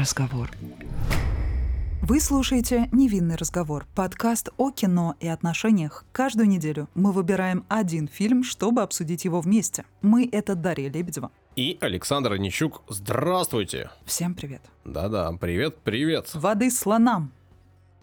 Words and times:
разговор. 0.00 0.50
Вы 2.02 2.20
слушаете 2.20 2.88
«Невинный 2.90 3.36
разговор»– 3.36 3.86
подкаст 3.94 4.48
о 4.56 4.70
кино 4.70 5.14
и 5.20 5.28
отношениях. 5.28 6.04
Каждую 6.12 6.48
неделю 6.48 6.88
мы 6.94 7.12
выбираем 7.12 7.64
один 7.68 8.08
фильм, 8.08 8.42
чтобы 8.42 8.80
обсудить 8.80 9.26
его 9.26 9.42
вместе. 9.42 9.84
Мы— 10.00 10.26
это 10.32 10.54
Дарья 10.54 10.90
Лебедева. 10.90 11.30
И 11.54 11.76
Александр 11.82 12.32
Онищук. 12.32 12.82
Здравствуйте! 12.88 13.90
Всем 14.06 14.34
привет. 14.34 14.62
Да-да, 14.86 15.30
привет, 15.38 15.76
привет. 15.84 16.34
Воды 16.34 16.70
слонам. 16.70 17.30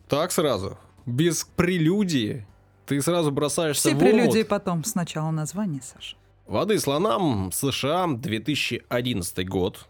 Так 0.07 0.31
сразу, 0.31 0.77
без 1.07 1.45
прелюдии, 1.55 2.45
ты 2.85 3.01
сразу 3.01 3.31
бросаешься 3.31 3.89
Все 3.89 3.95
в 3.95 3.99
прелюдии 3.99 4.39
омут. 4.41 4.47
потом. 4.47 4.83
Сначала 4.83 5.31
название, 5.31 5.81
Саша. 5.81 6.15
Воды 6.45 6.79
слонам, 6.79 7.51
США, 7.51 8.07
2011 8.07 9.49
год. 9.49 9.87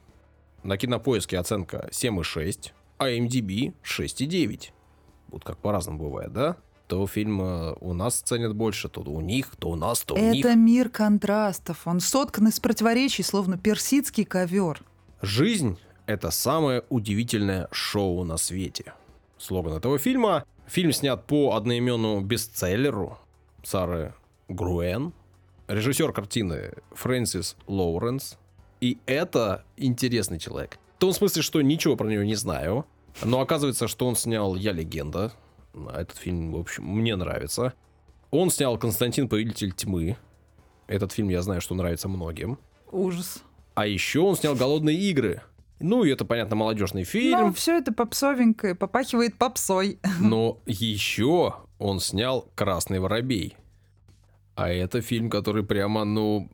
На 0.68 0.78
кинопоиске 0.78 1.40
оценка 1.40 1.88
7,6, 1.94 2.72
а 2.98 3.10
MDB 3.10 3.74
6,9. 3.86 4.72
Вот 5.30 5.46
как 5.46 5.58
по-разному 5.60 5.98
бывает, 5.98 6.34
да? 6.34 6.58
То 6.88 7.08
фильм 7.08 7.42
э, 7.42 7.74
у 7.80 7.94
нас 7.94 8.20
ценят 8.20 8.54
больше, 8.54 8.90
то 8.90 9.00
у 9.00 9.22
них, 9.22 9.56
то 9.58 9.70
у 9.70 9.76
нас, 9.78 10.02
то 10.02 10.16
у 10.16 10.18
них. 10.18 10.44
Это 10.44 10.56
мир 10.56 10.90
контрастов. 10.90 11.88
Он 11.88 12.02
соткан 12.02 12.50
из 12.50 12.60
противоречий, 12.60 13.24
словно 13.24 13.58
персидский 13.58 14.26
ковер. 14.26 14.84
Жизнь— 15.22 15.78
это 16.06 16.32
самое 16.32 16.84
удивительное 16.90 17.70
шоу 17.72 18.26
на 18.26 18.36
свете. 18.36 18.94
Слоган 19.38 19.72
этого 19.72 19.98
фильма. 19.98 20.44
Фильм 20.68 20.92
снят 20.92 21.26
по 21.26 21.56
одноименному 21.56 22.20
бестселлеру 22.20 23.18
Сары 23.64 24.14
Груэн. 24.50 25.14
Режиссер 25.70 26.12
картины 26.12 26.74
Фрэнсис 26.92 27.56
Лоуренс. 27.68 28.38
И 28.82 28.98
это 29.06 29.64
интересный 29.76 30.40
человек. 30.40 30.78
В 30.98 31.00
том 31.00 31.14
смысле, 31.14 31.42
что 31.42 31.62
ничего 31.62 31.96
про 31.96 32.08
него 32.08 32.24
не 32.24 32.36
знаю. 32.36 32.86
Но 33.24 33.40
оказывается, 33.42 33.88
что 33.88 34.08
он 34.08 34.16
снял 34.16 34.56
«Я 34.56 34.72
легенда». 34.72 35.32
Этот 35.94 36.18
фильм, 36.18 36.52
в 36.54 36.58
общем, 36.60 36.86
мне 36.86 37.16
нравится. 37.16 37.74
Он 38.32 38.50
снял 38.50 38.78
«Константин, 38.78 39.28
повелитель 39.28 39.72
тьмы». 39.74 40.18
Этот 40.88 41.12
фильм, 41.12 41.30
я 41.30 41.42
знаю, 41.42 41.62
что 41.62 41.76
нравится 41.76 42.08
многим. 42.08 42.58
Ужас. 42.92 43.44
А 43.76 43.86
еще 43.88 44.20
он 44.20 44.36
снял 44.36 44.56
«Голодные 44.56 44.98
игры». 44.98 45.42
Ну, 45.80 46.04
и 46.04 46.10
это, 46.10 46.26
понятно, 46.26 46.56
молодежный 46.56 47.02
Ну, 47.02 47.06
фильм. 47.06 47.54
все 47.54 47.78
это 47.78 47.94
попсовенькое, 47.94 48.74
попахивает 48.74 49.38
попсой. 49.38 50.00
Но 50.20 50.60
еще 50.66 51.54
он 51.78 52.00
снял 52.00 52.48
«Красный 52.56 53.00
воробей». 53.00 53.56
А 54.56 54.70
это 54.70 55.02
фильм, 55.02 55.30
который 55.30 55.64
прямо, 55.64 56.04
ну, 56.04 56.50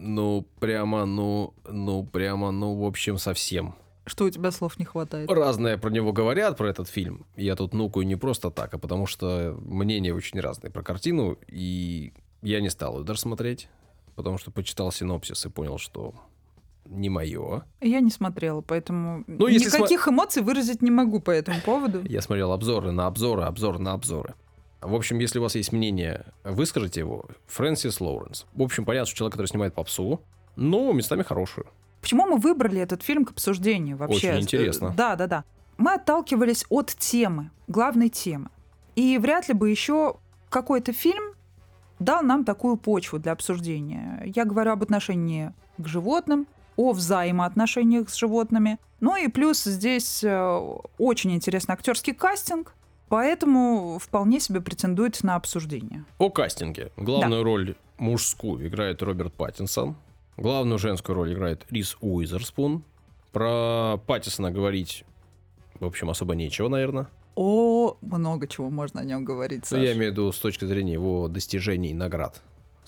ну, 0.00 0.46
прямо, 0.60 1.04
ну, 1.06 1.54
ну, 1.68 2.04
прямо, 2.04 2.50
ну, 2.50 2.74
в 2.74 2.84
общем, 2.84 3.18
совсем. 3.18 3.74
Что 4.04 4.24
у 4.26 4.30
тебя 4.30 4.52
слов 4.52 4.78
не 4.78 4.84
хватает? 4.84 5.30
Разное 5.30 5.78
про 5.78 5.90
него 5.90 6.12
говорят, 6.12 6.56
про 6.56 6.68
этот 6.68 6.88
фильм. 6.88 7.26
Я 7.36 7.56
тут 7.56 7.74
нукаю 7.74 8.06
не 8.06 8.14
просто 8.16 8.50
так, 8.50 8.72
а 8.74 8.78
потому 8.78 9.06
что 9.06 9.56
мнения 9.60 10.14
очень 10.14 10.40
разные 10.40 10.70
про 10.70 10.82
картину, 10.82 11.36
и 11.48 12.12
я 12.42 12.60
не 12.60 12.70
стал 12.70 12.98
ее 12.98 13.04
даже 13.04 13.20
смотреть, 13.20 13.68
потому 14.14 14.38
что 14.38 14.52
почитал 14.52 14.92
синопсис 14.92 15.44
и 15.44 15.48
понял, 15.48 15.78
что 15.78 16.14
не 16.84 17.08
мое. 17.08 17.64
Я 17.80 17.98
не 17.98 18.10
смотрела, 18.10 18.60
поэтому 18.60 19.24
Ну, 19.26 19.48
никаких 19.48 20.06
эмоций 20.06 20.42
выразить 20.42 20.82
не 20.82 20.92
могу 20.92 21.18
по 21.18 21.32
этому 21.32 21.60
поводу. 21.60 22.04
Я 22.04 22.20
смотрел 22.22 22.52
обзоры 22.52 22.92
на 22.92 23.08
обзоры, 23.08 23.42
обзоры 23.42 23.80
на 23.80 23.92
обзоры. 23.92 24.34
В 24.80 24.94
общем, 24.94 25.18
если 25.18 25.38
у 25.38 25.42
вас 25.42 25.54
есть 25.54 25.72
мнение, 25.72 26.26
выскажите 26.44 27.00
его. 27.00 27.26
Фрэнсис 27.46 28.00
Лоуренс. 28.00 28.46
В 28.54 28.62
общем, 28.62 28.84
понятно, 28.84 29.06
что 29.06 29.16
человек, 29.16 29.32
который 29.32 29.46
снимает 29.46 29.74
попсу, 29.74 30.20
но 30.54 30.92
местами 30.92 31.22
хорошую. 31.22 31.66
Почему 32.00 32.26
мы 32.26 32.36
выбрали 32.38 32.80
этот 32.80 33.02
фильм 33.02 33.24
к 33.24 33.30
обсуждению 33.30 33.96
вообще? 33.96 34.28
Очень 34.32 34.40
интересно. 34.42 34.86
Э, 34.86 34.96
Да, 34.96 35.16
да, 35.16 35.26
да. 35.26 35.44
Мы 35.78 35.94
отталкивались 35.94 36.64
от 36.68 36.94
темы, 36.94 37.50
главной 37.66 38.08
темы. 38.08 38.50
И 38.94 39.18
вряд 39.18 39.48
ли 39.48 39.54
бы 39.54 39.70
еще 39.70 40.16
какой-то 40.48 40.92
фильм 40.92 41.34
дал 41.98 42.22
нам 42.22 42.44
такую 42.44 42.76
почву 42.76 43.18
для 43.18 43.32
обсуждения. 43.32 44.22
Я 44.24 44.44
говорю 44.44 44.72
об 44.72 44.82
отношении 44.82 45.52
к 45.78 45.86
животным, 45.86 46.46
о 46.76 46.92
взаимоотношениях 46.92 48.08
с 48.08 48.14
животными. 48.14 48.78
Ну 49.00 49.16
и 49.16 49.28
плюс 49.28 49.64
здесь 49.64 50.22
э, 50.24 50.76
очень 50.98 51.32
интересный 51.34 51.72
актерский 51.74 52.14
кастинг, 52.14 52.74
поэтому 53.08 53.98
вполне 54.00 54.40
себе 54.40 54.60
претендует 54.60 55.22
на 55.22 55.36
обсуждение. 55.36 56.04
О 56.18 56.30
кастинге. 56.30 56.92
Главную 56.96 57.42
роль 57.42 57.76
мужскую 57.98 58.66
играет 58.66 59.02
Роберт 59.02 59.32
Паттинсон. 59.34 59.96
Главную 60.36 60.78
женскую 60.78 61.16
роль 61.16 61.32
играет 61.32 61.64
Рис 61.70 61.96
Уизерспун. 62.00 62.84
Про 63.32 63.98
Паттисона 64.06 64.50
говорить, 64.50 65.04
в 65.80 65.84
общем, 65.84 66.10
особо 66.10 66.34
нечего, 66.34 66.68
наверное. 66.68 67.08
О, 67.34 67.96
много 68.00 68.46
чего 68.48 68.70
можно 68.70 69.00
о 69.00 69.04
нем 69.04 69.24
говорить. 69.24 69.64
Ну, 69.70 69.78
я 69.78 69.88
Саш. 69.88 69.96
имею 69.96 70.10
в 70.10 70.14
виду 70.14 70.32
с 70.32 70.38
точки 70.38 70.64
зрения 70.64 70.94
его 70.94 71.28
достижений 71.28 71.90
и 71.90 71.94
наград. 71.94 72.42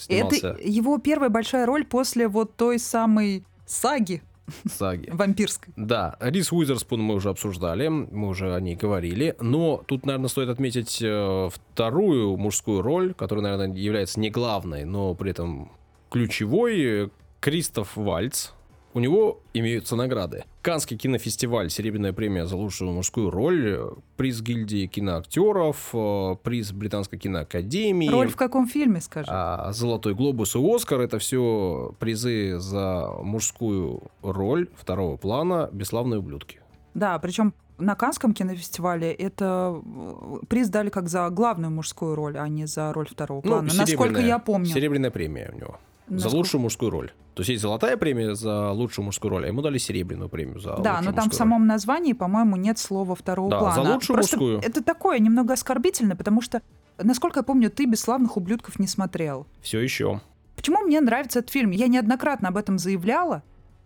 Это 0.08 0.34
Снимался 0.34 0.56
его 0.62 0.98
первая 0.98 1.28
большая 1.28 1.66
роль 1.66 1.84
после 1.84 2.28
вот 2.28 2.56
той 2.56 2.78
самой 2.78 3.44
саги 3.66 4.22
в 4.64 4.70
саге. 4.70 5.10
вампирской. 5.12 5.72
Да, 5.76 6.16
Рис 6.20 6.52
Уизерспун 6.52 7.02
мы 7.02 7.14
уже 7.14 7.30
обсуждали, 7.30 7.88
мы 7.88 8.28
уже 8.28 8.54
о 8.54 8.60
ней 8.60 8.76
говорили, 8.76 9.36
но 9.40 9.82
тут, 9.86 10.06
наверное, 10.06 10.28
стоит 10.28 10.48
отметить 10.48 10.98
э, 11.02 11.48
вторую 11.52 12.36
мужскую 12.36 12.82
роль, 12.82 13.14
которая, 13.14 13.44
наверное, 13.44 13.76
является 13.76 14.20
не 14.20 14.30
главной, 14.30 14.84
но 14.84 15.14
при 15.14 15.30
этом 15.30 15.70
ключевой, 16.10 16.80
э, 16.80 17.08
Кристоф 17.40 17.96
Вальц. 17.96 18.50
У 18.98 19.00
него 19.00 19.38
имеются 19.54 19.94
награды. 19.94 20.44
Канский 20.60 20.96
кинофестиваль, 20.96 21.70
серебряная 21.70 22.12
премия 22.12 22.46
за 22.46 22.56
лучшую 22.56 22.90
мужскую 22.90 23.30
роль, 23.30 23.78
приз 24.16 24.42
гильдии 24.42 24.86
киноактеров, 24.88 25.90
э, 25.92 26.34
приз 26.42 26.72
британской 26.72 27.16
киноакадемии. 27.16 28.08
Роль 28.08 28.26
в 28.26 28.34
каком 28.34 28.66
фильме, 28.66 29.00
скажи? 29.00 29.28
А 29.30 29.70
Золотой 29.72 30.16
глобус 30.16 30.56
и 30.56 30.58
Оскар 30.58 30.98
это 31.00 31.20
все 31.20 31.94
призы 32.00 32.58
за 32.58 33.08
мужскую 33.22 34.02
роль 34.22 34.66
второго 34.74 35.16
плана 35.16 35.70
«Бесславные 35.72 36.18
ублюдки». 36.18 36.58
Да, 36.94 37.16
причем 37.20 37.54
на 37.78 37.94
Канском 37.94 38.34
кинофестивале 38.34 39.12
это 39.12 39.80
э, 39.80 40.38
приз 40.48 40.70
дали 40.70 40.90
как 40.90 41.08
за 41.08 41.30
главную 41.30 41.70
мужскую 41.70 42.16
роль, 42.16 42.36
а 42.36 42.48
не 42.48 42.66
за 42.66 42.92
роль 42.92 43.06
второго 43.06 43.42
Ну, 43.44 43.48
плана. 43.52 43.62
Насколько 43.72 44.14
серебряная- 44.14 44.26
я 44.26 44.38
помню. 44.40 44.66
Серебряная 44.66 45.12
премия 45.12 45.52
у 45.54 45.56
него. 45.56 45.78
За 46.08 46.14
Насколько- 46.14 46.36
лучшую 46.36 46.60
мужскую 46.62 46.90
роль. 46.90 47.12
То 47.38 47.42
есть 47.42 47.50
есть 47.50 47.62
золотая 47.62 47.96
премия 47.96 48.34
за 48.34 48.72
лучшую 48.72 49.04
мужскую 49.04 49.30
роль, 49.30 49.44
а 49.44 49.46
ему 49.46 49.62
дали 49.62 49.78
серебряную 49.78 50.28
премию 50.28 50.58
за 50.58 50.76
Да, 50.78 51.00
но 51.00 51.12
там 51.12 51.30
в 51.30 51.34
самом 51.34 51.68
названии, 51.68 52.12
по-моему, 52.12 52.56
нет 52.56 52.80
слова 52.80 53.14
второго 53.14 53.48
Да, 53.48 53.58
плана. 53.60 53.74
за 53.76 53.92
лучшую 53.92 54.16
Просто 54.16 54.36
мужскую. 54.38 54.58
Это 54.58 54.82
такое 54.82 55.20
немного 55.20 55.54
оскорбительно, 55.54 56.16
потому 56.16 56.42
что, 56.42 56.62
насколько 57.00 57.38
я 57.38 57.44
помню, 57.44 57.70
ты 57.70 57.84
«Бесславных 57.84 58.36
ублюдков» 58.36 58.80
не 58.80 58.88
смотрел. 58.88 59.36
роль. 59.36 59.46
Все 59.62 59.78
еще. 59.78 60.20
Почему 60.56 60.80
мне 60.80 61.00
нравится 61.00 61.38
этот 61.38 61.52
фильм? 61.52 61.70
Я 61.70 61.86
неоднократно 61.86 62.48
об 62.48 62.56
этом 62.56 62.76
заявляла, 62.76 63.44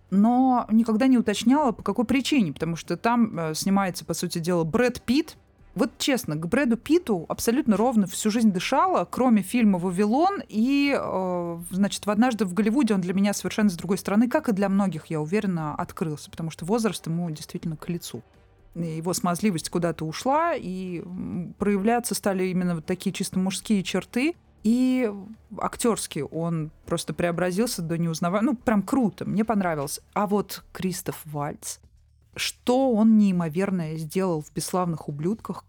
но 0.09 0.65
никогда 0.71 1.07
не 1.07 1.19
уточняла, 1.19 1.73
по 1.73 1.83
какой 1.83 2.07
причине. 2.07 2.55
Потому 2.55 2.77
что 2.77 2.97
там 2.97 3.39
э, 3.39 3.55
снимается, 3.55 4.07
по 4.07 4.15
сути 4.15 4.39
дела, 4.39 4.65
Брэд 4.65 5.03
Питт. 5.03 5.37
Вот 5.75 5.91
честно, 5.97 6.37
к 6.37 6.47
Брэду 6.47 6.77
Питту 6.77 7.25
абсолютно 7.29 7.77
ровно 7.77 8.07
всю 8.07 8.31
жизнь 8.31 8.53
дышала, 8.53 9.07
кроме 9.11 9.43
фильма 9.43 9.79
«Вавилон». 9.79 10.43
И, 10.49 10.95
э, 10.95 11.59
значит, 11.71 12.05
в 12.05 12.11
«Однажды 12.11 12.45
в 12.45 12.53
Голливуде» 12.53 12.95
он 12.95 13.01
для 13.01 13.15
меня 13.15 13.33
совершенно 13.33 13.71
с 13.71 13.77
другой 13.77 13.97
стороны, 13.97 14.29
как 14.29 14.51
и 14.51 14.53
для 14.53 14.69
многих, 14.69 15.07
я 15.07 15.21
уверена, 15.21 15.75
открылся. 15.75 16.31
Потому 16.31 16.51
что 16.51 16.67
возраст 16.67 17.07
ему 17.07 17.31
действительно 17.31 17.77
к 17.77 17.89
лицу. 17.89 18.23
Его 18.75 19.13
смазливость 19.15 19.71
куда-то 19.71 20.05
ушла, 20.07 20.55
и 20.55 21.03
проявляться 21.59 22.15
стали 22.15 22.45
именно 22.45 22.77
вот 22.77 22.87
такие 22.87 23.13
чисто 23.13 23.39
мужские 23.39 23.83
черты. 23.83 24.35
И 24.65 25.13
актерски 25.59 26.25
он 26.31 26.71
просто 26.87 27.15
преобразился 27.15 27.83
до 27.83 27.99
неузнаваемого. 27.99 28.53
Ну, 28.53 28.57
прям 28.57 28.83
круто, 28.83 29.25
мне 29.25 29.45
понравилось. 29.45 30.01
А 30.13 30.27
вот 30.27 30.65
Кристоф 30.73 31.21
Вальц, 31.25 31.79
что 32.37 32.93
он 32.93 33.19
неимоверное 33.19 33.97
сделал 33.97 34.43
в 34.43 34.53
«Бесславных 34.53 35.09
ублюдках», 35.09 35.65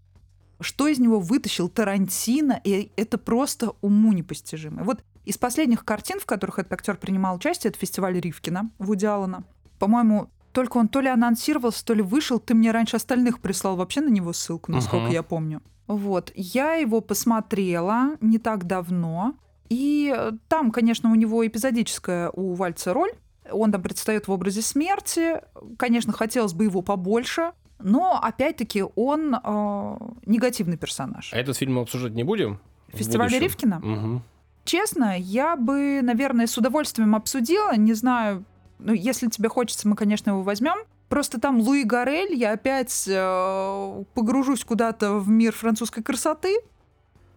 что 0.60 0.86
из 0.88 0.98
него 0.98 1.20
вытащил 1.20 1.68
Тарантино, 1.68 2.60
и 2.64 2.90
это 2.96 3.18
просто 3.18 3.72
уму 3.80 4.12
непостижимо. 4.12 4.84
Вот 4.84 5.02
из 5.24 5.36
последних 5.38 5.84
картин, 5.84 6.20
в 6.20 6.26
которых 6.26 6.58
этот 6.58 6.72
актер 6.74 6.96
принимал 6.96 7.36
участие, 7.36 7.70
это 7.70 7.78
фестиваль 7.78 8.18
Ривкина 8.20 8.70
Вуди 8.78 9.06
Аллена. 9.06 9.44
По-моему, 9.78 10.30
только 10.52 10.76
он 10.78 10.88
то 10.88 11.00
ли 11.00 11.08
анонсировался, 11.08 11.84
то 11.84 11.94
ли 11.94 12.02
вышел. 12.02 12.38
Ты 12.38 12.54
мне 12.54 12.70
раньше 12.70 12.96
остальных 12.96 13.40
прислал 13.40 13.76
вообще 13.76 14.00
на 14.00 14.08
него 14.10 14.32
ссылку, 14.32 14.70
насколько 14.70 15.06
Мгм. 15.06 15.12
я 15.12 15.22
помню. 15.22 15.62
Вот. 15.86 16.30
Я 16.34 16.74
его 16.74 17.00
посмотрела 17.00 18.16
не 18.20 18.38
так 18.38 18.64
давно. 18.66 19.34
И 19.68 20.14
э, 20.16 20.32
там, 20.48 20.70
конечно, 20.70 21.10
у 21.10 21.14
него 21.14 21.44
эпизодическая 21.46 22.30
у 22.30 22.54
Вальца 22.54 22.94
роль. 22.94 23.10
Он 23.54 23.72
там 23.72 23.82
предстает 23.82 24.28
в 24.28 24.32
образе 24.32 24.62
смерти. 24.62 25.40
Конечно, 25.78 26.12
хотелось 26.12 26.52
бы 26.52 26.64
его 26.64 26.82
побольше. 26.82 27.52
Но, 27.78 28.18
опять-таки, 28.22 28.84
он 28.94 29.34
э, 29.34 29.96
негативный 30.26 30.76
персонаж. 30.76 31.32
А 31.32 31.36
этот 31.36 31.56
фильм 31.56 31.74
мы 31.74 31.82
обсуждать 31.82 32.12
не 32.12 32.24
будем? 32.24 32.60
Фестиваль? 32.88 33.30
Ривкина? 33.30 33.80
Мгм. 33.80 34.22
Честно, 34.64 35.18
я 35.18 35.56
бы, 35.56 36.00
наверное, 36.02 36.46
с 36.46 36.56
удовольствием 36.56 37.14
обсудила. 37.14 37.76
Не 37.76 37.92
знаю, 37.92 38.44
ну, 38.78 38.92
если 38.92 39.28
тебе 39.28 39.48
хочется, 39.48 39.86
мы, 39.88 39.96
конечно, 39.96 40.30
его 40.30 40.42
возьмем. 40.42 40.76
Просто 41.08 41.38
там 41.38 41.60
Луи 41.60 41.84
Гарель, 41.84 42.34
я 42.34 42.52
опять 42.52 43.04
э, 43.06 44.04
погружусь 44.14 44.64
куда-то 44.64 45.14
в 45.18 45.28
мир 45.28 45.52
французской 45.52 46.02
красоты. 46.02 46.56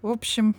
В 0.02 0.10
общем, 0.10 0.56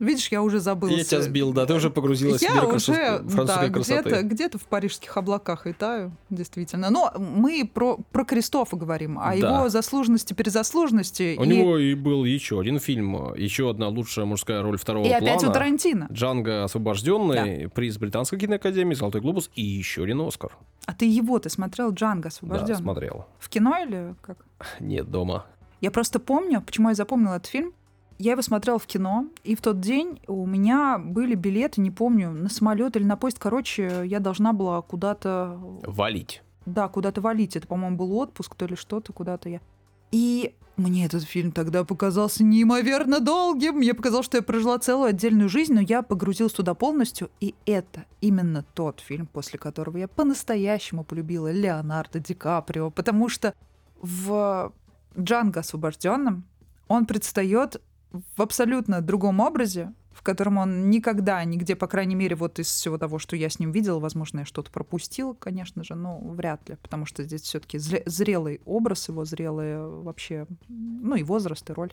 Видишь, 0.00 0.28
я 0.32 0.42
уже 0.42 0.60
забыла. 0.60 0.90
Я 0.90 1.04
тебя 1.04 1.20
сбил, 1.20 1.52
да, 1.52 1.66
ты 1.66 1.74
уже 1.74 1.90
погрузилась 1.90 2.40
я 2.42 2.52
в 2.52 2.54
мир 2.54 2.64
уже, 2.74 3.22
французской 3.28 3.68
да, 3.68 3.72
красоты. 3.72 4.00
Где-то, 4.08 4.22
где-то 4.22 4.58
в 4.58 4.64
парижских 4.64 5.14
облаках 5.16 5.66
витаю, 5.66 6.16
действительно. 6.30 6.88
Но 6.88 7.12
мы 7.18 7.70
про, 7.72 7.98
про 8.10 8.24
Кристофа 8.24 8.76
говорим, 8.76 9.18
о 9.18 9.36
Да. 9.38 9.58
его 9.58 9.68
заслуженности, 9.68 10.32
перезаслуженности. 10.32 11.36
У 11.38 11.44
и, 11.44 11.46
него 11.46 11.76
и 11.76 11.94
был 11.94 12.24
еще 12.24 12.58
один 12.60 12.80
фильм, 12.80 13.34
еще 13.34 13.68
одна 13.68 13.88
лучшая 13.88 14.24
мужская 14.24 14.62
роль 14.62 14.78
второго 14.78 15.04
и 15.04 15.10
опять 15.10 15.36
у 15.36 15.40
плана. 15.40 15.52
Тарантино. 15.54 16.08
Джанго 16.10 16.64
освобожденный, 16.64 17.68
приз 17.68 17.98
Британской 17.98 18.38
киноакадемии, 18.38 18.94
Золотой 18.94 19.20
глобус 19.20 19.50
и 19.54 19.62
еще 19.62 20.04
один 20.04 20.22
Оскар. 20.22 20.56
А 20.86 20.94
ты 20.94 21.04
его, 21.04 21.38
ты 21.38 21.50
смотрел 21.50 21.92
Джанго 21.92 22.22
Да, 22.22 22.28
освобожден? 22.28 22.76
смотрел. 22.76 23.26
В 23.38 23.48
кино 23.50 23.76
или 23.86 24.14
как? 24.22 24.38
Нет, 24.80 25.10
дома. 25.10 25.44
Я 25.82 25.90
просто 25.90 26.20
помню, 26.20 26.62
почему 26.62 26.88
я 26.88 26.94
запомнила 26.94 27.34
этот 27.34 27.46
фильм. 27.48 27.72
Я 28.20 28.32
его 28.32 28.42
смотрела 28.42 28.78
в 28.78 28.86
кино, 28.86 29.28
и 29.44 29.54
в 29.54 29.62
тот 29.62 29.80
день 29.80 30.20
у 30.26 30.44
меня 30.44 30.98
были 30.98 31.34
билеты, 31.34 31.80
не 31.80 31.90
помню, 31.90 32.30
на 32.32 32.50
самолет 32.50 32.94
или 32.96 33.04
на 33.04 33.16
поезд. 33.16 33.38
Короче, 33.38 34.02
я 34.04 34.20
должна 34.20 34.52
была 34.52 34.82
куда-то 34.82 35.58
Валить. 35.86 36.42
Да, 36.66 36.88
куда-то 36.88 37.22
валить. 37.22 37.56
Это, 37.56 37.66
по-моему, 37.66 37.96
был 37.96 38.14
отпуск, 38.18 38.54
то 38.56 38.66
ли 38.66 38.76
что-то, 38.76 39.14
куда-то 39.14 39.48
я. 39.48 39.60
И 40.12 40.54
мне 40.76 41.06
этот 41.06 41.22
фильм 41.22 41.50
тогда 41.50 41.82
показался 41.82 42.44
неимоверно 42.44 43.20
долгим. 43.20 43.76
Мне 43.76 43.94
показалось, 43.94 44.26
что 44.26 44.36
я 44.36 44.42
прожила 44.42 44.78
целую 44.78 45.08
отдельную 45.08 45.48
жизнь, 45.48 45.72
но 45.72 45.80
я 45.80 46.02
погрузилась 46.02 46.52
туда 46.52 46.74
полностью. 46.74 47.30
И 47.40 47.54
это 47.64 48.04
именно 48.20 48.66
тот 48.74 49.00
фильм, 49.00 49.28
после 49.28 49.58
которого 49.58 49.96
я 49.96 50.08
по-настоящему 50.08 51.04
полюбила 51.04 51.50
Леонардо 51.50 52.20
Ди 52.20 52.34
Каприо, 52.34 52.90
потому 52.90 53.30
что 53.30 53.54
в 54.02 54.74
Джанго 55.18 55.60
освобожденном 55.60 56.44
он 56.86 57.06
предстает 57.06 57.80
в 58.12 58.42
абсолютно 58.42 59.00
другом 59.00 59.40
образе, 59.40 59.92
в 60.12 60.22
котором 60.22 60.58
он 60.58 60.90
никогда, 60.90 61.42
нигде, 61.44 61.76
по 61.76 61.86
крайней 61.86 62.14
мере, 62.14 62.36
вот 62.36 62.58
из 62.58 62.66
всего 62.66 62.98
того, 62.98 63.18
что 63.18 63.36
я 63.36 63.48
с 63.48 63.58
ним 63.58 63.72
видела, 63.72 63.98
возможно, 63.98 64.40
я 64.40 64.44
что-то 64.44 64.70
пропустила, 64.70 65.32
конечно 65.34 65.84
же, 65.84 65.94
но 65.94 66.18
вряд 66.18 66.68
ли, 66.68 66.76
потому 66.82 67.06
что 67.06 67.22
здесь 67.22 67.42
все-таки 67.42 67.78
зрелый 67.78 68.60
образ 68.64 69.08
его, 69.08 69.24
зрелый 69.24 69.78
вообще, 70.02 70.46
ну 70.68 71.14
и 71.14 71.22
возраст, 71.22 71.68
и 71.70 71.72
роль. 71.72 71.92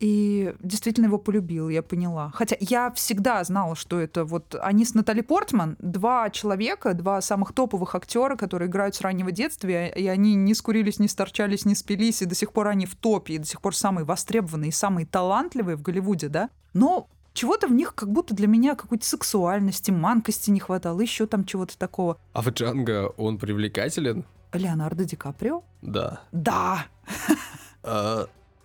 И 0.00 0.54
действительно 0.60 1.06
его 1.06 1.18
полюбил, 1.18 1.68
я 1.68 1.82
поняла. 1.82 2.30
Хотя 2.34 2.56
я 2.60 2.90
всегда 2.92 3.42
знала, 3.44 3.74
что 3.76 4.00
это 4.00 4.24
вот 4.24 4.54
они 4.60 4.84
с 4.84 4.94
Натали 4.94 5.20
Портман, 5.20 5.76
два 5.78 6.30
человека, 6.30 6.94
два 6.94 7.20
самых 7.20 7.52
топовых 7.52 7.94
актера, 7.94 8.36
которые 8.36 8.68
играют 8.68 8.94
с 8.96 9.00
раннего 9.00 9.30
детства, 9.30 9.68
и 9.68 10.06
они 10.06 10.34
не 10.34 10.54
скурились, 10.54 10.98
не 10.98 11.08
сторчались, 11.08 11.64
не 11.64 11.74
спились, 11.74 12.22
и 12.22 12.26
до 12.26 12.34
сих 12.34 12.52
пор 12.52 12.68
они 12.68 12.86
в 12.86 12.96
топе, 12.96 13.34
и 13.34 13.38
до 13.38 13.46
сих 13.46 13.60
пор 13.60 13.74
самые 13.74 14.04
востребованные 14.04 14.72
самые 14.72 15.06
талантливые 15.06 15.76
в 15.76 15.82
Голливуде, 15.82 16.28
да? 16.28 16.50
Но 16.74 17.08
чего-то 17.32 17.66
в 17.66 17.72
них 17.72 17.94
как 17.94 18.10
будто 18.10 18.34
для 18.34 18.46
меня 18.46 18.74
какой-то 18.74 19.06
сексуальности, 19.06 19.90
манкости 19.90 20.50
не 20.50 20.60
хватало, 20.60 21.00
еще 21.00 21.26
там 21.26 21.44
чего-то 21.44 21.78
такого. 21.78 22.18
А 22.32 22.42
в 22.42 22.48
Джанго 22.48 23.08
он 23.16 23.38
привлекателен? 23.38 24.24
Леонардо 24.52 25.04
Ди 25.04 25.16
Каприо? 25.16 25.62
Да. 25.82 26.20
Да! 26.32 26.86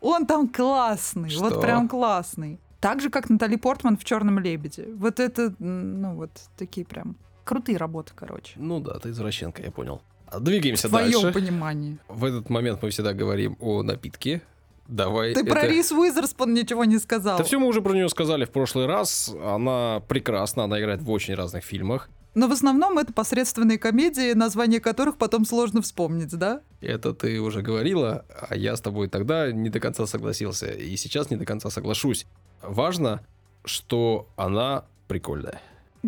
Он 0.01 0.25
там 0.25 0.47
классный, 0.47 1.29
Что? 1.29 1.41
вот 1.41 1.61
прям 1.61 1.87
классный. 1.89 2.59
Так 2.79 3.01
же, 3.01 3.09
как 3.09 3.29
Натали 3.29 3.57
Портман 3.57 3.97
в 3.97 4.03
Черном 4.05 4.39
лебеде. 4.39 4.87
Вот 4.95 5.19
это, 5.19 5.53
ну 5.59 6.15
вот, 6.15 6.31
такие 6.57 6.85
прям 6.85 7.17
крутые 7.43 7.77
работы, 7.77 8.13
короче. 8.15 8.53
ну 8.57 8.79
да, 8.79 8.99
ты 8.99 9.09
извращенка, 9.09 9.61
я 9.61 9.71
понял. 9.71 10.01
А 10.27 10.39
Двигаемся 10.39 10.87
В 10.87 10.91
твоем 10.91 11.21
дальше. 11.23 11.39
понимании. 11.39 11.97
В 12.07 12.23
этот 12.23 12.49
момент 12.49 12.81
мы 12.83 12.91
всегда 12.91 13.13
говорим 13.13 13.57
о 13.59 13.81
напитке. 13.83 14.41
Давай. 14.87 15.33
Ты 15.33 15.41
это- 15.41 15.49
про 15.49 15.67
Рис 15.67 15.91
Уизерспун 15.91 16.53
ничего 16.53 16.85
не 16.85 16.99
сказал. 16.99 17.37
Да 17.39 17.43
все 17.43 17.59
мы 17.59 17.67
уже 17.67 17.81
про 17.81 17.93
нее 17.93 18.07
сказали 18.09 18.45
в 18.45 18.51
прошлый 18.51 18.85
раз. 18.85 19.33
Она 19.43 20.01
прекрасна, 20.07 20.63
она 20.63 20.79
играет 20.79 21.01
в 21.01 21.09
очень 21.11 21.33
разных 21.35 21.63
фильмах. 21.63 22.09
Но 22.39 22.47
в 22.47 22.53
основном 22.53 22.97
это 22.97 23.11
посредственные 23.11 23.77
комедии, 23.77 24.31
названия 24.31 24.79
которых 24.79 25.17
потом 25.17 25.43
сложно 25.43 25.81
вспомнить, 25.81 26.29
да? 26.29 26.61
Это 26.79 27.13
ты 27.13 27.37
уже 27.41 27.61
говорила, 27.61 28.23
а 28.29 28.55
я 28.55 28.77
с 28.77 28.79
тобой 28.79 29.09
тогда 29.09 29.51
не 29.51 29.69
до 29.69 29.81
конца 29.81 30.07
согласился. 30.07 30.67
И 30.71 30.95
сейчас 30.95 31.29
не 31.29 31.35
до 31.35 31.43
конца 31.43 31.69
соглашусь. 31.69 32.25
Важно, 32.61 33.25
что 33.65 34.29
она 34.37 34.85
прикольная. 35.09 35.59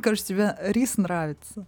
Кажется, 0.01 0.29
тебе 0.29 0.55
Рис 0.61 0.95
нравится. 0.95 1.65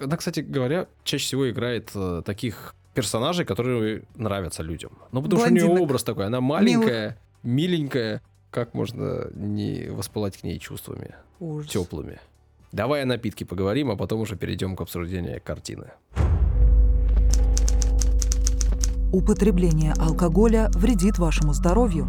Она, 0.00 0.16
кстати 0.16 0.40
говоря, 0.40 0.88
чаще 1.04 1.26
всего 1.26 1.48
играет 1.48 1.92
э, 1.94 2.22
таких 2.26 2.74
персонажей, 2.94 3.44
которые 3.44 4.02
нравятся 4.16 4.64
людям. 4.64 4.90
Ну, 5.12 5.22
потому 5.22 5.42
что 5.42 5.50
у 5.50 5.52
Блондинок. 5.52 5.70
нее 5.76 5.82
образ 5.84 6.02
такой. 6.02 6.26
Она 6.26 6.40
маленькая, 6.40 7.16
миленькая. 7.44 8.22
Как 8.50 8.74
можно 8.74 9.30
не 9.34 9.88
воспылать 9.88 10.36
к 10.36 10.42
ней 10.42 10.58
чувствами 10.58 11.14
Ужас. 11.38 11.70
теплыми? 11.70 12.18
Давай 12.72 13.02
о 13.02 13.06
напитке 13.06 13.44
поговорим, 13.44 13.90
а 13.90 13.96
потом 13.96 14.20
уже 14.20 14.36
перейдем 14.36 14.76
к 14.76 14.80
обсуждению 14.80 15.40
картины. 15.42 15.92
Употребление 19.10 19.94
алкоголя 19.94 20.70
вредит 20.74 21.18
вашему 21.18 21.54
здоровью. 21.54 22.06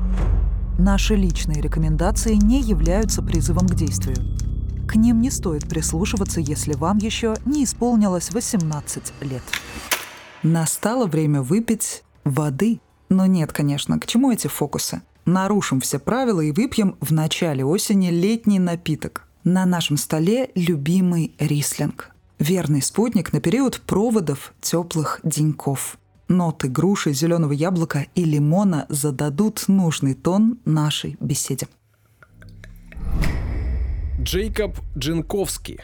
Наши 0.77 1.15
личные 1.15 1.61
рекомендации 1.61 2.35
не 2.35 2.61
являются 2.61 3.21
призывом 3.21 3.67
к 3.67 3.75
действию. 3.75 4.17
К 4.85 4.95
ним 4.95 5.21
не 5.21 5.29
стоит 5.29 5.69
прислушиваться, 5.69 6.41
если 6.41 6.73
вам 6.73 6.97
еще 6.97 7.35
не 7.45 7.63
исполнилось 7.63 8.31
18 8.31 9.13
лет. 9.21 9.43
Настало 10.43 11.05
время 11.05 11.41
выпить 11.41 12.03
воды. 12.25 12.81
Но 13.07 13.25
нет, 13.25 13.53
конечно, 13.53 13.97
к 13.97 14.05
чему 14.05 14.31
эти 14.31 14.47
фокусы? 14.47 15.01
Нарушим 15.25 15.79
все 15.79 15.99
правила 15.99 16.41
и 16.41 16.51
выпьем 16.51 16.97
в 16.99 17.13
начале 17.13 17.63
осени 17.63 18.09
летний 18.09 18.59
напиток. 18.59 19.28
На 19.45 19.65
нашем 19.65 19.95
столе 19.95 20.49
любимый 20.53 21.33
рислинг. 21.39 22.11
Верный 22.39 22.81
спутник 22.81 23.31
на 23.31 23.39
период 23.39 23.79
проводов 23.79 24.53
теплых 24.59 25.21
деньков. 25.23 25.97
Ноты 26.27 26.67
груши, 26.67 27.13
зеленого 27.13 27.53
яблока 27.53 28.05
и 28.15 28.25
лимона 28.25 28.85
зададут 28.89 29.69
нужный 29.69 30.13
тон 30.13 30.59
нашей 30.65 31.15
беседе. 31.21 31.69
Джейкоб 34.21 34.77
Джинковский. 34.97 35.79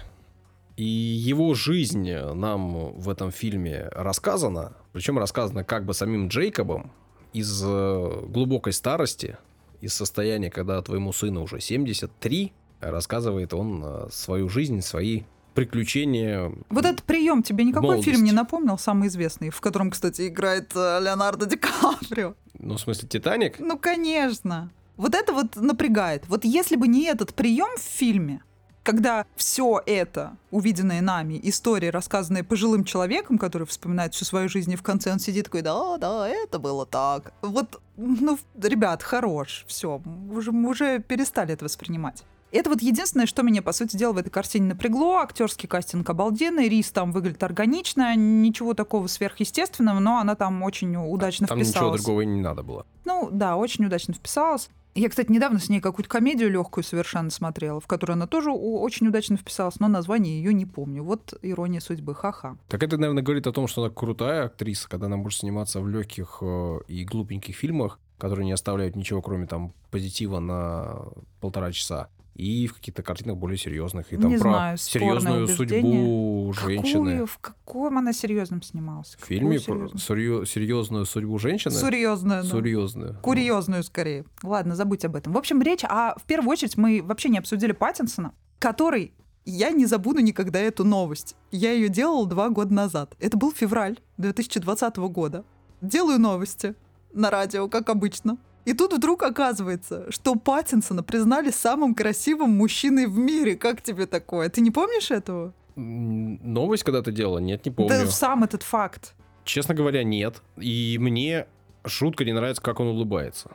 И 0.75 0.83
его 0.83 1.53
жизнь 1.53 2.11
нам 2.11 2.93
в 2.99 3.07
этом 3.09 3.31
фильме 3.31 3.87
рассказана. 3.93 4.73
Причем 4.91 5.17
рассказана 5.17 5.63
как 5.63 5.85
бы 5.85 5.93
самим 5.93 6.27
Джейкобом 6.27 6.91
из 7.31 7.63
э, 7.65 8.21
глубокой 8.27 8.73
старости, 8.73 9.37
из 9.79 9.93
состояния, 9.93 10.51
когда 10.51 10.81
твоему 10.81 11.13
сыну 11.13 11.43
уже 11.43 11.61
73, 11.61 12.51
рассказывает 12.91 13.53
он 13.53 13.83
э, 13.83 14.07
свою 14.11 14.49
жизнь, 14.49 14.81
свои 14.81 15.23
приключения. 15.53 16.51
Вот 16.69 16.85
этот 16.85 17.03
прием 17.03 17.41
тебе 17.41 17.63
никакой 17.63 18.01
фильм 18.01 18.23
не 18.23 18.31
напомнил, 18.31 18.77
самый 18.77 19.07
известный, 19.07 19.49
в 19.49 19.61
котором, 19.61 19.89
кстати, 19.89 20.27
играет 20.27 20.71
э, 20.75 20.99
Леонардо 21.01 21.45
Ди 21.45 21.55
Каприо? 21.55 22.35
Ну, 22.59 22.75
в 22.75 22.79
смысле, 22.79 23.07
Титаник? 23.07 23.59
Ну, 23.59 23.77
конечно. 23.79 24.69
Вот 24.97 25.15
это 25.15 25.33
вот 25.33 25.55
напрягает. 25.55 26.23
Вот 26.27 26.45
если 26.45 26.75
бы 26.75 26.87
не 26.87 27.05
этот 27.05 27.33
прием 27.33 27.77
в 27.77 27.81
фильме, 27.81 28.43
когда 28.83 29.25
все 29.35 29.81
это, 29.85 30.37
увиденное 30.51 31.01
нами, 31.01 31.39
истории, 31.41 31.87
рассказанные 31.87 32.43
пожилым 32.43 32.83
человеком, 32.83 33.37
который 33.39 33.65
вспоминает 33.65 34.13
всю 34.13 34.25
свою 34.25 34.47
жизнь, 34.47 34.71
и 34.71 34.75
в 34.75 34.83
конце 34.83 35.11
он 35.11 35.19
сидит 35.19 35.45
такой, 35.45 35.63
да, 35.63 35.97
да, 35.97 36.29
это 36.29 36.59
было 36.59 36.85
так. 36.85 37.33
Вот, 37.41 37.81
ну, 37.97 38.37
ребят, 38.61 39.01
хорош, 39.01 39.65
все, 39.67 40.01
уже, 40.31 40.51
уже 40.51 40.99
перестали 40.99 41.53
это 41.53 41.65
воспринимать. 41.65 42.23
Это 42.55 42.69
вот 42.69 42.81
единственное, 42.81 43.25
что 43.25 43.43
меня, 43.43 43.61
по 43.61 43.73
сути 43.73 43.97
дела, 43.97 44.13
в 44.13 44.17
этой 44.17 44.29
картине 44.29 44.67
напрягло. 44.67 45.17
Актерский 45.17 45.67
кастинг 45.67 46.09
обалденный, 46.09 46.69
Рис 46.69 46.89
там 46.91 47.11
выглядит 47.11 47.43
органично, 47.43 48.15
ничего 48.15 48.73
такого 48.73 49.07
сверхъестественного, 49.07 49.99
но 49.99 50.19
она 50.19 50.35
там 50.35 50.63
очень 50.63 50.95
удачно 50.95 51.47
Там 51.47 51.57
вписалась. 51.57 51.99
ничего 51.99 52.03
другого 52.05 52.21
и 52.21 52.25
не 52.25 52.41
надо 52.41 52.63
было. 52.63 52.85
Ну 53.03 53.27
да, 53.29 53.57
очень 53.57 53.85
удачно 53.85 54.13
вписалась. 54.13 54.69
Я, 54.93 55.09
кстати, 55.09 55.29
недавно 55.29 55.59
с 55.59 55.67
ней 55.67 55.81
какую-то 55.81 56.09
комедию 56.09 56.49
легкую 56.49 56.85
совершенно 56.85 57.29
смотрела, 57.29 57.81
в 57.81 57.87
которую 57.87 58.13
она 58.15 58.27
тоже 58.27 58.49
очень 58.51 59.09
удачно 59.09 59.35
вписалась, 59.35 59.81
но 59.81 59.89
название 59.89 60.41
ее 60.41 60.53
не 60.53 60.65
помню. 60.65 61.03
Вот 61.03 61.37
ирония 61.41 61.81
судьбы, 61.81 62.15
ха-ха. 62.15 62.55
Так 62.69 62.81
это, 62.81 62.95
наверное, 62.95 63.21
говорит 63.21 63.45
о 63.47 63.51
том, 63.51 63.67
что 63.67 63.83
она 63.83 63.93
крутая 63.93 64.45
актриса, 64.45 64.87
когда 64.87 65.07
она 65.07 65.17
может 65.17 65.39
сниматься 65.39 65.81
в 65.81 65.89
легких 65.89 66.37
э, 66.39 66.77
и 66.87 67.03
глупеньких 67.03 67.53
фильмах, 67.53 67.99
которые 68.17 68.45
не 68.45 68.53
оставляют 68.53 68.95
ничего, 68.95 69.21
кроме 69.21 69.45
там 69.45 69.73
позитива 69.91 70.39
на 70.39 71.01
полтора 71.41 71.73
часа. 71.73 72.07
И 72.35 72.67
в 72.67 72.73
каких-то 72.73 73.01
картинах 73.01 73.37
более 73.37 73.57
серьезных. 73.57 74.11
И 74.11 74.17
там 74.17 74.29
Не 74.29 74.37
про 74.37 74.49
знаю, 74.49 74.77
серьезную 74.77 75.47
судьбу 75.47 76.53
женщины. 76.53 77.11
Какую, 77.11 77.25
в 77.27 77.37
каком 77.39 77.97
она 77.97 78.11
серьезном 78.11 78.61
снималась? 78.61 79.15
В 79.19 79.25
фильме 79.25 79.57
Какую 79.57 79.59
про 79.59 79.73
серьезную? 79.97 79.99
серьё- 79.99 80.45
серьезную 80.45 81.05
судьбу 81.05 81.39
женщины. 81.39 81.73
Серьезную, 81.73 82.43
да. 82.43 82.49
Серьезную. 82.49 83.17
Курьезную 83.21 83.83
скорее. 83.83 84.25
Ладно, 84.43 84.75
забудь 84.75 85.05
об 85.05 85.15
этом. 85.15 85.31
В 85.31 85.37
общем, 85.37 85.61
речь, 85.61 85.85
а 85.85 86.15
в 86.17 86.23
первую 86.23 86.51
очередь 86.51 86.75
мы 86.75 87.01
вообще 87.01 87.29
не 87.29 87.37
обсудили 87.37 87.71
Паттинсона, 87.71 88.33
который 88.59 89.13
Я 89.47 89.69
не 89.69 89.85
забуду 89.85 90.21
никогда 90.21 90.59
эту 90.59 90.83
новость. 90.83 91.35
Я 91.51 91.71
ее 91.71 91.87
делала 91.87 92.25
два 92.27 92.49
года 92.49 92.73
назад. 92.73 93.15
Это 93.19 93.37
был 93.37 93.51
февраль 93.51 93.99
2020 94.17 94.97
года. 94.97 95.45
Делаю 95.81 96.19
новости 96.19 96.73
на 97.13 97.29
радио, 97.29 97.67
как 97.69 97.89
обычно. 97.89 98.37
И 98.65 98.73
тут 98.73 98.93
вдруг 98.93 99.23
оказывается, 99.23 100.11
что 100.11 100.35
Паттинсона 100.35 101.03
признали 101.03 101.51
самым 101.51 101.93
красивым 101.93 102.49
мужчиной 102.51 103.05
в 103.05 103.17
мире. 103.17 103.55
Как 103.55 103.81
тебе 103.81 104.07
такое? 104.07 104.49
Ты 104.49 104.61
не 104.61 104.71
помнишь 104.71 105.11
этого? 105.11 105.53
Новость 105.75 106.83
когда 106.83 107.01
ты 107.01 107.11
делала? 107.11 107.37
Нет, 107.37 107.65
не 107.65 107.71
помню. 107.71 107.89
Да 107.89 108.07
сам 108.07 108.43
этот 108.43 108.63
факт. 108.63 109.13
Честно 109.43 109.75
говоря, 109.75 110.03
нет. 110.03 110.41
И 110.57 110.97
мне 110.99 111.45
шутка 111.85 112.25
не 112.25 112.33
нравится, 112.33 112.61
как 112.61 112.79
он 112.79 112.87
улыбается. 112.87 113.51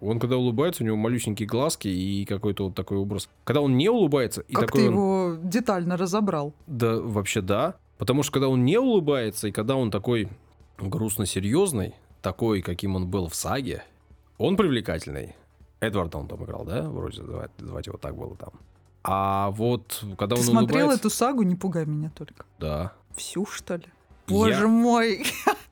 Он 0.00 0.18
когда 0.18 0.36
улыбается, 0.36 0.82
у 0.82 0.86
него 0.86 0.96
малюсенькие 0.96 1.46
глазки 1.46 1.88
и 1.88 2.24
какой-то 2.24 2.64
вот 2.64 2.74
такой 2.74 2.98
образ. 2.98 3.28
Когда 3.44 3.60
он 3.60 3.76
не 3.76 3.88
улыбается... 3.88 4.42
И 4.42 4.54
как 4.54 4.66
такой 4.66 4.82
ты 4.82 4.88
он... 4.88 4.94
его 4.94 5.36
детально 5.42 5.96
разобрал. 5.96 6.54
Да, 6.66 6.96
вообще 6.98 7.40
да. 7.40 7.76
Потому 7.98 8.22
что 8.22 8.32
когда 8.32 8.48
он 8.48 8.64
не 8.64 8.78
улыбается, 8.78 9.48
и 9.48 9.52
когда 9.52 9.76
он 9.76 9.90
такой 9.90 10.28
грустно-серьезный, 10.78 11.94
такой, 12.22 12.60
каким 12.62 12.96
он 12.96 13.06
был 13.08 13.28
в 13.28 13.34
саге, 13.34 13.84
он 14.38 14.56
привлекательный. 14.56 15.34
Эдварда 15.80 16.18
он 16.18 16.28
там 16.28 16.42
играл, 16.44 16.64
да? 16.64 16.82
Вроде 16.82 17.22
звать, 17.22 17.50
звать 17.58 17.86
его 17.86 17.98
так 17.98 18.16
было 18.16 18.34
там. 18.36 18.50
А 19.04 19.50
вот 19.50 20.02
когда 20.18 20.34
Ты 20.36 20.40
он 20.42 20.46
смотрел 20.46 20.86
улыбается... 20.86 21.06
эту 21.06 21.10
сагу, 21.10 21.42
не 21.42 21.54
пугай 21.54 21.86
меня 21.86 22.10
только. 22.14 22.44
Да. 22.58 22.92
Всю, 23.14 23.46
что 23.46 23.76
ли? 23.76 23.84
Боже 24.26 24.62
Я- 24.62 24.66
мой. 24.66 25.24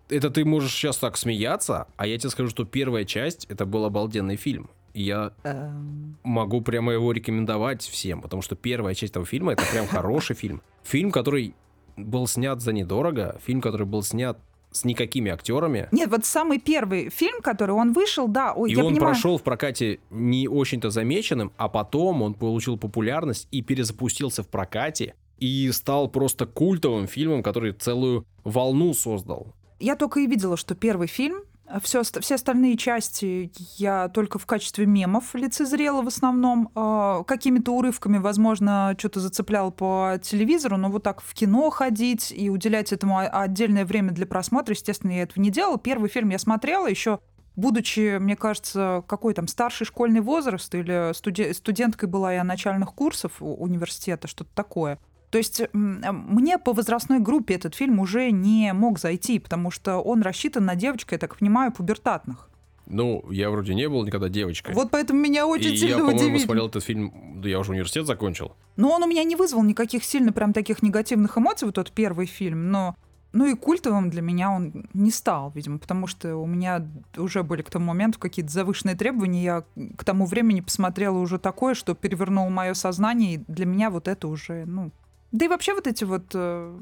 Это 0.09 0.31
ты 0.31 0.45
можешь 0.45 0.73
сейчас 0.73 0.99
так 0.99 1.17
смеяться, 1.17 1.89
а 1.97 2.07
я 2.07 2.19
тебе 2.19 2.31
скажу, 2.31 2.51
что 2.51 2.65
первая 2.65 3.05
часть 3.05 3.47
это 3.47 3.65
был 3.67 3.85
обалденный 3.87 4.37
фильм. 4.37 4.71
И 4.93 5.03
я 5.03 5.33
Эм, 5.43 6.17
могу 6.23 6.61
прямо 6.61 6.93
его 6.93 7.11
рекомендовать 7.11 7.83
всем, 7.83 8.21
потому 8.21 8.43
что 8.43 8.55
первая 8.55 8.95
часть 8.95 9.13
этого 9.13 9.27
фильма 9.27 9.53
это 9.55 9.65
прям 9.73 9.87
хороший 9.89 10.37
фильм. 10.37 10.63
Фильм, 10.85 11.11
который 11.11 11.55
был 11.97 12.27
снят 12.29 12.61
за 12.61 12.73
недорого, 12.73 13.41
фильм, 13.45 13.61
который 13.61 13.87
был 13.87 14.03
снят 14.03 14.39
с 14.75 14.85
никакими 14.85 15.31
актерами. 15.31 15.89
Нет, 15.93 16.11
вот 16.11 16.25
самый 16.27 16.59
первый 16.59 17.09
фильм, 17.09 17.41
который 17.41 17.75
он 17.75 17.93
вышел, 17.93 18.27
да, 18.27 18.53
ой, 18.53 18.71
И 18.71 18.75
я 18.75 18.81
он 18.85 18.93
понимаю. 18.93 19.13
прошел 19.15 19.39
в 19.39 19.43
прокате 19.43 20.01
не 20.11 20.49
очень-то 20.49 20.91
замеченным, 20.91 21.53
а 21.57 21.69
потом 21.69 22.23
он 22.23 22.35
получил 22.35 22.77
популярность 22.77 23.47
и 23.53 23.63
перезапустился 23.63 24.43
в 24.43 24.49
прокате 24.49 25.15
и 25.39 25.71
стал 25.73 26.09
просто 26.09 26.47
культовым 26.47 27.07
фильмом, 27.07 27.43
который 27.43 27.73
целую 27.73 28.27
волну 28.43 28.95
создал. 28.95 29.47
Я 29.79 29.95
только 29.97 30.21
и 30.21 30.27
видела, 30.27 30.57
что 30.57 30.75
первый 30.75 31.07
фильм, 31.07 31.43
все, 31.83 32.03
все 32.03 32.35
остальные 32.35 32.77
части 32.77 33.51
я 33.77 34.09
только 34.09 34.39
в 34.39 34.47
качестве 34.47 34.87
мемов 34.87 35.35
лицезрела 35.35 36.03
в 36.03 36.09
основном. 36.09 36.71
Э, 36.75 37.23
Какими-то 37.27 37.73
урывками, 37.73 38.19
возможно, 38.19 38.95
что-то 38.99 39.21
зацеплял 39.21 39.71
по 39.71 40.19
телевизору, 40.23 40.77
но 40.77 40.91
вот 40.91 41.03
так 41.03 41.21
в 41.21 41.35
кино 41.35 41.71
ходить 41.71 42.33
и 42.37 42.51
уделять 42.51 42.93
этому 42.93 43.19
отдельное 43.19 43.85
время 43.85 44.13
для 44.13 44.27
просмотра, 44.27 44.75
естественно, 44.75 45.13
я 45.13 45.23
этого 45.23 45.43
не 45.43 45.51
делала. 45.51 45.79
Первый 45.79 46.09
фильм 46.09 46.31
я 46.31 46.39
смотрела 46.39 46.87
еще 46.87 47.21
будучи, 47.57 48.19
мне 48.19 48.37
кажется, 48.37 49.05
какой 49.07 49.35
там 49.35 49.47
старший 49.49 49.87
школьный 49.87 50.21
возраст 50.21 50.75
или 50.75 51.13
студе- 51.13 51.55
студенткой 51.55 52.09
была 52.09 52.33
я 52.33 52.45
начальных 52.45 52.95
курсов 52.95 53.35
университета, 53.41 54.29
что-то 54.29 54.51
такое. 54.55 54.99
То 55.35 55.39
есть 55.39 55.61
м, 55.73 56.01
мне 56.29 56.59
по 56.59 56.73
возрастной 56.73 57.19
группе 57.19 57.55
этот 57.55 57.75
фильм 57.75 57.99
уже 57.99 58.31
не 58.31 58.73
мог 58.73 59.01
зайти, 59.01 59.41
потому 59.41 59.73
что 59.73 59.99
он 59.99 60.23
рассчитан 60.23 60.65
на 60.65 60.77
девочек, 60.77 61.11
я 61.11 61.19
так 61.19 61.37
понимаю, 61.37 61.73
пубертатных. 61.73 62.49
Ну, 62.87 63.25
я 63.33 63.51
вроде 63.51 63.75
не 63.75 63.89
был 63.89 64.05
никогда 64.05 64.29
девочкой. 64.29 64.77
Вот 64.77 64.93
поэтому 64.93 65.19
меня 65.19 65.41
и 65.41 65.43
очень 65.43 65.73
я, 65.73 65.77
сильно 65.77 65.97
по-моему, 65.97 66.21
удивили. 66.21 66.39
смотрел 66.39 66.69
этот 66.69 66.85
фильм, 66.85 67.41
да 67.43 67.49
я 67.49 67.59
уже 67.59 67.73
университет 67.73 68.07
закончил. 68.07 68.53
Но 68.77 68.93
он 68.93 69.03
у 69.03 69.09
меня 69.09 69.25
не 69.25 69.35
вызвал 69.35 69.65
никаких 69.65 70.05
сильно 70.05 70.33
прям 70.33 70.53
таких 70.53 70.85
негативных 70.85 71.37
эмоций, 71.37 71.67
вот 71.67 71.75
тот 71.75 71.91
первый 71.91 72.27
фильм, 72.27 72.71
но 72.71 72.95
ну 73.33 73.47
и 73.47 73.55
культовым 73.55 74.11
для 74.11 74.23
меня 74.23 74.53
он 74.53 74.87
не 74.95 75.11
стал, 75.11 75.51
видимо, 75.53 75.79
потому 75.79 76.07
что 76.07 76.37
у 76.37 76.47
меня 76.47 76.87
уже 77.17 77.43
были 77.43 77.63
к 77.63 77.71
тому 77.71 77.87
моменту 77.87 78.21
какие-то 78.21 78.53
завышенные 78.53 78.95
требования. 78.95 79.43
Я 79.43 79.65
к 79.97 80.05
тому 80.05 80.27
времени 80.27 80.61
посмотрела 80.61 81.19
уже 81.19 81.41
такое, 81.41 81.75
что 81.75 81.97
перевернуло 81.97 82.51
мое 82.51 82.75
сознание, 82.75 83.35
и 83.35 83.45
для 83.49 83.67
меня 83.67 83.91
вот 83.91 84.07
это 84.07 84.29
уже, 84.29 84.65
ну... 84.67 84.93
Да 85.35 85.45
и 85.45 85.49
вообще 85.49 85.75
вот 85.75 85.87
эти 85.87 86.05
вот... 86.05 86.27
э, 86.33 86.79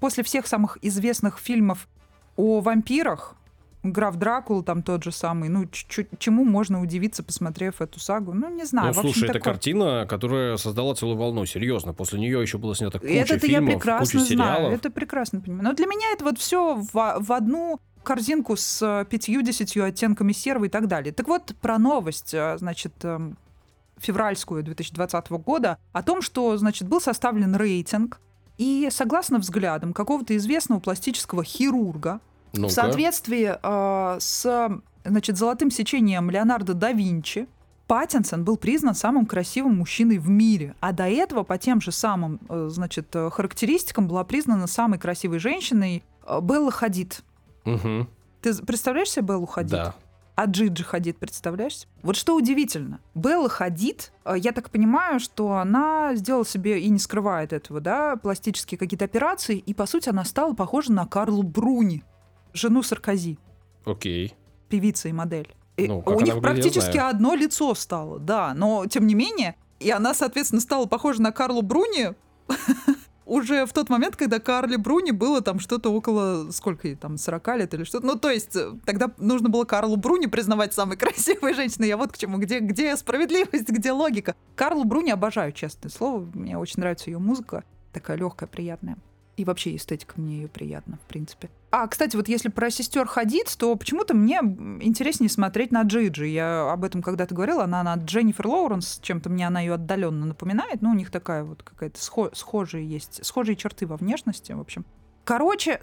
после 0.00 0.24
всех 0.24 0.46
самых 0.46 0.78
известных 0.80 1.38
фильмов 1.38 1.88
о 2.36 2.60
вампирах, 2.60 3.36
Граф 3.82 4.16
Дракула 4.16 4.62
там 4.62 4.82
тот 4.82 5.04
же 5.04 5.12
самый, 5.12 5.48
ну, 5.48 5.66
чему 6.18 6.44
можно 6.44 6.80
удивиться, 6.80 7.22
посмотрев 7.22 7.82
эту 7.82 8.00
сагу? 8.00 8.32
Ну, 8.32 8.48
не 8.48 8.64
знаю. 8.64 8.94
ну, 8.94 9.02
слушай, 9.02 9.24
это 9.24 9.34
такое. 9.34 9.52
картина, 9.52 10.06
которая 10.08 10.56
создала 10.56 10.94
целую 10.94 11.18
волну, 11.18 11.44
серьезно. 11.46 11.92
После 11.92 12.18
нее 12.18 12.40
еще 12.40 12.58
было 12.58 12.74
снято 12.74 12.98
куча 12.98 13.12
Это 13.12 13.34
я 13.34 13.38
фильмов, 13.38 13.74
прекрасно 13.74 14.20
куча 14.20 14.34
знаю, 14.34 14.56
сериалов. 14.56 14.74
это 14.78 14.90
прекрасно 14.90 15.40
понимаю. 15.40 15.64
Но 15.64 15.72
для 15.74 15.86
меня 15.86 16.12
это 16.14 16.24
вот 16.24 16.38
все 16.38 16.76
в, 16.76 16.92
в 16.92 17.32
одну 17.32 17.78
корзинку 18.02 18.56
с 18.56 19.06
пятью-десятью 19.10 19.84
оттенками 19.84 20.32
серого 20.32 20.64
и 20.64 20.68
так 20.68 20.88
далее. 20.88 21.12
Так 21.12 21.28
вот, 21.28 21.54
про 21.60 21.78
новость, 21.78 22.32
э, 22.34 22.56
значит, 22.58 22.94
эм, 23.04 23.36
февральскую 24.02 24.62
2020 24.62 25.30
года 25.30 25.78
о 25.92 26.02
том, 26.02 26.22
что, 26.22 26.56
значит, 26.56 26.88
был 26.88 27.00
составлен 27.00 27.54
рейтинг, 27.56 28.20
и 28.58 28.88
согласно 28.90 29.38
взглядам 29.38 29.92
какого-то 29.92 30.36
известного 30.36 30.78
пластического 30.80 31.42
хирурга, 31.42 32.20
в 32.52 32.58
Ну-ка. 32.58 32.72
соответствии 32.74 33.56
э, 33.60 34.20
с 34.20 34.70
значит, 35.04 35.38
золотым 35.38 35.70
сечением 35.70 36.30
Леонардо 36.30 36.74
да 36.74 36.92
Винчи, 36.92 37.48
Паттинсон 37.86 38.44
был 38.44 38.56
признан 38.56 38.94
самым 38.94 39.26
красивым 39.26 39.76
мужчиной 39.78 40.18
в 40.18 40.28
мире, 40.28 40.74
а 40.80 40.92
до 40.92 41.08
этого 41.08 41.42
по 41.42 41.58
тем 41.58 41.80
же 41.80 41.92
самым 41.92 42.40
э, 42.48 42.68
значит, 42.70 43.14
характеристикам 43.32 44.06
была 44.06 44.24
признана 44.24 44.66
самой 44.66 44.98
красивой 44.98 45.38
женщиной 45.38 46.04
э, 46.26 46.40
Белла 46.40 46.70
Хадид. 46.70 47.22
Мгм. 47.64 48.08
Ты 48.40 48.54
представляешь 48.64 49.10
себе 49.10 49.26
Беллу 49.26 49.46
Хадид? 49.46 49.72
Да. 49.72 49.94
А 50.34 50.46
Джиджи 50.46 50.82
Хадид, 50.82 51.18
представляешь? 51.18 51.86
Вот 52.02 52.16
что 52.16 52.34
удивительно. 52.34 53.00
Белла 53.14 53.50
Хадид, 53.50 54.12
э, 54.24 54.34
я 54.38 54.52
так 54.52 54.70
понимаю, 54.70 55.20
что 55.20 55.52
она 55.56 56.14
сделала 56.14 56.46
себе, 56.46 56.80
и 56.80 56.88
не 56.88 56.98
скрывает 56.98 57.52
этого, 57.52 57.80
да, 57.80 58.16
пластические 58.16 58.78
какие-то 58.78 59.04
операции, 59.04 59.58
и, 59.58 59.74
по 59.74 59.84
сути, 59.84 60.08
она 60.08 60.24
стала 60.24 60.54
похожа 60.54 60.90
на 60.92 61.06
Карлу 61.06 61.42
Бруни, 61.42 62.02
жену 62.54 62.82
Саркози, 62.82 63.38
Окей. 63.84 64.34
певица 64.68 65.08
и 65.08 65.12
модель. 65.12 65.54
И 65.76 65.86
Ну, 65.86 66.02
у 66.04 66.20
них 66.20 66.40
практически 66.40 66.96
одно 66.96 67.34
лицо 67.34 67.74
стало, 67.74 68.18
да, 68.18 68.54
но, 68.54 68.86
тем 68.86 69.06
не 69.06 69.14
менее, 69.14 69.56
и 69.80 69.90
она, 69.90 70.14
соответственно, 70.14 70.60
стала 70.62 70.86
похожа 70.86 71.20
на 71.20 71.32
Карлу 71.32 71.60
Бруни, 71.60 72.12
уже 73.24 73.66
в 73.66 73.72
тот 73.72 73.88
момент, 73.88 74.16
когда 74.16 74.38
Карли 74.38 74.76
Бруни 74.76 75.12
было 75.12 75.40
там 75.40 75.60
что-то 75.60 75.90
около, 75.92 76.50
сколько 76.50 76.88
ей 76.88 76.96
там, 76.96 77.18
40 77.18 77.48
лет 77.58 77.74
или 77.74 77.84
что-то. 77.84 78.06
Ну, 78.06 78.16
то 78.16 78.30
есть, 78.30 78.56
э, 78.56 78.72
тогда 78.84 79.10
нужно 79.18 79.48
было 79.48 79.64
Карлу 79.64 79.96
Бруни 79.96 80.26
признавать 80.26 80.74
самой 80.74 80.96
красивой 80.98 81.54
женщиной. 81.54 81.88
Я 81.88 81.96
вот 81.96 82.12
к 82.12 82.18
чему, 82.18 82.38
где, 82.38 82.60
где 82.60 82.96
справедливость, 82.96 83.68
где 83.68 83.92
логика. 83.92 84.34
Карлу 84.56 84.84
Бруни 84.84 85.10
обожаю, 85.10 85.52
честное 85.52 85.90
слово. 85.90 86.28
Мне 86.34 86.58
очень 86.58 86.80
нравится 86.80 87.10
ее 87.10 87.18
музыка. 87.18 87.64
Такая 87.92 88.16
легкая, 88.16 88.48
приятная. 88.48 88.96
И 89.36 89.44
вообще 89.44 89.76
эстетика 89.76 90.20
мне 90.20 90.42
ее 90.42 90.48
приятна, 90.48 90.98
в 91.04 91.08
принципе. 91.08 91.48
А, 91.70 91.86
кстати, 91.86 92.16
вот 92.16 92.28
если 92.28 92.50
про 92.50 92.70
сестер 92.70 93.06
ходить, 93.06 93.56
то 93.58 93.74
почему-то 93.76 94.12
мне 94.12 94.36
интереснее 94.82 95.30
смотреть 95.30 95.70
на 95.72 95.82
Джиджи. 95.82 96.26
Я 96.26 96.70
об 96.70 96.84
этом 96.84 97.00
когда-то 97.02 97.34
говорила. 97.34 97.64
Она 97.64 97.82
на 97.82 97.94
Дженнифер 97.94 98.46
Лоуренс, 98.46 98.98
чем-то 99.00 99.30
мне 99.30 99.46
она 99.46 99.60
ее 99.60 99.74
отдаленно 99.74 100.26
напоминает. 100.26 100.82
Ну, 100.82 100.90
у 100.90 100.94
них 100.94 101.10
такая 101.10 101.44
вот 101.44 101.62
какая-то 101.62 101.98
схо- 101.98 102.34
схожие 102.34 102.86
есть, 102.86 103.24
схожие 103.24 103.56
черты 103.56 103.86
во 103.86 103.96
внешности, 103.96 104.52
в 104.52 104.60
общем. 104.60 104.84
Короче, 105.24 105.80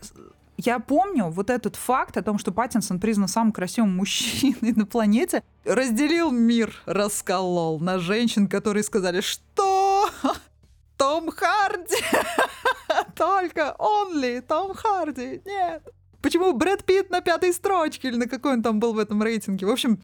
я 0.58 0.79
помню 0.79 1.29
вот 1.29 1.50
этот 1.50 1.75
факт 1.75 2.18
о 2.18 2.22
том, 2.22 2.38
что 2.38 2.51
Паттинсон 2.51 3.00
признан 3.00 3.27
самым 3.27 3.51
красивым 3.51 3.96
мужчиной 3.96 4.74
на 4.74 4.86
планете, 4.86 5.41
разделил 5.65 6.29
мир, 6.32 6.75
расколол 6.86 7.79
на 7.79 7.98
женщин, 7.98 8.48
которые 8.48 8.84
сказали, 8.84 9.22
что 9.22 10.10
Том 10.98 11.32
Харди, 11.32 11.96
только 13.15 13.75
only 13.79 14.41
Том 14.41 14.74
Харди, 14.74 15.41
нет. 15.46 15.88
Почему 16.22 16.53
Брэд 16.53 16.84
Питт 16.84 17.10
на 17.10 17.22
пятой 17.22 17.53
строчке 17.53 18.10
или 18.10 18.17
на 18.17 18.27
какой 18.27 18.53
он 18.53 18.63
там 18.63 18.79
был 18.79 18.93
в 18.93 19.00
этом 19.00 19.24
рейтинге? 19.24 19.65
В 19.65 19.72
общем, 19.72 20.01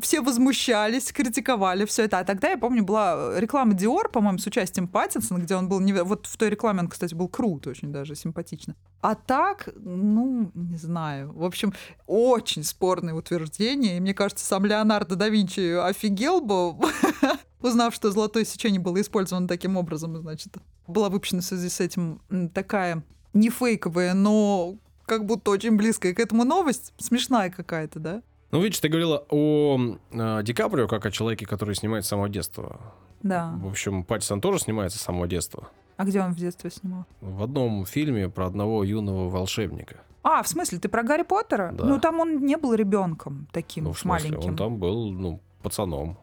все 0.00 0.20
возмущались, 0.20 1.12
критиковали 1.12 1.84
все 1.84 2.04
это. 2.04 2.18
А 2.18 2.24
тогда, 2.24 2.50
я 2.50 2.58
помню, 2.58 2.84
была 2.84 3.38
реклама 3.38 3.74
Dior, 3.74 4.10
по-моему, 4.10 4.38
с 4.38 4.46
участием 4.46 4.88
Паттинсона, 4.88 5.38
где 5.38 5.56
он 5.56 5.68
был... 5.68 5.80
неве- 5.80 6.02
Вот 6.04 6.26
в 6.26 6.36
той 6.36 6.50
рекламе 6.50 6.80
он, 6.80 6.88
кстати, 6.88 7.14
был 7.14 7.28
крут, 7.28 7.66
очень 7.66 7.92
даже 7.92 8.14
симпатично. 8.14 8.74
А 9.00 9.14
так, 9.14 9.68
ну, 9.76 10.50
не 10.54 10.76
знаю. 10.76 11.32
В 11.32 11.44
общем, 11.44 11.72
очень 12.06 12.64
спорное 12.64 13.14
утверждение. 13.14 13.96
И 13.96 14.00
мне 14.00 14.14
кажется, 14.14 14.44
сам 14.44 14.64
Леонардо 14.64 15.16
да 15.16 15.28
Винчи 15.28 15.78
офигел 15.78 16.40
бы, 16.40 16.74
узнав, 17.60 17.94
что 17.94 18.10
золотое 18.10 18.44
сечение 18.44 18.80
было 18.80 19.00
использовано 19.00 19.48
таким 19.48 19.76
образом, 19.76 20.16
значит, 20.16 20.54
была 20.86 21.08
выпущена 21.08 21.40
в 21.40 21.44
связи 21.44 21.68
с 21.68 21.80
этим 21.80 22.20
такая 22.54 23.02
не 23.32 23.50
фейковая, 23.50 24.14
но 24.14 24.76
как 25.04 25.24
будто 25.24 25.50
очень 25.50 25.76
близкая 25.76 26.14
к 26.14 26.20
этому 26.20 26.44
новость, 26.44 26.92
смешная 26.98 27.50
какая-то, 27.50 28.00
да? 28.00 28.22
Ну, 28.50 28.60
видишь, 28.60 28.78
ты 28.80 28.88
говорила 28.88 29.24
о 29.28 29.78
э, 30.12 30.42
Ди 30.42 30.52
Каприо 30.52 30.86
как 30.86 31.04
о 31.06 31.10
человеке, 31.10 31.46
который 31.46 31.74
снимает 31.74 32.04
с 32.04 32.08
самого 32.08 32.28
детства. 32.28 32.80
Да. 33.22 33.54
В 33.60 33.66
общем, 33.68 34.04
Паттисон 34.04 34.40
тоже 34.40 34.60
снимается 34.60 34.98
с 34.98 35.02
самого 35.02 35.26
детства. 35.26 35.68
А 35.96 36.04
где 36.04 36.20
он 36.20 36.32
в 36.32 36.36
детстве 36.36 36.70
снимал? 36.70 37.06
В 37.20 37.42
одном 37.42 37.84
фильме 37.86 38.28
про 38.28 38.46
одного 38.46 38.84
юного 38.84 39.28
волшебника. 39.28 39.96
А, 40.22 40.42
в 40.42 40.48
смысле, 40.48 40.78
ты 40.78 40.88
про 40.88 41.02
Гарри 41.02 41.22
Поттера? 41.22 41.72
Да. 41.72 41.84
Ну, 41.84 42.00
там 42.00 42.20
он 42.20 42.44
не 42.44 42.56
был 42.56 42.74
ребенком 42.74 43.46
таким 43.52 43.84
Ну, 43.84 43.92
в 43.92 43.98
смысле, 43.98 44.30
маленьким. 44.30 44.50
он 44.50 44.56
там 44.56 44.76
был, 44.78 45.10
ну, 45.10 45.40
пацаном. 45.62 46.18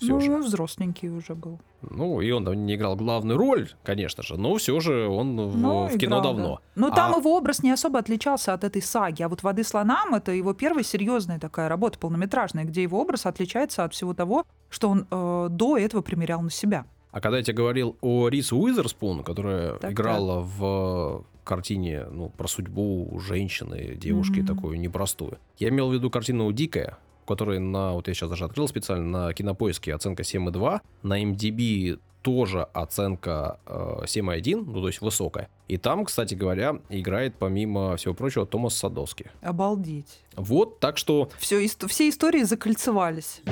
Все 0.00 0.12
ну, 0.14 0.20
же. 0.20 0.38
взросленький 0.38 1.08
уже 1.10 1.34
был. 1.34 1.58
Ну, 1.82 2.20
и 2.20 2.30
он 2.30 2.44
там 2.44 2.54
не 2.66 2.74
играл 2.74 2.96
главную 2.96 3.38
роль, 3.38 3.68
конечно 3.82 4.22
же, 4.22 4.36
но 4.38 4.54
все 4.56 4.80
же 4.80 5.06
он 5.08 5.36
в, 5.48 5.56
Ну, 5.58 5.86
в 5.88 5.98
кино 5.98 6.18
играл, 6.18 6.22
давно. 6.22 6.48
да. 6.56 6.58
Но 6.74 6.90
там 6.90 7.14
А- 7.14 7.18
его 7.18 7.36
образ 7.36 7.62
не 7.62 7.70
особо 7.70 7.98
отличался 7.98 8.54
от 8.54 8.64
этой 8.64 8.82
саги. 8.82 9.22
А 9.22 9.28
вот 9.28 9.42
«Воды 9.42 9.62
слонам»— 9.64 10.14
это 10.16 10.32
его 10.32 10.54
первая 10.54 10.84
серьезная 10.84 11.38
такая 11.38 11.68
работа, 11.68 11.98
полнометражная, 11.98 12.64
где 12.64 12.82
его 12.82 13.00
образ 13.00 13.26
отличается 13.26 13.84
от 13.84 13.92
всего 13.94 14.14
того, 14.14 14.44
что 14.70 14.88
он 14.88 15.06
э, 15.10 15.46
до 15.50 15.76
этого 15.76 16.02
примерял 16.02 16.40
на 16.42 16.50
себя. 16.50 16.84
А 17.12 17.20
когда 17.20 17.38
я 17.38 17.42
тебе 17.44 17.56
говорил 17.56 17.96
о 18.00 18.28
Рис 18.28 18.52
Уизерспун, 18.52 19.22
которая 19.24 19.72
Так-так. 19.72 19.92
играла 19.92 20.40
в 20.40 21.24
картине 21.44 22.04
ну, 22.10 22.28
про 22.28 22.46
судьбу 22.46 23.18
женщины, 23.18 23.96
девушки 23.96 24.38
Мгм. 24.40 24.46
такую 24.46 24.78
непростую, 24.80 25.38
я 25.58 25.70
имел 25.70 25.90
в 25.90 25.92
виду 25.94 26.08
картину 26.10 26.50
«Дикая», 26.52 26.98
в 27.22 27.26
которой 27.26 27.58
на, 27.58 27.92
вот 27.92 28.08
я 28.08 28.14
сейчас 28.14 28.30
даже 28.30 28.44
открыл 28.44 28.68
специально, 28.68 29.26
на 29.26 29.32
кинопоиске 29.32 29.94
оценка 29.94 30.22
7,2, 30.22 30.80
на 31.02 31.22
MDB 31.22 31.98
тоже 32.22 32.62
оценка 32.74 33.58
э, 33.66 34.02
7,1, 34.04 34.64
ну 34.66 34.80
то 34.80 34.86
есть 34.88 35.00
высокая. 35.00 35.48
И 35.68 35.76
там, 35.76 36.04
кстати 36.04 36.34
говоря, 36.34 36.80
играет 36.88 37.34
помимо 37.38 37.96
всего 37.96 38.14
прочего 38.14 38.46
Томас 38.46 38.74
Садовский. 38.76 39.26
Обалдеть. 39.40 40.20
Вот, 40.36 40.80
так 40.80 40.98
что 40.98 41.30
Все, 41.38 41.66
все 41.66 42.08
истории 42.08 42.42
закольцевались. 42.42 43.42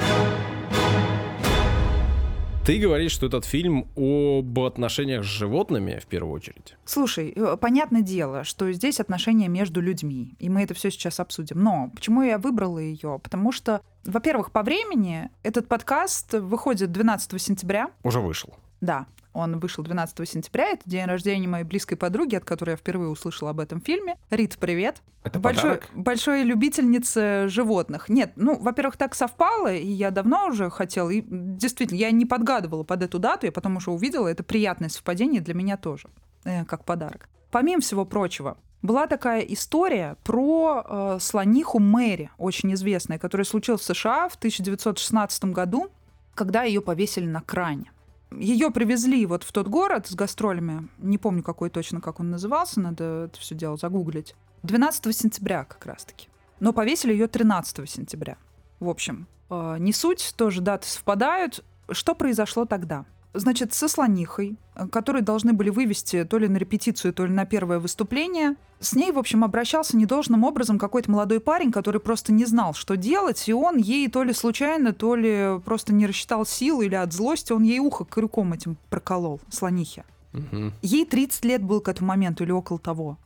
Ты 2.68 2.78
говоришь, 2.78 3.12
что 3.12 3.28
этот 3.28 3.46
фильм 3.46 3.88
об 3.96 4.60
отношениях 4.60 5.24
с 5.24 5.26
животными 5.26 6.00
в 6.02 6.06
первую 6.06 6.34
очередь. 6.34 6.76
Слушай, 6.84 7.32
э, 7.34 7.56
понятное 7.58 8.02
дело, 8.02 8.44
что 8.44 8.70
здесь 8.72 9.00
отношения 9.00 9.48
между 9.48 9.80
людьми, 9.80 10.34
и 10.38 10.50
мы 10.50 10.64
это 10.64 10.74
все 10.74 10.90
сейчас 10.90 11.18
обсудим. 11.18 11.62
Но 11.62 11.90
почему 11.94 12.20
я 12.20 12.36
выбрала 12.36 12.78
ее? 12.78 13.20
Потому 13.22 13.52
что, 13.52 13.80
во-первых, 14.04 14.52
по 14.52 14.62
времени 14.62 15.30
этот 15.42 15.66
подкаст 15.66 16.34
выходит 16.34 16.92
12 16.92 17.40
сентября. 17.40 17.88
Уже 18.02 18.20
вышел. 18.20 18.54
Да, 18.82 19.06
он 19.38 19.58
вышел 19.58 19.82
12 19.84 20.28
сентября. 20.28 20.70
Это 20.70 20.88
день 20.88 21.04
рождения 21.06 21.48
моей 21.48 21.64
близкой 21.64 21.96
подруги, 21.96 22.34
от 22.34 22.44
которой 22.44 22.70
я 22.70 22.76
впервые 22.76 23.10
услышала 23.10 23.50
об 23.50 23.60
этом 23.60 23.80
фильме. 23.80 24.16
Рит, 24.30 24.56
привет. 24.58 25.02
Это 25.24 25.38
Большой, 25.38 25.76
подарок? 25.76 25.88
большой 25.94 26.42
любительница 26.42 27.48
животных. 27.48 28.08
Нет, 28.08 28.32
ну, 28.36 28.58
во-первых, 28.58 28.96
так 28.96 29.14
совпало, 29.14 29.72
и 29.72 29.86
я 29.86 30.10
давно 30.10 30.46
уже 30.46 30.70
хотела, 30.70 31.10
и 31.10 31.22
действительно, 31.26 31.98
я 31.98 32.10
не 32.10 32.24
подгадывала 32.24 32.84
под 32.84 33.02
эту 33.02 33.18
дату, 33.18 33.46
я 33.46 33.52
потому 33.52 33.80
что 33.80 33.92
увидела, 33.92 34.28
это 34.28 34.42
приятное 34.42 34.88
совпадение 34.88 35.40
для 35.40 35.54
меня 35.54 35.76
тоже, 35.76 36.08
э, 36.44 36.64
как 36.64 36.84
подарок. 36.84 37.28
Помимо 37.50 37.80
всего 37.80 38.04
прочего, 38.04 38.56
была 38.80 39.06
такая 39.06 39.40
история 39.40 40.16
про 40.22 40.84
э, 40.88 41.18
слониху 41.20 41.80
Мэри, 41.80 42.30
очень 42.38 42.72
известная, 42.74 43.18
которая 43.18 43.44
случилась 43.44 43.80
в 43.80 43.84
США 43.84 44.28
в 44.28 44.36
1916 44.36 45.46
году, 45.46 45.88
когда 46.34 46.62
ее 46.62 46.80
повесили 46.80 47.26
на 47.26 47.40
кране. 47.40 47.90
Ее 48.30 48.70
привезли 48.70 49.24
вот 49.26 49.42
в 49.42 49.52
тот 49.52 49.68
город 49.68 50.06
с 50.06 50.14
гастролями. 50.14 50.88
Не 50.98 51.18
помню, 51.18 51.42
какой 51.42 51.70
точно, 51.70 52.00
как 52.00 52.20
он 52.20 52.30
назывался, 52.30 52.80
надо 52.80 53.28
это 53.30 53.40
все 53.40 53.54
дело 53.54 53.76
загуглить. 53.76 54.34
12 54.62 55.16
сентября 55.16 55.64
как 55.64 55.86
раз-таки. 55.86 56.28
Но 56.60 56.72
повесили 56.72 57.12
ее 57.12 57.28
13 57.28 57.88
сентября. 57.88 58.36
В 58.80 58.88
общем, 58.88 59.26
э, 59.50 59.76
не 59.78 59.92
суть, 59.92 60.34
тоже 60.36 60.60
даты 60.60 60.86
совпадают. 60.86 61.64
Что 61.90 62.14
произошло 62.14 62.64
тогда? 62.64 63.06
Значит, 63.34 63.74
со 63.74 63.88
слонихой, 63.88 64.56
э, 64.74 64.86
которые 64.88 65.22
должны 65.22 65.52
были 65.52 65.70
вывести 65.70 66.24
то 66.24 66.38
ли 66.38 66.48
на 66.48 66.56
репетицию, 66.56 67.12
то 67.12 67.26
ли 67.26 67.32
на 67.32 67.44
первое 67.44 67.78
выступление, 67.78 68.56
с 68.80 68.94
ней, 68.94 69.12
в 69.12 69.18
общем, 69.18 69.44
обращался 69.44 69.96
недолжным 69.96 70.44
образом 70.44 70.78
какой-то 70.78 71.10
молодой 71.10 71.40
парень, 71.40 71.72
который 71.72 72.00
просто 72.00 72.32
не 72.32 72.44
знал, 72.44 72.74
что 72.74 72.96
делать, 72.96 73.48
и 73.48 73.52
он 73.52 73.76
ей 73.76 74.08
то 74.08 74.22
ли 74.22 74.32
случайно, 74.32 74.92
то 74.92 75.14
ли 75.14 75.60
просто 75.64 75.92
не 75.92 76.06
рассчитал 76.06 76.46
сил, 76.46 76.80
или 76.80 76.94
от 76.94 77.12
злости 77.12 77.52
он 77.52 77.64
ей 77.64 77.80
ухо 77.80 78.04
крюком 78.04 78.52
этим 78.52 78.76
проколол, 78.88 79.40
слонихе. 79.50 80.04
Мгм. 80.32 80.72
Ей 80.82 81.04
30 81.04 81.44
лет 81.44 81.62
был 81.62 81.80
к 81.80 81.88
этому 81.88 82.08
моменту 82.08 82.44
или 82.44 82.52
около 82.52 82.78
того. 82.78 83.18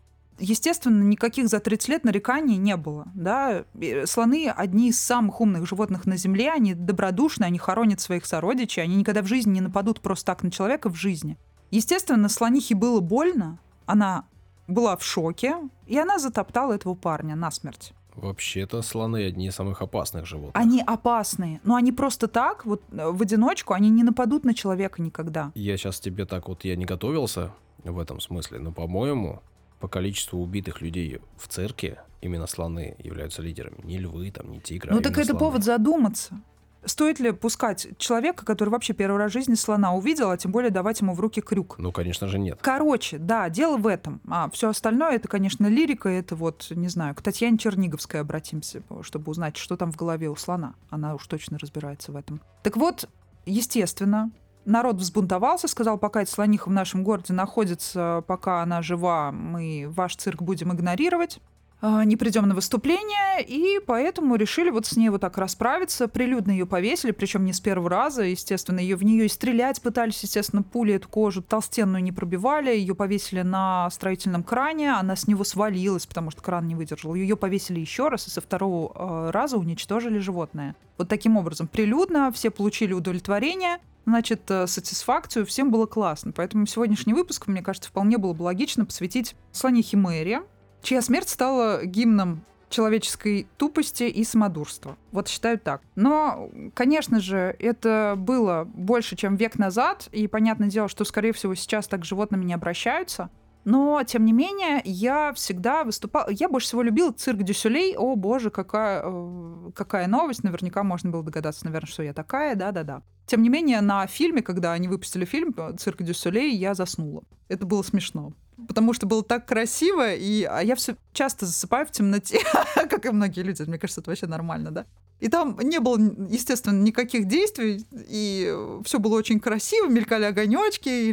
Естественно, 0.42 1.04
никаких 1.04 1.48
за 1.48 1.60
30 1.60 1.88
лет 1.88 2.04
нареканий 2.04 2.56
не 2.56 2.76
было. 2.76 3.06
Да? 3.14 3.64
Слоны— 4.06 4.48
одни 4.56 4.88
из 4.88 5.00
самых 5.00 5.40
умных 5.40 5.68
животных 5.68 6.04
на 6.04 6.16
Земле, 6.16 6.50
они 6.50 6.74
добродушны, 6.74 7.44
они 7.44 7.58
хоронят 7.58 8.00
своих 8.00 8.26
сородичей, 8.26 8.82
они 8.82 8.96
никогда 8.96 9.22
в 9.22 9.26
жизни 9.26 9.52
не 9.52 9.60
нападут 9.60 10.00
просто 10.00 10.26
так 10.26 10.42
на 10.42 10.50
человека 10.50 10.90
в 10.90 10.96
жизни. 10.96 11.38
Естественно, 11.70 12.28
слонихе 12.28 12.74
было 12.74 12.98
больно, 12.98 13.60
она 13.86 14.24
была 14.66 14.96
в 14.96 15.04
шоке, 15.04 15.54
и 15.86 15.96
она 15.96 16.18
затоптала 16.18 16.72
этого 16.72 16.96
парня 16.96 17.36
насмерть. 17.36 17.92
Вообще-то 18.16 18.82
слоны 18.82 19.24
одни 19.24 19.46
из 19.46 19.54
самых 19.54 19.80
опасных 19.80 20.26
животных. 20.26 20.54
Они 20.54 20.82
опасные, 20.84 21.60
но 21.62 21.76
они 21.76 21.92
просто 21.92 22.26
так, 22.26 22.66
вот 22.66 22.82
э, 22.90 23.10
в 23.10 23.22
одиночку, 23.22 23.74
они 23.74 23.90
не 23.90 24.02
нападут 24.02 24.44
на 24.44 24.54
человека 24.54 25.00
никогда. 25.00 25.52
Я 25.54 25.76
сейчас 25.76 26.00
тебе 26.00 26.26
так 26.26 26.48
вот, 26.48 26.64
я 26.64 26.74
не 26.74 26.84
готовился 26.84 27.52
в 27.84 27.98
этом 27.98 28.20
смысле, 28.20 28.58
но, 28.58 28.72
по-моему, 28.72 29.40
по 29.82 29.88
количеству 29.88 30.40
убитых 30.40 30.80
людей 30.80 31.20
в 31.36 31.48
цирке 31.48 31.98
именно 32.20 32.46
слоны 32.46 32.94
являются 33.00 33.42
лидерами. 33.42 33.78
Не 33.82 33.98
львы, 33.98 34.30
там, 34.30 34.48
не 34.52 34.60
тигры, 34.60 34.92
а 34.92 34.94
Ну 34.94 35.00
так 35.00 35.10
именно 35.10 35.22
это 35.22 35.30
слоны. 35.32 35.38
повод 35.40 35.64
задуматься. 35.64 36.40
Стоит 36.84 37.18
ли 37.18 37.32
пускать 37.32 37.88
человека, 37.98 38.44
который 38.44 38.70
вообще 38.70 38.92
первый 38.92 39.16
раз 39.18 39.30
в 39.30 39.34
жизни 39.34 39.54
слона 39.54 39.92
увидел, 39.92 40.30
а 40.30 40.36
тем 40.36 40.52
более 40.52 40.70
давать 40.70 41.00
ему 41.00 41.14
в 41.14 41.20
руки 41.20 41.40
крюк? 41.40 41.78
Ну, 41.78 41.90
конечно 41.90 42.28
же, 42.28 42.38
нет. 42.38 42.60
Короче, 42.62 43.18
да, 43.18 43.48
дело 43.48 43.76
в 43.76 43.88
этом. 43.88 44.20
А 44.28 44.48
все 44.50 44.68
остальное, 44.68 45.16
это, 45.16 45.26
конечно, 45.26 45.66
лирика, 45.66 46.08
это 46.08 46.36
вот, 46.36 46.68
не 46.70 46.86
знаю, 46.88 47.16
к 47.16 47.22
Татьяне 47.22 47.58
Черниговской 47.58 48.20
обратимся, 48.20 48.82
чтобы 49.02 49.30
узнать, 49.32 49.56
что 49.56 49.76
там 49.76 49.90
в 49.90 49.96
голове 49.96 50.28
у 50.28 50.36
слона. 50.36 50.74
Она 50.90 51.16
уж 51.16 51.26
точно 51.26 51.58
разбирается 51.58 52.12
в 52.12 52.16
этом. 52.16 52.40
Так 52.62 52.76
вот, 52.76 53.08
естественно, 53.46 54.30
народ 54.64 54.96
взбунтовался, 54.96 55.68
сказал, 55.68 55.98
пока 55.98 56.22
эта 56.22 56.30
слониха 56.30 56.68
в 56.68 56.72
нашем 56.72 57.04
городе 57.04 57.32
находится, 57.32 58.24
пока 58.26 58.62
она 58.62 58.82
жива, 58.82 59.32
мы 59.32 59.86
ваш 59.88 60.16
цирк 60.16 60.42
будем 60.42 60.72
игнорировать 60.72 61.40
а, 61.84 62.04
не 62.04 62.16
придем 62.16 62.46
на 62.46 62.54
выступление, 62.54 63.44
и 63.44 63.80
поэтому 63.84 64.36
решили 64.36 64.70
вот 64.70 64.86
с 64.86 64.96
ней 64.96 65.08
вот 65.08 65.22
так 65.22 65.36
расправиться. 65.36 66.06
Прилюдно 66.06 66.52
ее 66.52 66.64
повесили, 66.64 67.10
причем 67.10 67.44
не 67.44 67.52
с 67.52 67.60
первого 67.60 67.90
раза, 67.90 68.22
естественно, 68.22 68.78
ее 68.78 68.94
в 68.94 69.02
нее 69.02 69.26
и 69.26 69.28
стрелять 69.28 69.82
пытались, 69.82 70.22
естественно, 70.22 70.62
пули 70.62 70.94
эту 70.94 71.08
кожу 71.08 71.42
толстенную 71.42 72.00
не 72.00 72.12
пробивали, 72.12 72.70
ее 72.70 72.94
повесили 72.94 73.42
на 73.42 73.90
строительном 73.90 74.44
кране, 74.44 74.92
она 74.92 75.16
с 75.16 75.26
него 75.26 75.42
свалилась, 75.42 76.06
потому 76.06 76.30
что 76.30 76.40
кран 76.40 76.68
не 76.68 76.76
выдержал. 76.76 77.16
Ее 77.16 77.36
повесили 77.36 77.80
еще 77.80 78.06
раз, 78.06 78.28
и 78.28 78.30
со 78.30 78.40
второго 78.40 78.92
э, 78.94 79.30
раза 79.32 79.56
уничтожили 79.56 80.18
животное. 80.18 80.76
Вот 80.98 81.08
таким 81.08 81.36
образом, 81.36 81.66
прилюдно 81.66 82.30
все 82.30 82.52
получили 82.52 82.92
удовлетворение, 82.92 83.78
значит, 84.06 84.50
э, 84.50 84.66
сатисфакцию, 84.66 85.46
всем 85.46 85.70
было 85.70 85.86
классно. 85.86 86.32
Поэтому 86.32 86.66
сегодняшний 86.66 87.14
выпуск, 87.14 87.46
мне 87.46 87.62
кажется, 87.62 87.90
вполне 87.90 88.18
было 88.18 88.32
бы 88.32 88.42
логично 88.42 88.84
посвятить 88.84 89.34
слонихе 89.52 89.96
Мэри, 89.96 90.42
чья 90.82 91.02
смерть 91.02 91.28
стала 91.28 91.84
гимном 91.84 92.44
человеческой 92.72 93.46
тупости 93.58 94.04
и 94.04 94.24
самодурства. 94.24 94.96
Вот 95.12 95.28
считаю 95.28 95.58
так. 95.58 95.82
Но, 95.94 96.50
конечно 96.74 97.20
же, 97.20 97.54
это 97.58 98.14
было 98.16 98.64
больше, 98.64 99.14
чем 99.14 99.36
век 99.36 99.58
назад, 99.58 100.08
и 100.10 100.26
понятное 100.26 100.68
дело, 100.68 100.88
что, 100.88 101.04
скорее 101.04 101.32
всего, 101.32 101.54
сейчас 101.54 101.86
так 101.86 102.04
животными 102.04 102.44
не 102.44 102.54
обращаются. 102.54 103.30
Но, 103.64 104.02
тем 104.02 104.24
не 104.24 104.32
менее, 104.32 104.80
я 104.84 105.32
всегда 105.34 105.84
выступала... 105.84 106.28
Я 106.30 106.48
больше 106.48 106.66
всего 106.66 106.82
любила 106.82 107.12
цирк 107.12 107.42
дю 107.42 107.59
Солей. 107.59 107.94
О, 107.96 108.16
боже, 108.16 108.50
какая, 108.50 109.02
э, 109.04 109.70
какая 109.74 110.08
новость. 110.08 110.42
Наверняка 110.42 110.82
можно 110.82 111.10
было 111.10 111.22
догадаться, 111.22 111.64
наверное, 111.64 111.88
что 111.88 112.02
я 112.02 112.12
такая. 112.12 112.56
Да-да-да. 112.56 113.02
Тем 113.26 113.42
не 113.42 113.48
менее, 113.48 113.80
на 113.80 114.06
фильме, 114.06 114.42
когда 114.42 114.72
они 114.72 114.88
выпустили 114.88 115.24
фильм 115.24 115.54
«Цирк 115.78 116.02
дю 116.02 116.16
Солей», 116.16 116.54
я 116.54 116.74
заснула. 116.74 117.22
Это 117.48 117.66
было 117.66 117.82
смешно. 117.82 118.32
Потому 118.68 118.92
что 118.92 119.06
было 119.06 119.22
так 119.22 119.46
красиво, 119.46 120.14
и 120.14 120.44
а 120.44 120.60
я 120.60 120.74
все 120.76 120.96
часто 121.12 121.46
засыпаю 121.46 121.86
в 121.86 121.90
темноте, 121.90 122.40
как 122.74 123.06
и 123.06 123.10
многие 123.10 123.40
люди. 123.40 123.62
Мне 123.62 123.78
кажется, 123.78 124.00
это 124.00 124.10
вообще 124.10 124.26
нормально, 124.26 124.70
да? 124.70 124.86
И 125.20 125.28
там 125.28 125.56
не 125.62 125.78
было, 125.78 125.98
естественно, 126.28 126.82
никаких 126.82 127.26
действий, 127.26 127.86
и 127.92 128.52
все 128.84 128.98
было 128.98 129.16
очень 129.16 129.38
красиво, 129.38 129.86
мелькали 129.86 130.24
огонечки, 130.24 130.88
и, 130.88 131.10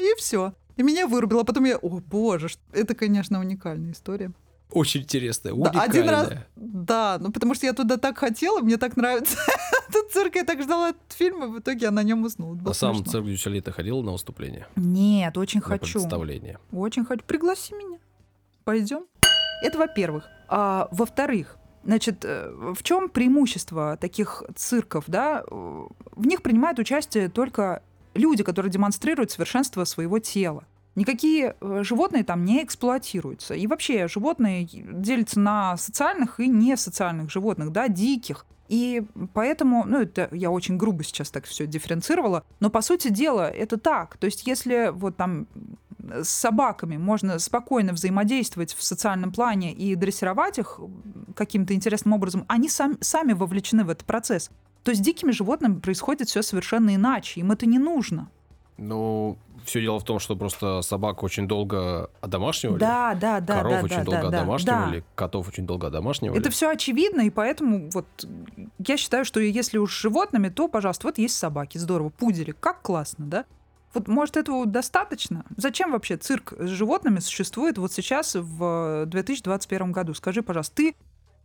и 0.00 0.14
все. 0.16 0.54
И 0.76 0.82
меня 0.82 1.06
вырубило, 1.06 1.42
а 1.42 1.44
потом 1.44 1.64
я, 1.64 1.76
о 1.76 2.00
боже, 2.00 2.48
это, 2.72 2.94
конечно, 2.94 3.38
уникальная 3.38 3.92
история. 3.92 4.32
Очень 4.72 5.02
интересная, 5.02 5.52
Да, 5.52 5.58
уникальная. 5.58 5.88
один 5.88 6.08
раз, 6.08 6.30
да, 6.56 7.18
ну 7.20 7.32
потому 7.32 7.54
что 7.54 7.66
я 7.66 7.72
туда 7.72 7.96
так 7.96 8.18
хотела, 8.18 8.60
мне 8.60 8.76
так 8.76 8.96
нравится 8.96 9.36
этот 9.88 10.12
цирк, 10.12 10.36
я 10.36 10.44
так 10.44 10.62
ждала 10.62 10.90
этот 10.90 11.12
фильм, 11.12 11.44
и 11.44 11.46
в 11.48 11.58
итоге 11.60 11.86
я 11.86 11.90
на 11.90 12.02
нем 12.02 12.22
уснула. 12.24 12.58
А 12.64 12.74
сам 12.74 13.04
цирк 13.04 13.26
Дюсалей 13.26 13.60
ты 13.60 13.72
ходил 13.72 14.02
на 14.02 14.12
выступление? 14.12 14.66
Нет, 14.76 15.36
очень 15.36 15.60
хочу. 15.60 15.98
представление? 16.00 16.58
Очень 16.72 17.04
хочу. 17.04 17.24
Пригласи 17.24 17.74
меня. 17.74 17.98
Пойдем. 18.64 19.06
Это 19.62 19.78
во-первых. 19.78 20.28
А 20.48 20.88
во-вторых, 20.90 21.56
Значит, 21.82 22.24
э, 22.26 22.52
в 22.74 22.82
чем 22.82 23.08
преимущество 23.08 23.96
таких 23.98 24.42
цирков, 24.54 25.04
да? 25.06 25.42
В 25.48 26.26
них 26.26 26.42
принимают 26.42 26.78
участие 26.78 27.30
только 27.30 27.82
люди, 28.14 28.42
которые 28.42 28.70
демонстрируют 28.70 29.30
совершенство 29.30 29.84
своего 29.84 30.18
тела. 30.18 30.64
Никакие 30.94 31.56
э, 31.60 31.82
животные 31.84 32.24
там 32.24 32.44
не 32.44 32.62
эксплуатируются. 32.62 33.54
И 33.54 33.66
вообще 33.66 34.08
животные 34.08 34.64
делятся 34.64 35.38
на 35.40 35.76
социальных 35.76 36.40
и 36.40 36.48
несоциальных 36.48 37.30
животных, 37.30 37.70
да, 37.70 37.88
диких. 37.88 38.44
И 38.68 39.02
поэтому, 39.34 39.84
ну, 39.84 40.00
это 40.00 40.28
я 40.32 40.50
очень 40.50 40.76
грубо 40.76 41.02
сейчас 41.02 41.30
так 41.30 41.44
все 41.44 41.66
дифференцировала, 41.66 42.44
но 42.60 42.70
по 42.70 42.82
сути 42.82 43.08
дела 43.08 43.50
это 43.50 43.78
так. 43.78 44.16
То 44.16 44.26
есть 44.26 44.46
если 44.46 44.90
вот 44.92 45.16
там 45.16 45.48
с 46.22 46.28
собаками 46.28 46.96
можно 46.96 47.38
спокойно 47.38 47.92
взаимодействовать 47.92 48.74
в 48.74 48.82
социальном 48.82 49.32
плане 49.32 49.72
и 49.72 49.94
дрессировать 49.94 50.58
их 50.58 50.80
каким-то 51.34 51.74
интересным 51.74 52.14
образом, 52.14 52.44
они 52.48 52.68
сам, 52.68 52.96
сами 53.00 53.32
вовлечены 53.32 53.84
в 53.84 53.90
этот 53.90 54.06
процесс. 54.06 54.50
То 54.82 54.94
с 54.94 54.98
дикими 54.98 55.30
животными 55.30 55.80
происходит 55.80 56.28
все 56.28 56.42
совершенно 56.42 56.94
иначе, 56.94 57.40
им 57.40 57.52
это 57.52 57.66
не 57.66 57.78
нужно. 57.78 58.30
Ну, 58.80 59.36
все 59.64 59.82
дело 59.82 60.00
в 60.00 60.04
том, 60.04 60.18
что 60.18 60.36
просто 60.36 60.80
собак 60.80 61.22
очень 61.22 61.46
долго 61.46 62.08
одомашнивали. 62.22 62.78
Да, 62.78 63.14
да, 63.14 63.40
да. 63.40 63.58
Коров 63.58 63.72
да, 63.72 63.82
очень 63.82 63.96
да, 63.96 64.04
долго 64.04 64.20
да, 64.22 64.28
одомашнивали, 64.28 65.00
да. 65.00 65.06
котов 65.14 65.48
очень 65.48 65.66
долго 65.66 65.86
одомашнивали. 65.88 66.40
Это 66.40 66.50
все 66.50 66.70
очевидно, 66.70 67.20
и 67.20 67.30
поэтому 67.30 67.90
вот 67.92 68.06
я 68.78 68.96
считаю, 68.96 69.26
что 69.26 69.38
если 69.38 69.76
уж 69.76 69.94
с 69.94 70.00
животными, 70.00 70.48
то, 70.48 70.66
пожалуйста, 70.66 71.08
вот 71.08 71.18
есть 71.18 71.36
собаки, 71.36 71.76
здорово, 71.76 72.08
пудели, 72.08 72.54
как 72.58 72.80
классно, 72.80 73.26
да? 73.26 73.44
Вот, 73.92 74.08
может, 74.08 74.38
этого 74.38 74.64
достаточно? 74.64 75.44
Зачем 75.56 75.92
вообще 75.92 76.16
цирк 76.16 76.54
с 76.58 76.68
животными 76.68 77.18
существует 77.18 77.76
вот 77.76 77.92
сейчас 77.92 78.34
в 78.34 79.04
2021 79.06 79.92
году? 79.92 80.14
Скажи, 80.14 80.42
пожалуйста, 80.42 80.76
ты 80.76 80.94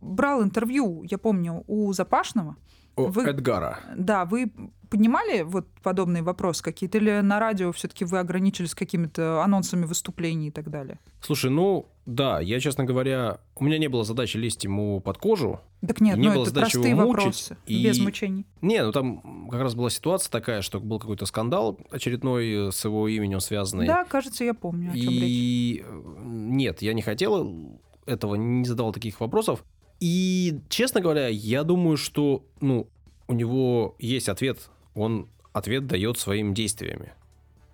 брал 0.00 0.42
интервью, 0.42 1.02
я 1.02 1.18
помню, 1.18 1.64
у 1.66 1.92
Запашного. 1.92 2.56
Вы- 2.96 3.22
Эдгара. 3.24 3.80
Да, 3.96 4.24
вы 4.24 4.50
поднимали 4.88 5.42
вот 5.42 5.66
подобные 5.82 6.22
вопросы 6.22 6.62
какие-то? 6.62 6.98
Или 6.98 7.20
на 7.20 7.38
радио 7.40 7.72
все-таки 7.72 8.04
вы 8.04 8.18
ограничились 8.18 8.74
какими-то 8.74 9.42
анонсами 9.42 9.84
выступлений 9.84 10.48
и 10.48 10.50
так 10.50 10.70
далее? 10.70 10.98
Слушай, 11.20 11.50
ну, 11.50 11.86
да, 12.06 12.40
я, 12.40 12.60
честно 12.60 12.84
говоря, 12.84 13.38
у 13.56 13.64
меня 13.64 13.78
не 13.78 13.88
было 13.88 14.04
задачи 14.04 14.36
лезть 14.36 14.62
ему 14.64 15.00
под 15.00 15.18
кожу. 15.18 15.60
Так 15.86 16.00
нет, 16.00 16.16
Не 16.16 16.28
ну 16.28 16.34
было 16.34 16.42
это 16.44 16.50
задачи 16.50 16.72
простые 16.74 16.90
его 16.92 17.02
мучить, 17.02 17.16
вопросы, 17.16 17.56
и- 17.66 17.84
без 17.84 17.98
мучений. 17.98 18.46
Не, 18.62 18.82
ну 18.84 18.92
там 18.92 19.48
как 19.50 19.60
раз 19.60 19.74
была 19.74 19.90
ситуация 19.90 20.30
такая, 20.30 20.62
что 20.62 20.80
был 20.80 20.98
какой-то 21.00 21.26
скандал 21.26 21.78
очередной 21.90 22.68
э, 22.68 22.70
с 22.70 22.84
его 22.84 23.08
именем 23.08 23.40
связанный. 23.40 23.86
Да, 23.86 24.04
кажется, 24.04 24.44
я 24.44 24.54
помню, 24.54 24.92
о 24.92 24.96
чем 24.96 25.10
речь. 25.10 25.20
И 25.22 25.84
э, 25.84 26.02
нет, 26.24 26.80
я 26.80 26.94
не 26.94 27.02
хотел 27.02 27.78
этого, 28.06 28.36
не 28.36 28.64
задавал 28.64 28.92
таких 28.92 29.18
вопросов. 29.20 29.64
И, 30.00 30.60
честно 30.68 31.00
говоря, 31.00 31.28
я 31.28 31.64
думаю, 31.64 31.96
что, 31.96 32.44
ну, 32.60 32.86
у 33.28 33.32
него 33.32 33.94
есть 33.98 34.28
ответ. 34.28 34.70
Он 34.94 35.28
ответ 35.52 35.86
дает 35.86 36.18
своими 36.18 36.54
действиями. 36.54 37.12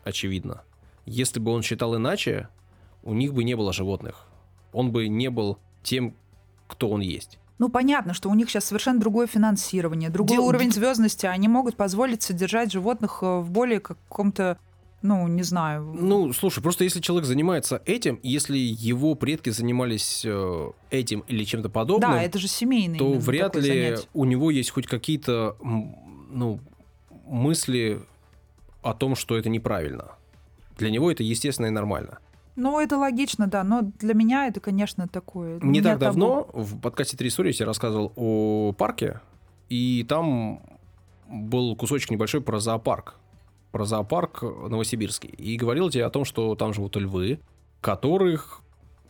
Очевидно. 0.05 0.63
Если 1.05 1.41
бы 1.41 1.51
он 1.53 1.63
считал 1.63 1.97
иначе, 1.97 2.49
у 3.03 3.13
них 3.15 3.35
бы 3.35 3.45
не 3.45 3.55
было 3.55 3.73
животных. 3.73 4.27
Он 4.73 4.93
бы 4.93 5.09
не 5.09 5.31
был 5.31 5.59
тем, 5.83 6.15
кто 6.69 6.89
он 6.89 7.01
есть. 7.01 7.39
Ну, 7.59 7.69
понятно, 7.69 8.15
что 8.15 8.31
у 8.31 8.35
них 8.35 8.49
сейчас 8.51 8.65
совершенно 8.65 8.99
другое 8.99 9.27
финансирование, 9.27 10.11
другой 10.11 10.37
Дел- 10.37 10.47
уровень 10.47 10.73
звездности. 10.73 11.27
Они 11.27 11.49
могут 11.49 11.77
позволить 11.77 12.23
содержать 12.23 12.73
животных 12.73 13.19
э, 13.23 13.39
в 13.39 13.51
более 13.51 13.79
каком-то, 13.79 14.59
ну, 15.03 15.27
не 15.29 15.43
знаю. 15.43 15.83
Ну, 15.83 16.33
слушай, 16.33 16.63
просто 16.63 16.85
если 16.85 17.01
человек 17.01 17.27
занимается 17.27 17.83
этим, 17.87 18.21
если 18.23 18.57
его 18.57 19.15
предки 19.15 19.51
занимались 19.51 20.23
э, 20.25 20.71
этим 20.91 21.25
или 21.29 21.45
чем-то 21.45 21.69
подобным, 21.69 22.13
да, 22.13 22.23
это 22.23 22.39
же 22.39 22.49
семейный. 22.49 22.99
то 22.99 23.13
вряд 23.15 23.57
ли 23.57 23.63
занятие. 23.63 24.09
у 24.15 24.25
него 24.25 24.51
есть 24.51 24.71
хоть 24.71 24.87
какие-то 24.87 25.57
ну, 25.61 26.61
мысли 27.27 28.01
о 28.83 28.95
том, 28.95 29.17
что 29.17 29.37
это 29.37 29.49
неправильно. 29.49 30.13
Для 30.79 30.91
него 30.91 31.11
это 31.11 31.23
естественно 31.23 31.67
и 31.67 31.71
нормально. 31.71 32.19
Ну, 32.55 32.79
это 32.79 32.99
логично, 32.99 33.47
да, 33.47 33.65
но 33.65 33.81
для 33.99 34.15
меня 34.15 34.47
это, 34.47 34.61
конечно, 34.61 35.09
такое. 35.09 35.55
Не 35.55 35.59
так 35.59 35.65
меня 35.65 35.83
табу. 35.93 36.05
давно 36.05 36.49
в 36.53 36.81
подкасте 36.81 37.17
«Три 37.17 37.29
истории» 37.29 37.55
я 37.59 37.67
рассказывал 37.67 38.13
о 38.15 38.73
парке, 38.73 39.21
и 39.69 40.05
там 40.07 40.63
был 41.29 41.75
кусочек 41.77 42.11
небольшой 42.11 42.43
про 42.43 42.61
зоопарк. 42.61 43.17
Про 43.73 43.85
зоопарк 43.85 44.43
Новосибирский. 44.43 45.31
И 45.31 45.57
говорил 45.57 45.91
тебе 45.91 46.05
о 46.05 46.11
том, 46.11 46.25
что 46.25 46.55
там 46.55 46.73
живут 46.73 46.97
львы, 46.97 47.41
которых 47.81 48.61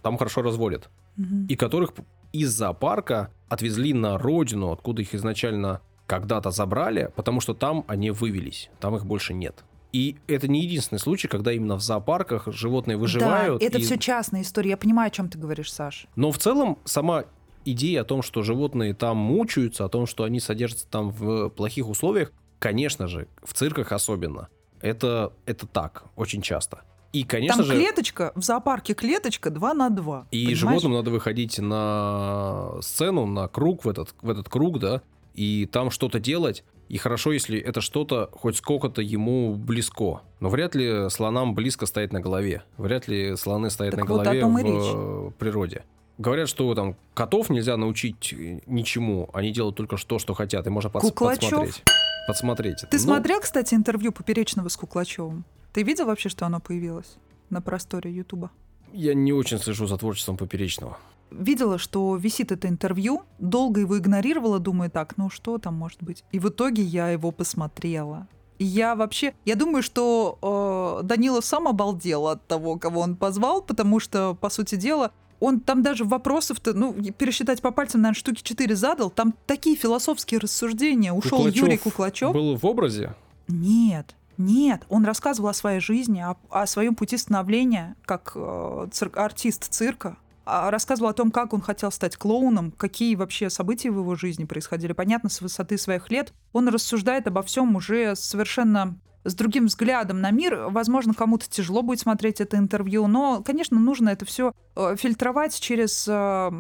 там 0.03 0.17
хорошо 0.19 0.43
разводят. 0.43 0.89
Мгм. 1.15 1.45
и 1.47 1.57
которых 1.57 1.93
из 2.33 2.49
зоопарка 2.53 3.31
отвезли 3.51 3.93
на 3.93 4.17
родину, 4.17 4.71
откуда 4.73 5.03
их 5.03 5.15
изначально 5.15 5.83
когда-то 6.07 6.51
забрали, 6.51 7.13
потому 7.17 7.43
что 7.43 7.53
там 7.53 7.85
они 7.87 8.11
вывелись, 8.11 8.71
там 8.81 8.97
их 8.97 9.05
больше 9.05 9.35
нет. 9.35 9.63
И 9.93 10.17
это 10.27 10.49
не 10.49 10.63
единственный 10.63 10.99
случай, 10.99 11.29
когда 11.29 11.53
именно 11.53 11.77
в 11.77 11.83
зоопарках 11.83 12.49
животные 12.51 12.97
выживают. 12.97 13.61
Да, 13.61 13.67
это 13.67 13.77
и- 13.77 13.83
все 13.83 13.99
частная 13.99 14.41
история. 14.41 14.71
Я 14.71 14.77
понимаю, 14.79 15.09
о 15.09 15.11
чем 15.11 15.29
ты 15.29 15.37
говоришь, 15.37 15.71
Саш. 15.71 16.07
Но 16.17 16.31
в 16.33 16.39
целом 16.39 16.79
сама 16.85 17.25
идея 17.67 18.01
о 18.01 18.05
том, 18.05 18.23
что 18.23 18.43
животные 18.43 18.95
там 18.95 19.19
мучаются, 19.19 19.85
о 19.85 19.91
том, 19.91 20.07
что 20.07 20.25
они 20.25 20.41
содержатся 20.41 20.89
там 20.89 21.11
в 21.11 21.51
плохих 21.51 21.87
условиях, 21.91 22.33
конечно 22.63 23.09
же, 23.09 23.27
в 23.43 23.53
цирках 23.55 23.91
особенно. 23.91 24.49
Это, 24.81 25.33
это 25.47 25.67
так, 25.67 26.05
очень 26.17 26.43
часто. 26.43 26.83
И, 27.13 27.25
конечно 27.25 27.65
Там 27.65 27.67
же... 27.67 27.77
клеточка, 27.77 28.33
в 28.37 28.43
зоопарке 28.43 28.95
клеточка 28.95 29.51
2 29.51 29.75
на 29.75 29.91
2. 29.91 30.29
И 30.31 30.55
животным 30.55 30.93
надо 30.93 31.11
выходить 31.11 31.59
на 31.59 32.81
сцену, 32.81 33.27
на 33.27 33.49
круг, 33.49 33.85
в 33.85 33.89
этот, 33.89 34.15
в 34.23 34.31
этот 34.31 34.49
круг, 34.49 34.79
да, 34.79 35.03
и 35.35 35.67
там 35.67 35.91
что-то 35.91 36.21
делать. 36.21 36.65
И 36.89 36.99
хорошо, 36.99 37.33
если 37.33 37.59
это 37.59 37.81
что-то 37.81 38.31
хоть 38.33 38.57
сколько-то 38.57 39.03
ему 39.03 39.55
близко. 39.55 40.21
Но 40.41 40.49
вряд 40.49 40.75
ли 40.75 41.11
слонам 41.11 41.55
близко 41.55 41.87
стоять 41.87 42.13
на 42.13 42.21
голове. 42.21 42.63
Вряд 42.77 43.09
ли 43.09 43.37
слоны 43.37 43.71
стоят 43.71 43.95
Так 43.95 44.05
на 44.05 44.07
вот 44.07 44.23
голове 44.23 44.45
в 44.45 44.59
речь. 44.59 44.93
э, 44.95 45.31
природе. 45.39 45.85
Говорят, 46.19 46.49
что 46.49 46.73
там 46.75 46.97
котов 47.15 47.51
нельзя 47.51 47.77
научить 47.77 48.33
э, 48.33 48.61
ничему. 48.67 49.31
Они 49.33 49.51
делают 49.51 49.77
только 49.77 49.97
то, 49.97 50.19
что 50.19 50.35
хотят. 50.35 50.67
И 50.67 50.71
можно 50.71 50.91
Куклачев? 50.91 51.41
подсмотреть. 51.51 51.83
Подсмотреть. 52.27 52.83
это. 52.83 52.87
Ты 52.89 52.97
Ну, 52.99 53.03
смотрел, 53.03 53.41
кстати, 53.41 53.75
интервью 53.75 54.13
Поперечного 54.13 54.69
с 54.69 54.77
Куклачевым? 54.77 55.45
Ты 55.73 55.83
видел 55.83 56.07
вообще, 56.07 56.29
что 56.29 56.47
оно 56.47 56.61
появилось 56.61 57.17
на 57.51 57.61
просторе 57.61 58.11
Ютуба? 58.13 58.51
Я 58.93 59.15
не 59.15 59.33
очень 59.33 59.59
слежу 59.59 59.87
за 59.87 59.97
творчеством 59.97 60.37
Поперечного. 60.37 60.99
Видела, 61.31 61.79
что 61.79 62.15
висит 62.17 62.53
это 62.53 62.69
интервью, 62.69 63.23
долго 63.39 63.81
его 63.81 63.97
игнорировала, 63.99 64.59
думаю, 64.59 64.91
так, 64.91 65.17
ну 65.17 65.31
что 65.31 65.57
там 65.59 65.75
может 65.75 66.03
быть? 66.03 66.25
И 66.31 66.39
в 66.39 66.49
итоге 66.51 66.83
я 66.83 67.09
его 67.09 67.31
посмотрела. 67.31 68.29
И 68.59 68.65
я 68.65 68.95
вообще, 68.95 69.33
я 69.47 69.57
думаю, 69.57 69.83
что 69.83 71.01
э, 71.03 71.07
Данила 71.07 71.41
сам 71.41 71.67
обалдел 71.69 72.29
от 72.29 72.47
того, 72.47 72.77
кого 72.79 73.01
он 73.01 73.17
позвал, 73.17 73.63
потому 73.63 73.99
что, 73.99 74.35
по 74.35 74.51
сути 74.51 74.75
дела, 74.75 75.11
он 75.43 75.59
там 75.59 75.83
даже 75.83 76.05
вопросов-то, 76.05 76.73
ну, 76.73 76.95
пересчитать 76.95 77.61
по 77.61 77.73
пальцам, 77.73 78.03
наверное, 78.03 78.19
штуки 78.19 78.43
четыре 78.43 78.77
задал. 78.77 79.11
Там 79.11 79.35
такие 79.47 79.77
философские 79.77 80.39
рассуждения. 80.39 81.13
Ушел 81.13 81.39
Куклачев 81.39 81.63
Юрий 81.63 81.77
Куклачев. 81.79 82.33
Был 82.33 82.57
в 82.57 82.65
образе? 82.65 83.15
Нет, 83.49 84.15
нет, 84.39 84.83
он 84.89 85.05
рассказывал 85.05 85.49
о 85.49 85.55
своей 85.55 85.81
жизни, 85.81 86.21
о, 86.21 86.37
о 86.49 86.67
своем 86.67 86.95
пути 86.95 87.17
становления 87.17 87.97
как 88.05 88.33
э, 88.37 88.87
цир- 88.93 89.11
артист 89.17 89.67
цирка, 89.69 90.17
а 90.45 90.71
рассказывал 90.71 91.11
о 91.11 91.13
том, 91.13 91.33
как 91.33 91.53
он 91.53 91.61
хотел 91.61 91.91
стать 91.91 92.17
клоуном, 92.17 92.71
какие 92.71 93.17
вообще 93.17 93.51
события 93.51 93.91
в 93.91 93.99
его 93.99 94.15
жизни 94.15 94.45
происходили. 94.45 94.93
Понятно, 94.93 95.29
с 95.29 95.41
высоты 95.41 95.77
своих 95.77 96.11
лет 96.11 96.33
он 96.53 96.69
рассуждает 96.69 97.27
обо 97.27 97.43
всем 97.43 97.75
уже 97.75 98.15
совершенно 98.15 98.97
с 99.25 99.35
другим 99.35 99.67
взглядом 99.67 100.21
на 100.21 100.31
мир. 100.31 100.69
Возможно, 100.71 101.15
кому-то 101.15 101.49
тяжело 101.49 101.83
будет 101.83 102.01
смотреть 102.01 102.41
это 102.41 102.57
интервью, 102.57 103.07
но, 103.07 103.43
конечно, 103.43 103.79
нужно 103.79 104.11
это 104.11 104.25
все 104.25 104.53
фильтровать 104.97 105.59
через 105.61 106.07
э, 106.09 106.51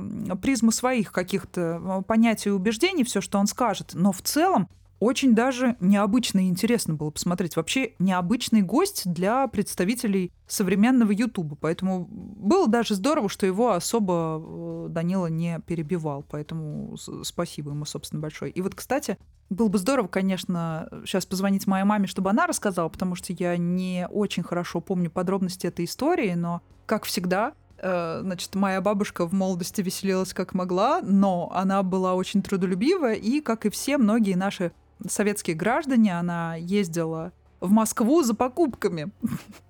призму 0.43 0.71
своих 0.71 1.13
каких-то 1.13 1.81
э, 1.83 2.03
понятий 2.07 2.51
и 2.51 2.53
убеждений, 2.53 3.05
все, 3.05 3.21
что 3.21 3.39
он 3.39 3.47
скажет. 3.47 3.93
Но 3.95 4.13
в 4.13 4.23
целом 4.23 4.69
очень 5.03 5.35
даже 5.35 5.77
необычно 5.81 6.47
и 6.47 6.49
интересно 6.49 6.95
было 6.95 7.11
посмотреть. 7.11 7.57
Вообще 7.57 7.95
необычный 7.99 8.63
гость 8.63 9.13
для 9.13 9.49
представителей 9.49 10.31
современного 10.47 11.11
Ютуба. 11.11 11.57
Поэтому 11.61 12.07
было 12.09 12.69
даже 12.69 12.95
здорово, 12.95 13.29
что 13.29 13.45
его 13.45 13.73
особо 13.73 14.41
э, 14.41 14.87
Данила 14.91 15.27
не 15.27 15.59
перебивал. 15.67 16.23
Поэтому 16.31 16.97
спасибо 17.25 17.73
ему, 17.73 17.85
собственно, 17.85 18.23
большое. 18.23 18.53
И 18.53 18.61
вот, 18.61 18.77
кстати, 18.77 19.19
было 19.51 19.67
бы 19.67 19.79
здорово, 19.79 20.07
конечно, 20.07 20.89
сейчас 21.05 21.27
позвонить 21.27 21.67
моей 21.67 21.85
маме, 21.85 22.07
чтобы 22.07 22.31
она 22.31 22.47
рассказала, 22.47 22.89
потому 22.89 23.17
что 23.17 23.33
я 23.33 23.57
не 23.57 24.07
очень 24.09 24.45
хорошо 24.45 24.81
помню 24.81 25.11
подробности 25.11 25.67
этой 25.67 25.87
истории, 25.87 26.35
но, 26.35 26.63
как 26.87 27.07
всегда, 27.07 27.55
э, 27.79 28.21
значит, 28.23 28.55
моя 28.55 28.81
бабушка 28.81 29.27
в 29.27 29.35
молодости 29.35 29.81
веселилась 29.81 30.33
как 30.33 30.55
могла, 30.55 31.01
но 31.03 31.51
она 31.53 31.83
была 31.83 32.15
очень 32.15 32.41
трудолюбивая, 32.41 33.15
и, 33.15 33.41
как 33.41 33.67
и 33.67 33.71
все 33.71 33.99
многие 33.99 34.37
наши 34.37 34.71
советские 35.09 35.57
граждане, 35.57 36.19
она 36.19 36.57
ездила 36.57 37.33
в 37.61 37.71
Москву 37.71 38.23
за 38.23 38.35
покупками 38.35 39.11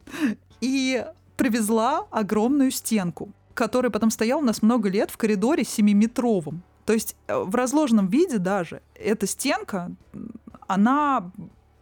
и 0.61 1.05
привезла 1.37 2.07
огромную 2.11 2.71
стенку, 2.71 3.33
которая 3.55 3.91
потом 3.91 4.11
стояла 4.11 4.41
у 4.41 4.45
нас 4.45 4.63
много 4.63 4.89
лет 4.89 5.11
в 5.11 5.17
коридоре 5.17 5.65
семиметровом. 5.65 6.63
То 6.87 6.93
есть 6.93 7.17
э, 7.27 7.39
в 7.39 7.55
разложенном 7.55 8.09
виде 8.09 8.39
даже 8.39 8.83
эта 8.95 9.27
стенка, 9.27 9.91
она 10.67 11.31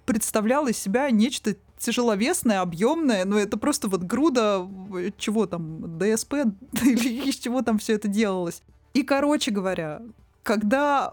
представляла 0.05 0.69
из 0.69 0.79
себя 0.79 1.11
нечто 1.11 1.57
тяжеловесное, 1.79 2.61
объемное, 2.61 3.25
но 3.25 3.39
это 3.39 3.57
просто 3.57 3.89
вот 3.89 4.03
груда 4.03 4.69
э, 4.95 5.11
чего 5.17 5.47
там, 5.47 5.99
ДСП 5.99 6.35
или 6.83 7.29
из 7.29 7.37
чего 7.37 7.63
там 7.63 7.79
все 7.79 7.95
это 7.95 8.09
делалось. 8.09 8.63
И, 8.93 9.03
короче 9.03 9.51
говоря, 9.51 10.03
когда 10.43 11.13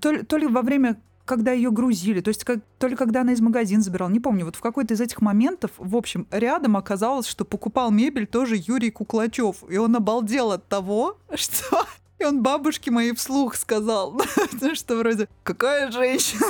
то, 0.00 0.10
ли, 0.10 0.22
то 0.22 0.36
ли 0.36 0.46
во 0.46 0.62
время 0.62 1.00
когда 1.24 1.52
ее 1.52 1.70
грузили, 1.70 2.20
то 2.20 2.28
есть 2.28 2.44
как, 2.44 2.60
то 2.78 2.88
ли 2.88 2.96
когда 2.96 3.20
она 3.20 3.32
из 3.32 3.40
магазина 3.40 3.82
забирала, 3.82 4.10
не 4.10 4.20
помню, 4.20 4.44
вот 4.44 4.56
в 4.56 4.60
какой-то 4.60 4.94
из 4.94 5.00
этих 5.00 5.20
моментов, 5.20 5.70
в 5.78 5.96
общем, 5.96 6.26
рядом 6.30 6.76
оказалось, 6.76 7.26
что 7.26 7.44
покупал 7.44 7.90
мебель 7.90 8.26
тоже 8.26 8.56
Юрий 8.58 8.90
Куклачев, 8.90 9.62
и 9.68 9.76
он 9.76 9.94
обалдел 9.94 10.52
от 10.52 10.66
того, 10.68 11.18
что 11.34 11.86
и 12.18 12.24
он 12.24 12.42
бабушке 12.42 12.90
моей 12.90 13.14
вслух 13.14 13.56
сказал, 13.56 14.20
что 14.74 14.96
вроде, 14.96 15.28
какая 15.42 15.90
женщина, 15.90 16.46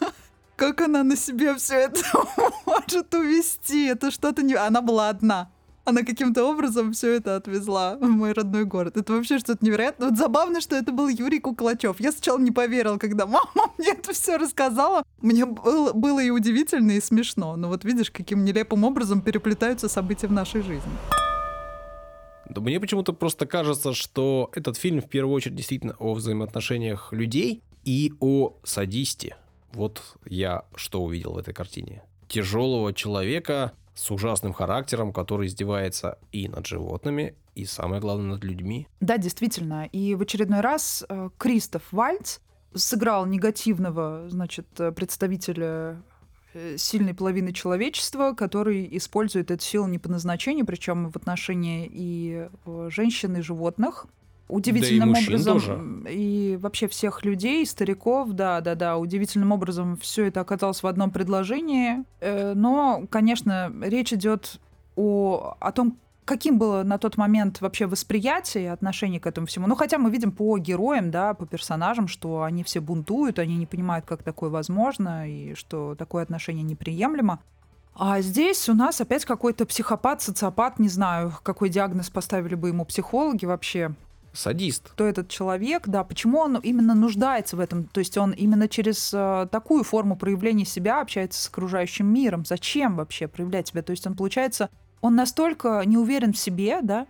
как 0.56 0.80
она 0.80 1.02
на 1.02 1.16
себе 1.16 1.54
все 1.54 1.74
это 1.74 2.00
может 2.66 3.14
увести, 3.14 3.86
это 3.86 4.10
что-то 4.10 4.42
не... 4.42 4.54
Она 4.54 4.82
была 4.82 5.08
одна 5.08 5.50
она 5.90 6.02
каким-то 6.02 6.44
образом 6.44 6.92
все 6.92 7.16
это 7.16 7.36
отвезла 7.36 7.96
в 7.96 8.08
мой 8.08 8.32
родной 8.32 8.64
город. 8.64 8.96
Это 8.96 9.12
вообще 9.12 9.38
что-то 9.38 9.64
невероятное. 9.64 10.08
Вот 10.08 10.18
забавно, 10.18 10.60
что 10.60 10.76
это 10.76 10.92
был 10.92 11.08
Юрий 11.08 11.40
Куклачев. 11.40 12.00
Я 12.00 12.12
сначала 12.12 12.38
не 12.38 12.50
поверил, 12.50 12.98
когда 12.98 13.26
мама 13.26 13.50
мне 13.78 13.90
это 13.90 14.12
все 14.12 14.36
рассказала. 14.36 15.04
Мне 15.20 15.44
было, 15.44 15.92
было 15.92 16.20
и 16.20 16.30
удивительно, 16.30 16.92
и 16.92 17.00
смешно. 17.00 17.56
Но 17.56 17.68
вот 17.68 17.84
видишь, 17.84 18.10
каким 18.10 18.44
нелепым 18.44 18.84
образом 18.84 19.20
переплетаются 19.20 19.88
события 19.88 20.26
в 20.28 20.32
нашей 20.32 20.62
жизни. 20.62 20.90
Да 22.48 22.60
мне 22.60 22.80
почему-то 22.80 23.12
просто 23.12 23.46
кажется, 23.46 23.92
что 23.92 24.50
этот 24.54 24.76
фильм 24.76 25.00
в 25.00 25.08
первую 25.08 25.34
очередь 25.34 25.54
действительно 25.54 25.94
о 25.98 26.14
взаимоотношениях 26.14 27.12
людей 27.12 27.62
и 27.84 28.12
о 28.20 28.56
садисте. 28.64 29.36
Вот 29.72 30.02
я 30.26 30.64
что 30.74 31.02
увидел 31.02 31.34
в 31.34 31.38
этой 31.38 31.54
картине. 31.54 32.02
Тяжелого 32.28 32.92
человека, 32.92 33.72
с 34.00 34.10
ужасным 34.10 34.54
характером, 34.54 35.12
который 35.12 35.46
издевается 35.46 36.18
и 36.32 36.48
над 36.48 36.66
животными, 36.66 37.34
и 37.54 37.66
самое 37.66 38.00
главное 38.00 38.30
над 38.30 38.44
людьми. 38.44 38.88
Да, 39.00 39.18
действительно. 39.18 39.84
И 39.92 40.14
в 40.14 40.22
очередной 40.22 40.60
раз 40.60 41.04
э, 41.06 41.28
Кристоф 41.36 41.82
Вальц 41.92 42.38
сыграл 42.74 43.26
негативного, 43.26 44.26
значит, 44.30 44.66
э, 44.78 44.90
представителя 44.92 46.02
э, 46.54 46.78
сильной 46.78 47.12
половины 47.12 47.52
человечества, 47.52 48.32
который 48.32 48.88
использует 48.96 49.50
эту 49.50 49.62
силу 49.62 49.86
не 49.86 49.98
по 49.98 50.08
назначению, 50.08 50.64
причем 50.64 51.10
в 51.10 51.16
отношении 51.16 51.86
и 51.92 52.48
женщин, 52.88 53.36
и 53.36 53.42
животных 53.42 54.06
удивительным 54.50 55.12
да 55.12 55.20
и 55.20 55.24
образом 55.24 55.54
тоже. 55.54 55.80
и 56.08 56.58
вообще 56.60 56.88
всех 56.88 57.24
людей, 57.24 57.64
стариков, 57.66 58.32
да, 58.32 58.60
да, 58.60 58.74
да, 58.74 58.98
удивительным 58.98 59.52
образом 59.52 59.96
все 59.96 60.26
это 60.26 60.40
оказалось 60.40 60.82
в 60.82 60.86
одном 60.86 61.10
предложении. 61.10 62.04
Э, 62.20 62.54
но, 62.54 63.04
конечно, 63.10 63.72
речь 63.82 64.12
идет 64.12 64.60
о, 64.96 65.56
о 65.60 65.72
том, 65.72 65.96
каким 66.24 66.58
было 66.58 66.82
на 66.82 66.98
тот 66.98 67.16
момент 67.16 67.60
вообще 67.60 67.86
восприятие 67.86 68.64
и 68.64 68.66
отношение 68.68 69.20
к 69.20 69.26
этому 69.26 69.46
всему. 69.46 69.66
Ну, 69.66 69.74
хотя 69.74 69.98
мы 69.98 70.10
видим 70.10 70.30
по 70.32 70.58
героям, 70.58 71.10
да, 71.10 71.34
по 71.34 71.46
персонажам, 71.46 72.06
что 72.06 72.42
они 72.42 72.62
все 72.62 72.80
бунтуют, 72.80 73.38
они 73.38 73.56
не 73.56 73.66
понимают, 73.66 74.04
как 74.06 74.22
такое 74.22 74.50
возможно, 74.50 75.28
и 75.28 75.54
что 75.54 75.94
такое 75.96 76.22
отношение 76.22 76.62
неприемлемо. 76.62 77.40
А 77.94 78.20
здесь 78.20 78.68
у 78.68 78.74
нас 78.74 79.00
опять 79.00 79.24
какой-то 79.24 79.66
психопат, 79.66 80.22
социопат, 80.22 80.78
не 80.78 80.88
знаю, 80.88 81.34
какой 81.42 81.68
диагноз 81.68 82.08
поставили 82.10 82.54
бы 82.54 82.68
ему 82.68 82.84
психологи 82.84 83.44
вообще 83.44 83.94
садист. 84.32 84.90
Кто 84.90 85.06
этот 85.06 85.28
человек, 85.28 85.88
да, 85.88 86.04
почему 86.04 86.38
он 86.38 86.56
именно 86.58 86.94
нуждается 86.94 87.56
в 87.56 87.60
этом, 87.60 87.84
то 87.84 88.00
есть 88.00 88.16
он 88.16 88.32
именно 88.32 88.68
через 88.68 89.12
э, 89.12 89.48
такую 89.50 89.84
форму 89.84 90.16
проявления 90.16 90.64
себя 90.64 91.00
общается 91.00 91.42
с 91.42 91.48
окружающим 91.48 92.06
миром. 92.06 92.44
Зачем 92.44 92.96
вообще 92.96 93.28
проявлять 93.28 93.68
себя? 93.68 93.82
То 93.82 93.90
есть 93.90 94.06
он, 94.06 94.16
получается, 94.16 94.70
он 95.00 95.14
настолько 95.16 95.82
не 95.86 95.96
уверен 95.96 96.32
в 96.32 96.38
себе, 96.38 96.80
да, 96.82 97.06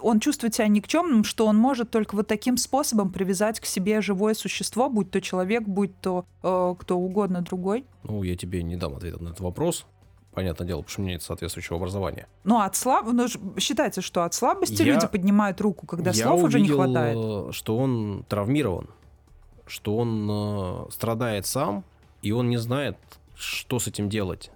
он 0.00 0.20
чувствует 0.20 0.54
себя 0.54 0.66
никчемным, 0.68 1.24
что 1.24 1.46
он 1.46 1.56
может 1.56 1.90
только 1.90 2.16
вот 2.16 2.26
таким 2.26 2.56
способом 2.56 3.12
привязать 3.12 3.60
к 3.60 3.66
себе 3.66 4.00
живое 4.00 4.34
существо, 4.34 4.88
будь 4.88 5.10
то 5.10 5.20
человек, 5.20 5.62
будь 5.62 5.98
то 6.00 6.24
э, 6.42 6.74
кто 6.78 6.98
угодно 6.98 7.42
другой. 7.42 7.86
Ну, 8.02 8.22
я 8.22 8.36
тебе 8.36 8.62
не 8.62 8.76
дам 8.76 8.94
ответа 8.94 9.22
на 9.22 9.28
этот 9.28 9.40
вопрос 9.40 9.86
понятное 10.32 10.66
дело, 10.66 10.78
потому 10.78 10.90
что 10.90 11.00
у 11.00 11.04
меня 11.04 11.14
нет 11.14 11.22
соответствующего 11.22 11.76
образования. 11.76 12.28
Ну, 12.44 12.60
от 12.60 12.76
слаб... 12.76 13.06
ну, 13.12 13.26
считается, 13.58 14.02
что 14.02 14.24
от 14.24 14.34
слабости 14.34 14.82
я... 14.82 14.94
люди 14.94 15.06
поднимают 15.06 15.60
руку, 15.60 15.86
когда 15.86 16.10
я 16.10 16.24
слов 16.24 16.42
увидел, 16.42 16.48
уже 16.48 16.60
не 16.60 16.68
хватает. 16.68 17.18
Э, 17.18 17.52
что 17.52 17.76
он 17.76 18.24
травмирован, 18.28 18.88
что 19.66 19.96
он 19.96 20.28
э, 20.30 20.90
страдает 20.90 21.46
сам, 21.46 21.84
и 22.22 22.32
он 22.32 22.48
не 22.48 22.58
знает, 22.58 22.96
что 23.34 23.78
с 23.78 23.86
этим 23.88 24.08
делать 24.08 24.50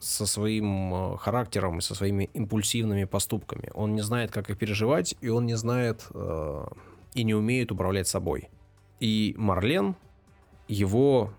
со 0.00 0.26
своим 0.26 0.94
э, 0.94 1.16
характером 1.18 1.78
и 1.78 1.80
со 1.82 1.94
своими 1.94 2.30
импульсивными 2.32 3.04
поступками. 3.04 3.70
Он 3.74 3.94
не 3.94 4.02
знает, 4.02 4.30
как 4.30 4.50
их 4.50 4.58
переживать, 4.58 5.14
и 5.20 5.28
он 5.28 5.46
не 5.46 5.56
знает 5.56 6.06
э, 6.14 6.66
и 7.14 7.22
не 7.22 7.34
умеет 7.34 7.70
управлять 7.70 8.08
собой. 8.08 8.48
И 8.98 9.34
Марлен 9.36 9.94
его 10.68 11.32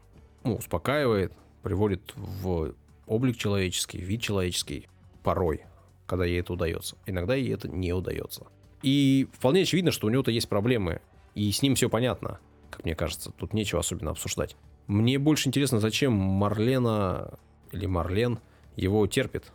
ну, 0.44 0.56
успокаивает, 0.56 1.34
приводит 1.64 2.14
в 2.16 2.74
облик 3.12 3.38
человеческий, 3.38 4.00
вид 4.00 4.22
человеческий 4.22 4.88
порой, 5.22 5.66
когда 6.06 6.24
ей 6.26 6.40
это 6.40 6.54
удается. 6.54 6.96
Иногда 7.06 7.36
ей 7.36 7.54
это 7.54 7.68
не 7.68 7.92
удается. 7.92 8.48
И 8.82 9.28
вполне 9.34 9.62
очевидно, 9.64 9.92
что 9.92 10.08
у 10.08 10.10
него-то 10.10 10.32
есть 10.32 10.48
проблемы, 10.48 11.02
и 11.36 11.52
с 11.52 11.62
ним 11.62 11.76
все 11.76 11.90
понятно, 11.90 12.40
как 12.70 12.86
мне 12.86 12.96
кажется. 12.96 13.32
Тут 13.32 13.54
нечего 13.54 13.82
особенно 13.82 14.12
обсуждать. 14.12 14.56
Мне 14.88 15.20
больше 15.20 15.50
интересно, 15.50 15.80
зачем 15.80 16.14
Марлена 16.14 17.34
или 17.74 17.86
Марлен 17.86 18.40
его 18.78 19.06
терпит. 19.08 19.52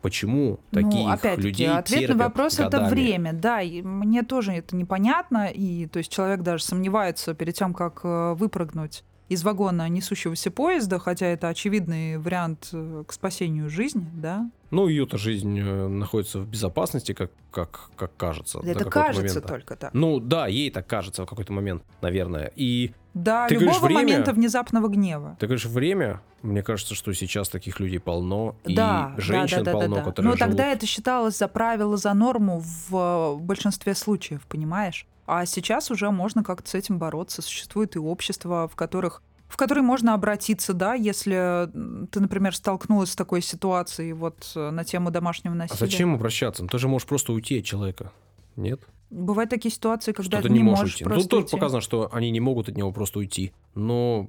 Почему 0.00 0.60
ну, 0.70 0.80
таких 0.80 1.10
опять 1.10 1.38
людей 1.38 1.68
ответ 1.68 2.00
терпят 2.00 2.16
на 2.16 2.24
вопрос 2.24 2.56
годами? 2.56 2.84
это 2.84 2.94
время, 2.94 3.32
да, 3.32 3.60
и 3.60 3.82
мне 3.82 4.22
тоже 4.22 4.52
это 4.52 4.76
непонятно, 4.76 5.48
и 5.48 5.86
то 5.86 5.98
есть 5.98 6.12
человек 6.12 6.42
даже 6.42 6.62
сомневается 6.62 7.34
перед 7.34 7.56
тем, 7.56 7.74
как 7.74 8.02
э, 8.04 8.34
выпрыгнуть 8.34 9.02
из 9.28 9.42
вагона 9.42 9.88
несущегося 9.88 10.50
поезда, 10.50 10.98
хотя 10.98 11.26
это 11.26 11.48
очевидный 11.48 12.18
вариант 12.18 12.68
э, 12.72 13.04
к 13.06 13.12
спасению 13.12 13.68
жизни, 13.68 14.06
да? 14.14 14.50
Ну, 14.70 14.88
ее-то 14.88 15.18
жизнь 15.18 15.58
э, 15.58 15.88
находится 15.88 16.38
в 16.38 16.48
безопасности, 16.48 17.12
как, 17.12 17.32
как, 17.50 17.90
как 17.96 18.16
кажется. 18.16 18.60
Это 18.64 18.84
кажется 18.84 19.22
момента. 19.22 19.48
только 19.48 19.76
так. 19.76 19.94
Ну, 19.94 20.20
да, 20.20 20.46
ей 20.46 20.70
так 20.70 20.86
кажется 20.86 21.24
в 21.24 21.26
какой-то 21.26 21.52
момент, 21.52 21.82
наверное. 22.02 22.52
И 22.54 22.92
да, 23.14 23.48
ты 23.48 23.54
любого 23.54 23.78
говоришь, 23.78 23.82
время, 23.82 24.12
момента 24.12 24.32
внезапного 24.32 24.88
гнева. 24.88 25.36
Ты 25.40 25.46
говоришь, 25.46 25.66
время, 25.66 26.20
мне 26.42 26.62
кажется, 26.62 26.94
что 26.94 27.12
сейчас 27.12 27.48
таких 27.48 27.80
людей 27.80 27.98
полно, 27.98 28.54
да, 28.64 29.14
и 29.16 29.20
женщин 29.20 29.64
да, 29.64 29.64
да, 29.64 29.72
полно, 29.72 29.96
да, 29.96 30.02
да. 30.02 30.08
которые 30.10 30.30
Но 30.30 30.36
живут... 30.36 30.50
тогда 30.50 30.70
это 30.70 30.86
считалось 30.86 31.36
за 31.36 31.48
правило, 31.48 31.96
за 31.96 32.14
норму 32.14 32.62
в 32.88 33.38
большинстве 33.40 33.94
случаев, 33.94 34.42
понимаешь? 34.48 35.06
А 35.26 35.44
сейчас 35.46 35.90
уже 35.90 36.10
можно 36.10 36.44
как-то 36.44 36.70
с 36.70 36.74
этим 36.74 36.98
бороться. 36.98 37.42
Существует 37.42 37.96
и 37.96 37.98
общество, 37.98 38.68
в 38.68 38.76
которых 38.76 39.22
в 39.48 39.56
которые 39.56 39.84
можно 39.84 40.14
обратиться, 40.14 40.72
да, 40.72 40.94
если 40.94 41.70
ты, 42.10 42.20
например, 42.20 42.54
столкнулась 42.54 43.12
с 43.12 43.16
такой 43.16 43.42
ситуацией 43.42 44.12
вот 44.12 44.50
э, 44.56 44.70
на 44.70 44.84
тему 44.84 45.12
домашнего 45.12 45.54
а 45.54 45.58
насилия. 45.58 45.76
А 45.76 45.86
зачем 45.86 46.14
обращаться? 46.14 46.64
Ну, 46.64 46.68
ты 46.68 46.78
же 46.78 46.88
можешь 46.88 47.06
просто 47.06 47.32
уйти 47.32 47.60
от 47.60 47.64
человека, 47.64 48.10
нет? 48.56 48.80
Бывают 49.08 49.48
такие 49.48 49.72
ситуации, 49.72 50.10
когда 50.10 50.42
ты 50.42 50.48
не, 50.48 50.58
можешь 50.58 50.94
уйти. 50.94 51.04
просто 51.04 51.22
Ну, 51.22 51.28
тут 51.28 51.44
уйти. 51.44 51.52
показано, 51.52 51.80
что 51.80 52.08
они 52.12 52.30
не 52.32 52.40
могут 52.40 52.68
от 52.68 52.76
него 52.76 52.90
просто 52.90 53.20
уйти, 53.20 53.52
но... 53.74 54.28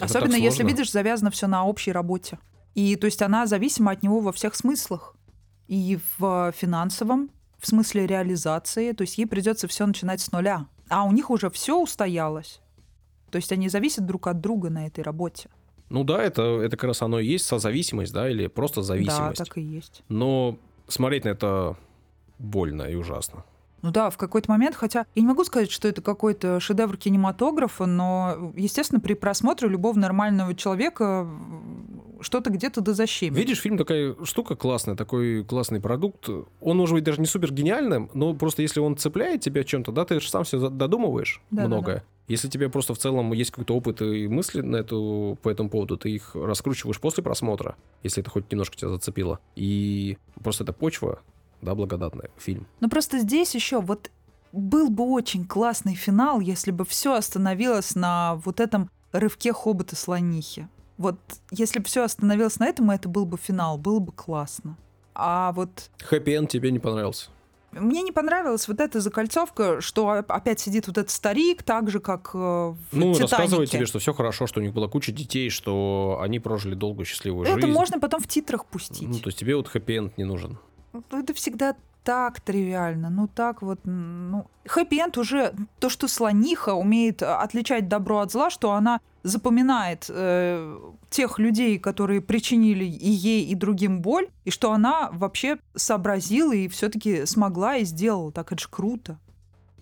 Особенно 0.00 0.34
если 0.34 0.64
видишь, 0.64 0.90
завязано 0.90 1.30
все 1.30 1.46
на 1.46 1.64
общей 1.64 1.92
работе. 1.92 2.38
И 2.74 2.96
то 2.96 3.06
есть 3.06 3.22
она 3.22 3.46
зависима 3.46 3.92
от 3.92 4.02
него 4.02 4.20
во 4.20 4.32
всех 4.32 4.54
смыслах. 4.54 5.14
И 5.68 5.98
в 6.18 6.52
финансовом, 6.56 7.30
в 7.58 7.66
смысле 7.66 8.06
реализации, 8.06 8.92
то 8.92 9.02
есть 9.02 9.18
ей 9.18 9.26
придется 9.26 9.68
все 9.68 9.86
начинать 9.86 10.20
с 10.20 10.32
нуля. 10.32 10.66
А 10.88 11.04
у 11.04 11.12
них 11.12 11.30
уже 11.30 11.50
все 11.50 11.80
устоялось. 11.80 12.60
То 13.30 13.36
есть 13.36 13.50
они 13.52 13.68
зависят 13.68 14.06
друг 14.06 14.28
от 14.28 14.40
друга 14.40 14.70
на 14.70 14.86
этой 14.86 15.02
работе. 15.02 15.48
Ну 15.88 16.04
да, 16.04 16.22
это, 16.22 16.60
это 16.60 16.76
как 16.76 16.88
раз 16.88 17.02
оно 17.02 17.20
и 17.20 17.26
есть 17.26 17.46
созависимость, 17.46 18.12
да, 18.12 18.28
или 18.28 18.46
просто 18.46 18.82
зависимость. 18.82 19.38
Да, 19.38 19.44
так 19.44 19.58
и 19.58 19.62
есть. 19.62 20.02
Но 20.08 20.58
смотреть 20.88 21.24
на 21.24 21.30
это 21.30 21.76
больно 22.38 22.82
и 22.84 22.94
ужасно. 22.94 23.44
Ну 23.82 23.92
да, 23.92 24.10
в 24.10 24.16
какой-то 24.16 24.50
момент, 24.50 24.74
хотя 24.74 25.06
я 25.14 25.22
не 25.22 25.28
могу 25.28 25.44
сказать, 25.44 25.70
что 25.70 25.86
это 25.86 26.02
какой-то 26.02 26.58
шедевр 26.58 26.96
кинематографа, 26.96 27.86
но, 27.86 28.52
естественно, 28.56 29.00
при 29.00 29.14
просмотре 29.14 29.68
любого 29.68 29.96
нормального 29.98 30.54
человека 30.54 31.28
что-то 32.20 32.50
где-то 32.50 32.80
да 32.80 32.92
защемит. 32.92 33.36
Видишь, 33.36 33.60
фильм 33.60 33.78
такая 33.78 34.14
штука 34.24 34.56
классная, 34.56 34.96
такой 34.96 35.44
классный 35.44 35.80
продукт. 35.80 36.28
Он 36.60 36.76
может 36.76 36.94
быть 36.94 37.04
даже 37.04 37.20
не 37.20 37.26
супер 37.26 37.52
гениальным, 37.52 38.10
но 38.14 38.34
просто 38.34 38.62
если 38.62 38.80
он 38.80 38.96
цепляет 38.96 39.40
тебя 39.40 39.64
чем-то, 39.64 39.92
да, 39.92 40.04
ты 40.04 40.20
же 40.20 40.28
сам 40.28 40.44
все 40.44 40.68
додумываешь 40.68 41.42
да, 41.50 41.66
многое. 41.66 41.96
Да, 41.96 42.00
да. 42.00 42.06
Если 42.28 42.48
тебе 42.48 42.68
просто 42.68 42.92
в 42.92 42.98
целом 42.98 43.32
есть 43.32 43.52
какой-то 43.52 43.76
опыт 43.76 44.02
и 44.02 44.26
мысли 44.26 44.60
на 44.60 44.76
эту, 44.76 45.38
по 45.42 45.48
этому 45.48 45.70
поводу, 45.70 45.96
ты 45.96 46.10
их 46.10 46.34
раскручиваешь 46.34 47.00
после 47.00 47.22
просмотра, 47.22 47.76
если 48.02 48.20
это 48.20 48.30
хоть 48.30 48.50
немножко 48.50 48.76
тебя 48.76 48.90
зацепило. 48.90 49.38
И 49.54 50.18
просто 50.42 50.64
это 50.64 50.72
почва, 50.72 51.20
да, 51.62 51.74
благодатная, 51.74 52.30
фильм. 52.36 52.66
Ну 52.80 52.88
просто 52.88 53.20
здесь 53.20 53.54
еще 53.54 53.80
вот 53.80 54.10
был 54.52 54.90
бы 54.90 55.04
очень 55.04 55.46
классный 55.46 55.94
финал, 55.94 56.40
если 56.40 56.72
бы 56.72 56.84
все 56.84 57.14
остановилось 57.14 57.94
на 57.94 58.36
вот 58.44 58.58
этом 58.58 58.90
рывке 59.12 59.52
хобота 59.52 59.94
слонихи. 59.94 60.68
Вот 60.98 61.16
если 61.50 61.78
бы 61.78 61.84
все 61.84 62.02
остановилось 62.04 62.58
на 62.58 62.66
этом, 62.66 62.90
это 62.90 63.08
был 63.08 63.26
бы 63.26 63.36
финал, 63.36 63.78
было 63.78 63.98
бы 63.98 64.12
классно. 64.12 64.76
А 65.14 65.52
вот 65.52 65.90
Хэппи-энд 66.08 66.50
тебе 66.50 66.70
не 66.70 66.78
понравился? 66.78 67.30
мне 67.80 68.02
не 68.02 68.12
понравилась 68.12 68.68
вот 68.68 68.80
эта 68.80 69.00
закольцовка, 69.00 69.80
что 69.80 70.08
опять 70.08 70.60
сидит 70.60 70.86
вот 70.86 70.98
этот 70.98 71.10
старик, 71.10 71.62
так 71.62 71.90
же, 71.90 72.00
как 72.00 72.30
э, 72.34 72.38
в 72.38 72.76
Ну, 72.92 73.12
«Титанике». 73.12 73.22
рассказывают 73.22 73.70
тебе, 73.70 73.86
что 73.86 73.98
все 73.98 74.12
хорошо, 74.14 74.46
что 74.46 74.60
у 74.60 74.62
них 74.62 74.72
была 74.72 74.88
куча 74.88 75.12
детей, 75.12 75.50
что 75.50 76.18
они 76.22 76.38
прожили 76.38 76.74
долгую 76.74 77.06
счастливую 77.06 77.46
Это 77.46 77.60
жизнь. 77.60 77.72
можно 77.72 78.00
потом 78.00 78.20
в 78.20 78.28
титрах 78.28 78.64
пустить. 78.66 79.08
Ну, 79.08 79.18
то 79.18 79.28
есть 79.28 79.38
тебе 79.38 79.56
вот 79.56 79.68
хэппи-энд 79.68 80.16
не 80.16 80.24
нужен. 80.24 80.58
Ну, 80.92 81.02
Это 81.12 81.34
всегда 81.34 81.76
так 82.02 82.40
тривиально, 82.40 83.10
ну 83.10 83.26
так 83.26 83.62
вот, 83.62 83.80
ну... 83.84 84.46
Хэппи-энд 84.66 85.18
уже, 85.18 85.52
то, 85.80 85.88
что 85.88 86.06
слониха 86.06 86.74
умеет 86.74 87.20
отличать 87.22 87.88
добро 87.88 88.20
от 88.20 88.30
зла, 88.30 88.48
что 88.48 88.72
она 88.72 89.00
запоминает 89.26 90.06
э, 90.08 90.78
тех 91.10 91.38
людей, 91.38 91.78
которые 91.78 92.20
причинили 92.20 92.84
и 92.84 93.10
ей, 93.10 93.44
и 93.44 93.54
другим 93.54 94.00
боль, 94.00 94.28
и 94.44 94.50
что 94.50 94.72
она 94.72 95.10
вообще 95.12 95.58
сообразила 95.74 96.52
и 96.52 96.68
все-таки 96.68 97.26
смогла 97.26 97.76
и 97.76 97.84
сделала. 97.84 98.32
Так 98.32 98.52
это 98.52 98.62
же 98.62 98.68
круто. 98.70 99.18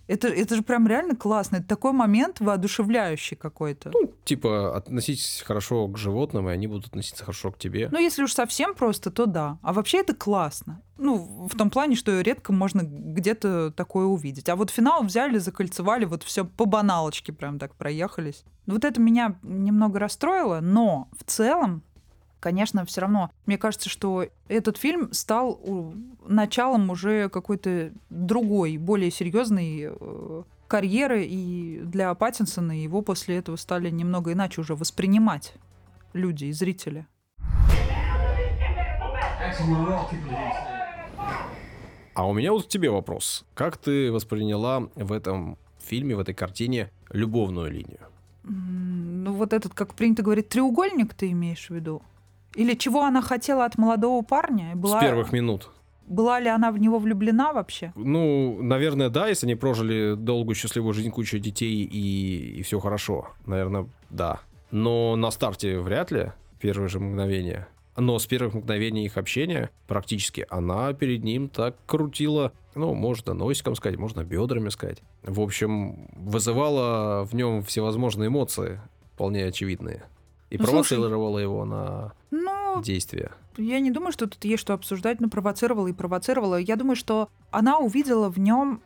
Это, 0.07 0.29
это 0.29 0.57
же 0.57 0.63
прям 0.63 0.87
реально 0.87 1.17
классно. 1.17 1.57
Это 1.57 1.69
такой 1.69 1.93
момент 1.93 2.41
воодушевляющий 2.41 3.37
какой-то. 3.37 3.91
Ну, 3.93 4.13
типа, 4.25 4.77
относитесь 4.77 5.43
хорошо 5.47 5.89
к 5.89 5.97
животным, 5.97 6.49
и 6.49 6.53
они 6.53 6.67
будут 6.67 6.89
относиться 6.89 7.25
хорошо 7.25 7.53
к 7.53 7.59
тебе. 7.59 7.89
Ну, 7.91 7.99
если 7.99 8.23
уж 8.23 8.33
совсем 8.33 8.75
просто, 8.75 9.11
то 9.11 9.27
да. 9.27 9.59
А 9.63 9.73
вообще 9.73 9.99
это 10.01 10.15
классно. 10.15 10.83
Ну, 10.99 11.49
в 11.51 11.57
том 11.57 11.71
плане, 11.71 11.97
что 11.97 12.21
редко 12.21 12.53
можно 12.53 12.83
где-то 12.83 13.73
такое 13.73 14.07
увидеть. 14.07 14.49
А 14.49 14.57
вот 14.57 14.71
финал 14.71 15.03
взяли, 15.03 15.39
закольцевали, 15.39 16.05
вот 16.05 16.23
все 16.23 16.45
по 16.45 16.67
баналочке 16.67 17.33
прям 17.33 17.59
так 17.59 17.75
проехались. 17.75 18.45
Вот 18.67 18.85
это 18.85 19.01
меня 19.01 19.37
немного 19.43 19.99
расстроило, 19.99 20.61
но 20.61 21.09
в 21.19 21.25
целом, 21.25 21.83
конечно, 22.45 22.85
все 22.85 23.01
равно, 23.01 23.31
мне 23.47 23.57
кажется, 23.57 23.89
что 23.89 24.27
этот 24.49 24.77
фильм 24.77 25.11
стал 25.15 25.95
началом 26.27 26.91
уже 26.91 27.31
какой-то 27.31 27.91
другой, 28.11 28.77
более 28.77 29.11
серьезной 29.11 29.89
э, 29.89 30.43
карьеры, 30.69 31.25
и 31.25 31.81
для 31.83 32.15
Паттинсона 32.15 32.73
его 32.83 33.01
после 33.01 33.39
этого 33.39 33.57
стали 33.57 33.89
немного 33.89 34.35
иначе 34.35 34.61
уже 34.61 34.75
воспринимать 34.75 35.55
люди 36.13 36.45
и 36.45 36.53
зрители. 36.53 37.07
А 42.13 42.29
у 42.29 42.35
меня 42.35 42.53
вот 42.53 42.67
к 42.67 42.69
тебе 42.69 42.91
вопрос. 42.91 43.47
Как 43.55 43.79
ты 43.79 44.13
восприняла 44.13 44.81
в 44.97 45.13
этом 45.13 45.57
фильме, 45.83 46.15
в 46.15 46.21
этой 46.21 46.35
картине 46.35 46.91
любовную 47.09 47.73
линию? 47.73 48.01
Ну, 48.43 49.33
вот 49.33 49.55
этот, 49.55 49.73
как 49.73 49.95
принято 49.95 50.23
говорить, 50.23 50.51
треугольник 50.51 51.15
ты 51.15 51.31
имеешь 51.31 51.69
в 51.69 51.75
виду? 51.75 52.03
Или 52.55 52.75
чего 52.75 53.03
она 53.05 53.21
хотела 53.23 53.65
от 53.65 53.79
молодого 53.79 54.23
парня? 54.23 54.73
Была, 54.75 54.99
С 55.01 55.03
первых 55.03 55.33
минут. 55.33 55.71
была 56.07 56.39
ли 56.41 56.49
она 56.49 56.71
в 56.71 56.79
него 56.79 56.99
влюблена 56.99 57.53
вообще? 57.53 57.93
Ну, 57.97 58.59
наверное, 58.63 59.09
да, 59.09 59.29
если 59.29 59.47
они 59.47 59.55
прожили 59.55 60.15
долгую 60.15 60.55
счастливую 60.55 60.93
жизнь, 60.95 61.11
куча 61.11 61.39
детей 61.39 61.83
и, 61.85 62.59
и 62.59 62.63
все 62.63 62.79
хорошо. 62.79 63.29
Наверное, 63.47 63.87
да. 64.11 64.41
Но 64.71 65.17
на 65.17 65.31
старте 65.31 65.79
вряд 65.81 66.11
ли, 66.11 66.33
первые 66.61 66.89
же 66.89 67.01
мгновения. 67.01 67.69
Но 67.97 68.19
с 68.19 68.27
первых 68.27 68.55
мгновений 68.55 69.05
их 69.05 69.17
общения 69.17 69.71
практически 69.87 70.47
она 70.51 70.93
перед 70.95 71.23
ним 71.23 71.49
так 71.49 71.77
крутила, 71.87 72.53
ну, 72.75 72.93
можно 72.93 73.35
носиком 73.35 73.77
сказать, 73.77 73.99
можно 73.99 74.25
бедрами 74.25 74.69
сказать. 74.71 74.99
В 75.23 75.41
общем, 75.41 76.09
вызывала 76.17 77.25
в 77.25 77.35
нем 77.35 77.63
всевозможные 77.63 78.29
эмоции, 78.29 78.81
вполне 79.15 79.45
очевидные. 79.45 80.03
И 80.51 80.59
Ну, 80.59 80.65
слушай- 80.67 80.97
провоцировала 80.97 81.39
его 81.39 81.65
на 81.65 82.13
Ну, 82.31 82.81
действия. 82.83 83.33
я 83.57 83.81
не 83.81 83.91
думаю, 83.91 84.13
что 84.13 84.27
тут 84.27 84.45
есть 84.45 84.61
что 84.61 84.75
обсуждать, 84.75 85.21
но 85.21 85.29
провоцировала 85.29 85.87
и 85.89 85.93
провоцировала. 85.93 86.57
Я 86.57 86.77
думаю, 86.77 86.97
что 86.97 87.29
она 87.51 87.79
увидела 87.79 88.29
в 88.29 88.39
нем 88.39 88.81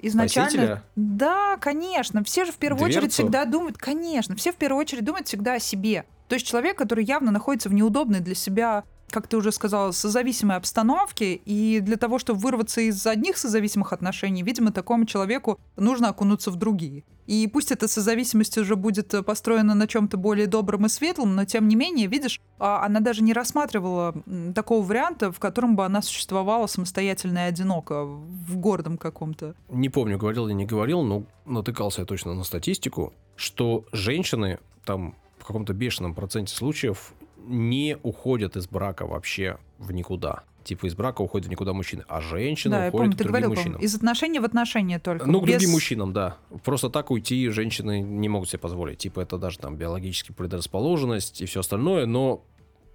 изначально... 0.00 0.50
Спасителя? 0.50 0.82
Да, 0.96 1.56
конечно. 1.58 2.22
Все 2.24 2.44
же 2.44 2.52
в 2.52 2.56
первую 2.56 2.84
очередь 2.84 3.00
Дверцу? 3.00 3.22
всегда 3.22 3.44
думают, 3.44 3.76
конечно, 3.78 4.36
все 4.36 4.52
в 4.52 4.56
первую 4.56 4.80
очередь 4.80 5.04
думают 5.04 5.26
всегда 5.26 5.54
о 5.54 5.58
себе. 5.58 6.04
То 6.28 6.34
есть 6.34 6.46
человек, 6.46 6.78
который 6.78 7.04
явно 7.04 7.30
находится 7.32 7.68
в 7.68 7.74
неудобной 7.74 8.20
для 8.20 8.34
себя 8.36 8.84
как 9.10 9.26
ты 9.26 9.36
уже 9.36 9.52
сказала, 9.52 9.92
созависимой 9.92 10.56
обстановке, 10.56 11.34
и 11.34 11.80
для 11.80 11.96
того, 11.96 12.18
чтобы 12.18 12.40
вырваться 12.40 12.80
из 12.80 13.06
одних 13.06 13.36
созависимых 13.36 13.92
отношений, 13.92 14.42
видимо, 14.42 14.72
такому 14.72 15.06
человеку 15.06 15.58
нужно 15.76 16.08
окунуться 16.08 16.50
в 16.50 16.56
другие. 16.56 17.04
И 17.26 17.46
пусть 17.46 17.70
эта 17.70 17.86
созависимость 17.86 18.58
уже 18.58 18.74
будет 18.74 19.14
э, 19.14 19.22
построена 19.22 19.74
на 19.74 19.86
чем-то 19.86 20.16
более 20.16 20.48
добром 20.48 20.86
и 20.86 20.88
светлом, 20.88 21.36
но 21.36 21.44
тем 21.44 21.68
не 21.68 21.76
менее, 21.76 22.08
видишь, 22.08 22.40
а, 22.58 22.84
она 22.84 22.98
даже 22.98 23.22
не 23.22 23.32
рассматривала 23.32 24.14
такого 24.52 24.84
варианта, 24.84 25.30
в 25.30 25.38
котором 25.38 25.76
бы 25.76 25.84
она 25.84 26.02
существовала 26.02 26.66
самостоятельно 26.66 27.38
и 27.38 27.48
одиноко, 27.48 28.04
в 28.04 28.56
городом 28.56 28.98
каком-то. 28.98 29.54
не 29.68 29.88
помню, 29.88 30.18
говорил 30.18 30.48
или 30.48 30.54
не 30.54 30.66
говорил, 30.66 31.02
но 31.02 31.24
натыкался 31.46 32.00
я 32.00 32.04
точно 32.04 32.34
на 32.34 32.42
статистику, 32.42 33.12
что 33.36 33.84
женщины 33.92 34.58
там 34.84 35.14
в 35.38 35.44
каком-то 35.44 35.72
бешеном 35.72 36.14
проценте 36.14 36.54
случаев 36.54 37.12
не 37.46 37.96
уходят 38.02 38.56
из 38.56 38.68
брака 38.68 39.06
вообще 39.06 39.58
в 39.78 39.92
никуда. 39.92 40.44
Типа 40.62 40.86
из 40.86 40.94
брака 40.94 41.22
уходят 41.22 41.48
в 41.48 41.50
никуда 41.50 41.72
мужчины, 41.72 42.04
а 42.06 42.20
женщины 42.20 42.72
да, 42.72 42.82
я 42.84 42.88
уходят 42.88 43.04
помню, 43.04 43.14
к 43.14 43.18
ты 43.18 43.24
другим 43.24 43.42
говорил, 43.42 43.50
мужчинам. 43.50 43.80
из 43.80 43.94
отношения 43.94 44.40
в 44.40 44.44
отношения 44.44 44.98
только. 44.98 45.26
Ну, 45.26 45.40
к 45.40 45.46
без- 45.46 45.54
другим 45.54 45.70
мужчинам, 45.70 46.12
да. 46.12 46.36
Просто 46.64 46.90
так 46.90 47.10
уйти 47.10 47.48
женщины 47.48 48.00
не 48.00 48.28
могут 48.28 48.50
себе 48.50 48.58
позволить. 48.58 48.98
Типа 48.98 49.20
это 49.20 49.38
даже 49.38 49.58
там 49.58 49.76
биологически 49.76 50.32
предрасположенность 50.32 51.40
и 51.40 51.46
все 51.46 51.60
остальное, 51.60 52.06
но 52.06 52.44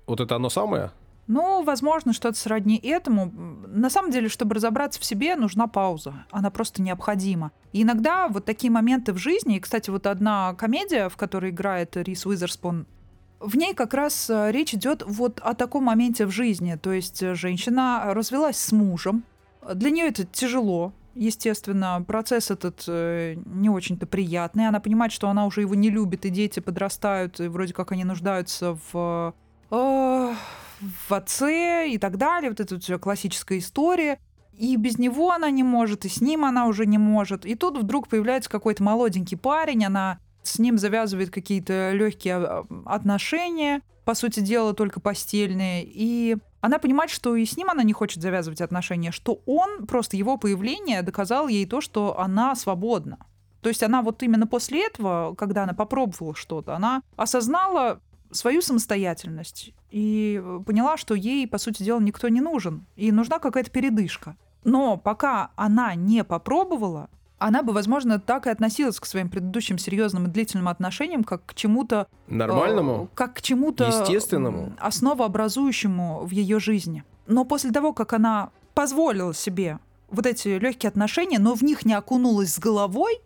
вот 0.06 0.20
это 0.20 0.36
оно 0.36 0.50
самое. 0.50 0.92
Ну, 1.28 1.64
возможно, 1.64 2.14
что-то 2.14 2.38
сродни 2.38 2.78
этому. 2.78 3.32
На 3.68 3.90
самом 3.90 4.12
деле, 4.12 4.30
чтобы 4.30 4.54
разобраться 4.54 5.00
в 5.02 5.06
себе, 5.06 5.36
нужна 5.36 5.66
пауза. 5.66 6.14
Она 6.30 6.52
просто 6.52 6.84
необходима. 6.84 7.52
И 7.74 7.82
иногда 7.82 8.28
вот 8.28 8.46
такие 8.46 8.70
моменты 8.72 9.12
в 9.12 9.18
жизни, 9.18 9.58
и, 9.58 9.60
кстати, 9.60 9.90
вот 9.90 10.06
одна 10.06 10.54
комедия, 10.54 11.10
в 11.10 11.18
которой 11.18 11.50
играет 11.50 11.98
Рис 11.98 12.28
Уизерспун, 12.28 12.86
в 13.40 13.58
ней 13.58 13.74
как 13.74 13.94
раз 13.94 14.30
э, 14.30 14.52
речь 14.52 14.74
идет 14.74 15.04
вот 15.06 15.40
о 15.42 15.54
таком 15.54 15.86
моменте 15.86 16.26
в 16.26 16.32
жизни. 16.32 16.78
То 16.82 16.92
есть 16.92 17.22
э, 17.22 17.36
женщина 17.36 18.04
развелась 18.08 18.58
с 18.58 18.72
мужем. 18.72 19.24
Для 19.74 19.90
нее 19.90 20.08
это 20.08 20.26
тяжело. 20.26 20.94
Естественно, 21.16 22.04
процесс 22.06 22.52
этот 22.52 22.84
э, 22.88 23.36
не 23.46 23.70
очень-то 23.70 24.06
приятный. 24.06 24.68
Она 24.68 24.80
понимает, 24.80 25.12
что 25.12 25.30
она 25.30 25.46
уже 25.46 25.62
его 25.62 25.76
не 25.76 25.90
любит, 25.90 26.26
и 26.26 26.30
дети 26.30 26.60
подрастают, 26.60 27.40
и 27.40 27.48
вроде 27.48 27.74
как 27.74 27.92
они 27.92 28.04
нуждаются 28.04 28.78
в 28.92 29.34
э, 29.72 30.34
в 31.08 31.12
отце 31.12 31.90
и 31.90 31.98
так 31.98 32.18
далее. 32.18 32.50
Вот 32.50 32.60
эта 32.60 32.76
вот 32.76 33.02
классическая 33.02 33.60
история. 33.60 34.20
И 34.58 34.78
без 34.78 34.98
него 34.98 35.32
она 35.32 35.50
не 35.50 35.64
может, 35.64 36.06
и 36.06 36.10
с 36.10 36.22
ним 36.22 36.46
она 36.46 36.68
уже 36.68 36.86
не 36.86 36.98
может. 36.98 37.46
И 37.46 37.56
тут 37.56 37.78
вдруг 37.78 38.08
появляется 38.08 38.50
какой-то 38.50 38.84
молоденький 38.84 39.38
парень, 39.38 39.86
она 39.86 40.20
с 40.48 40.60
ним 40.60 40.78
завязывает 40.78 41.30
какие-то 41.30 41.92
легкие 41.94 42.36
а, 42.36 42.66
отношения, 42.86 43.82
по 44.06 44.14
сути 44.14 44.40
дела, 44.40 44.74
только 44.74 45.00
постельные. 45.00 45.84
И 45.86 46.38
она 46.62 46.80
понимает, 46.80 47.10
что 47.10 47.36
и 47.36 47.46
с 47.46 47.58
ним 47.58 47.70
она 47.70 47.84
не 47.84 47.94
хочет 47.94 48.22
завязывать 48.22 48.62
отношения, 48.62 49.12
что 49.12 49.42
он, 49.46 49.86
просто 49.88 50.16
его 50.16 50.38
появление 50.38 51.02
доказал 51.02 51.48
ей 51.48 51.66
то, 51.66 51.82
что 51.82 52.20
она 52.20 52.56
свободна. 52.56 53.18
То 53.62 53.70
есть 53.70 53.82
она 53.82 54.04
вот 54.04 54.22
именно 54.22 54.46
после 54.46 54.86
этого, 54.86 55.34
когда 55.36 55.64
она 55.64 55.74
попробовала 55.74 56.36
что-то, 56.36 56.76
она 56.76 57.02
осознала 57.16 58.00
свою 58.32 58.62
самостоятельность 58.62 59.74
и 59.90 60.40
э, 60.44 60.60
поняла, 60.66 60.98
что 60.98 61.16
ей, 61.16 61.48
по 61.48 61.58
сути 61.58 61.82
дела, 61.82 62.00
никто 62.00 62.28
не 62.30 62.42
нужен, 62.42 62.86
и 62.96 63.12
нужна 63.12 63.40
какая-то 63.40 63.72
передышка. 63.72 64.38
Но 64.64 64.98
пока 64.98 65.52
она 65.56 65.96
не 65.96 66.24
попробовала, 66.24 67.10
она 67.46 67.62
бы, 67.62 67.74
возможно, 67.74 68.20
так 68.20 68.48
и 68.48 68.50
относилась 68.50 69.00
к 69.00 69.06
своим 69.06 69.30
предыдущим 69.30 69.78
серьезным 69.78 70.26
и 70.26 70.30
длительным 70.32 70.68
отношениям, 70.68 71.24
как 71.24 71.46
к 71.46 71.54
чему-то 71.54 72.08
Нормальному? 72.26 73.04
э, 73.04 73.08
как 73.16 73.36
к 73.36 73.42
чему-то 73.44 73.86
Естественному? 73.86 74.74
основообразующему 74.80 76.26
в 76.26 76.32
ее 76.32 76.60
жизни. 76.60 77.04
Но 77.28 77.46
после 77.46 77.70
того, 77.70 77.94
как 77.94 78.14
она 78.14 78.50
позволила 78.74 79.32
себе 79.36 79.78
вот 80.10 80.26
эти 80.26 80.48
легкие 80.58 80.88
отношения, 80.88 81.38
но 81.38 81.54
в 81.54 81.62
них 81.62 81.86
не 81.86 81.94
окунулась 81.94 82.56
с 82.56 82.58
головой, 82.58 83.20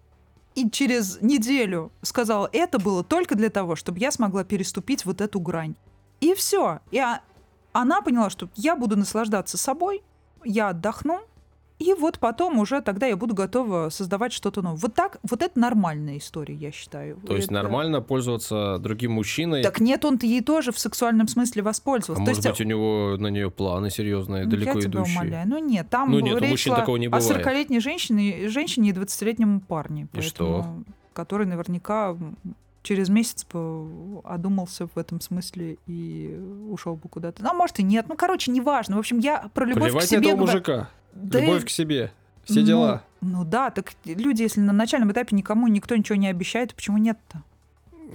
и 0.53 0.69
через 0.69 1.21
неделю 1.21 1.93
сказала, 2.01 2.49
это 2.51 2.77
было 2.77 3.05
только 3.05 3.35
для 3.35 3.49
того, 3.49 3.77
чтобы 3.77 3.99
я 3.99 4.11
смогла 4.11 4.43
переступить 4.43 5.05
вот 5.05 5.21
эту 5.21 5.39
грань. 5.39 5.75
И 6.19 6.33
все. 6.33 6.79
И 6.91 6.97
а- 6.97 7.21
она 7.71 8.01
поняла, 8.01 8.29
что 8.29 8.49
я 8.55 8.75
буду 8.75 8.97
наслаждаться 8.97 9.57
собой, 9.57 10.03
я 10.43 10.69
отдохну, 10.69 11.21
И 11.79 11.93
вот 11.93 12.19
потом 12.19 12.59
уже 12.59 12.81
тогда 12.81 13.07
я 13.07 13.15
буду 13.15 13.33
готова 13.33 13.87
создавать 13.89 14.33
что-то 14.33 14.61
новое. 14.61 14.79
Вот 14.79 14.93
так, 14.93 15.17
вот 15.23 15.41
это 15.41 15.57
нормальная 15.57 16.17
история, 16.17 16.53
я 16.53 16.71
считаю. 16.73 17.15
То 17.25 17.35
есть 17.35 17.45
Это- 17.45 17.53
нормально 17.53 18.01
пользоваться 18.01 18.79
другим 18.79 19.13
мужчиной, 19.13 19.63
Так 19.63 19.79
нет, 19.79 20.03
он 20.03 20.19
ей 20.21 20.41
тоже 20.41 20.73
в 20.73 20.79
сексуальном 20.79 21.29
смысле 21.29 21.61
а 21.61 21.65
воспользовался. 21.65 22.21
То 22.21 22.29
может 22.31 22.43
есть, 22.45 22.49
быть 22.59 22.65
у 22.65 22.69
него 22.69 23.15
на 23.17 23.27
нее 23.27 23.49
планы 23.49 23.89
серьезные, 23.89 24.43
ну, 24.43 24.51
далеко 24.51 24.73
я 24.77 24.81
тебя 24.81 24.99
идущие. 24.99 25.19
умоляю. 25.21 25.47
Ну 25.47 25.57
нет, 25.59 25.89
там 25.89 26.11
Ну 26.11 26.19
нет, 26.19 26.41
речь 26.41 26.51
мужчин 26.51 26.73
шла 26.73 26.81
такого 26.81 26.97
не 26.97 27.07
о 27.07 27.11
бывает. 27.11 27.45
40-летней 27.45 27.79
женщине, 27.79 28.49
женщине 28.49 28.89
и 28.89 28.93
20-летнему 28.93 29.61
парне. 29.61 30.09
И 30.11 30.19
что? 30.21 30.65
Который 31.13 31.45
наверняка 31.47 32.17
через 32.83 33.07
месяц 33.09 33.45
одумался 34.23 34.87
в 34.93 34.97
этом 34.97 35.21
смысле 35.21 35.77
и 35.87 36.37
ушел 36.69 36.95
бы 36.95 37.07
куда-то. 37.09 37.41
Ну, 37.43 37.49
а 37.51 37.53
может 37.53 37.79
и 37.79 37.83
нет. 37.83 38.05
Ну, 38.09 38.15
короче, 38.15 38.51
неважно. 38.51 38.95
В 38.95 38.99
общем, 38.99 39.19
я 39.19 39.49
про 39.53 39.65
любовь 39.65 39.83
Плевать 39.91 40.05
к 40.05 40.07
себе 40.07 40.29
этого 40.31 40.41
мужика. 40.41 40.89
Да 41.13 41.39
Любовь 41.39 41.63
и- 41.63 41.65
к 41.65 41.69
себе. 41.69 42.11
Все 42.43 42.61
ну, 42.61 42.65
дела. 42.65 43.03
Ну 43.21 43.45
да, 43.45 43.69
так 43.69 43.93
люди, 44.05 44.41
если 44.41 44.59
на 44.61 44.73
начальном 44.73 45.11
этапе 45.11 45.35
никому 45.35 45.67
никто 45.67 45.95
ничего 45.95 46.15
не 46.15 46.27
обещает, 46.27 46.73
почему 46.73 46.97
нет-то? 46.97 47.43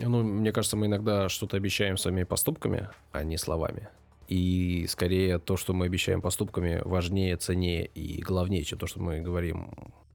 Ну, 0.01 0.22
мне 0.24 0.51
кажется, 0.51 0.76
мы 0.76 0.86
иногда 0.86 1.28
что-то 1.28 1.57
обещаем 1.57 1.97
своими 1.97 2.24
поступками, 2.24 2.88
а 3.12 3.22
не 3.22 3.38
словами. 3.38 3.88
И 4.26 4.86
скорее 4.88 5.38
то, 5.38 5.57
что 5.57 5.72
мы 5.72 5.86
обещаем 5.86 6.20
поступками, 6.20 6.80
важнее, 6.84 7.36
ценнее 7.36 7.86
и 7.86 8.20
главнее, 8.22 8.64
чем 8.64 8.78
то, 8.78 8.86
что 8.86 9.01
мы 9.01 9.20
говорим. 9.20 9.70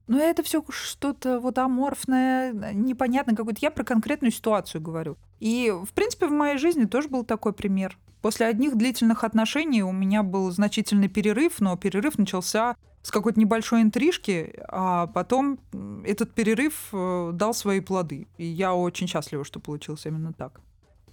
Но 0.08 0.18
это 0.18 0.42
все 0.42 0.64
что-то 0.70 1.38
вот 1.38 1.56
аморфное, 1.56 2.52
непонятное 2.72 3.36
какое-то. 3.36 3.60
Я 3.62 3.70
про 3.70 3.84
конкретную 3.84 4.32
ситуацию 4.32 4.80
говорю. 4.80 5.16
И, 5.38 5.70
в 5.70 5.92
принципе, 5.92 6.26
в 6.26 6.32
моей 6.32 6.58
жизни 6.58 6.84
тоже 6.84 7.08
был 7.08 7.24
такой 7.24 7.52
пример. 7.52 7.96
После 8.22 8.46
одних 8.46 8.76
длительных 8.76 9.24
отношений 9.24 9.82
у 9.82 9.92
меня 9.92 10.22
был 10.22 10.50
значительный 10.50 11.08
перерыв, 11.08 11.60
но 11.60 11.76
перерыв 11.76 12.18
начался 12.18 12.76
с 13.02 13.10
какой-то 13.10 13.40
небольшой 13.40 13.80
интрижки, 13.80 14.60
а 14.68 15.06
потом 15.06 15.58
этот 16.04 16.34
перерыв 16.34 16.90
э, 16.92 17.30
дал 17.32 17.54
свои 17.54 17.80
плоды. 17.80 18.28
И 18.36 18.44
я 18.44 18.74
очень 18.74 19.06
счастлива, 19.06 19.42
что 19.42 19.58
получилось 19.58 20.04
именно 20.04 20.34
так. 20.34 20.60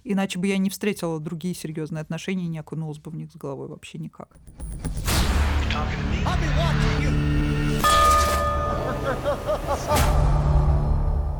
Иначе 0.04 0.38
бы 0.38 0.46
я 0.46 0.58
не 0.58 0.68
встретила 0.68 1.18
другие 1.18 1.54
серьезные 1.54 2.02
отношения 2.02 2.44
и 2.44 2.48
не 2.48 2.58
окунулась 2.58 2.98
бы 2.98 3.10
в 3.10 3.16
них 3.16 3.32
с 3.32 3.36
головой 3.36 3.68
вообще 3.68 3.98
никак. 3.98 4.36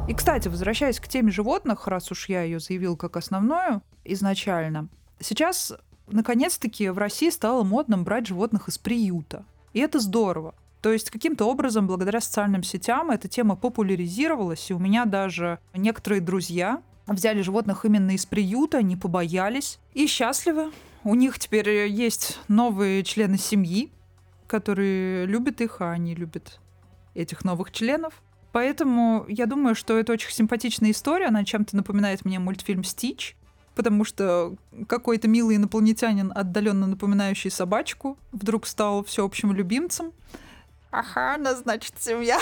И, 0.09 0.15
кстати, 0.15 0.49
возвращаясь 0.49 0.99
к 0.99 1.09
теме 1.09 1.31
животных, 1.31 1.87
раз 1.87 2.11
уж 2.11 2.31
я 2.31 2.43
ее 2.43 2.59
заявил 2.59 2.97
как 2.97 3.19
основную 3.19 3.83
изначально, 4.05 4.89
сейчас, 5.21 5.73
наконец-таки, 6.07 6.89
в 6.89 6.99
России 6.99 7.31
стало 7.31 7.65
модным 7.65 8.05
брать 8.05 8.27
животных 8.27 8.69
из 8.69 8.79
приюта. 8.79 9.45
И 9.73 9.81
это 9.81 10.01
здорово. 10.01 10.55
То 10.81 10.93
есть 10.93 11.11
каким-то 11.11 11.45
образом, 11.45 11.87
благодаря 11.87 12.21
социальным 12.21 12.63
сетям, 12.63 13.11
эта 13.11 13.29
тема 13.29 13.57
популяризировалась, 13.57 14.71
и 14.71 14.75
у 14.75 14.79
меня 14.79 15.05
даже 15.05 15.59
некоторые 15.75 16.21
друзья 16.21 16.83
взяли 17.07 17.43
животных 17.43 17.85
именно 17.85 18.13
из 18.13 18.27
приюта, 18.27 18.83
не 18.83 18.97
побоялись 18.97 19.79
и 19.95 20.07
счастливы. 20.07 20.71
У 21.05 21.15
них 21.15 21.39
теперь 21.39 21.89
есть 21.89 22.39
новые 22.49 23.03
члены 23.03 23.39
семьи, 23.39 23.91
которые 24.47 25.27
любят 25.27 25.61
их, 25.61 25.81
а 25.81 25.93
они 25.93 26.15
любят 26.15 26.61
этих 27.15 27.45
новых 27.45 27.73
членов. 27.73 28.23
Поэтому 28.53 29.25
я 29.29 29.47
думаю, 29.47 29.75
что 29.75 29.99
это 29.99 30.13
очень 30.13 30.31
симпатичная 30.31 30.91
история. 30.91 31.27
Она 31.27 31.45
чем-то 31.45 31.77
напоминает 31.77 32.25
мне 32.25 32.39
мультфильм 32.39 32.85
«Стич», 32.85 33.37
потому 33.79 34.03
что 34.03 34.57
какой-то 34.89 35.29
милый 35.29 35.55
инопланетянин, 35.55 36.33
отдаленно 36.35 36.89
напоминающий 36.89 37.49
собачку, 37.49 38.19
вдруг 38.33 38.67
стал 38.67 39.05
всеобщим 39.05 39.53
любимцем. 39.53 40.11
Ага, 40.91 41.37
она 41.37 41.55
значит 41.55 41.93
семья. 41.97 42.41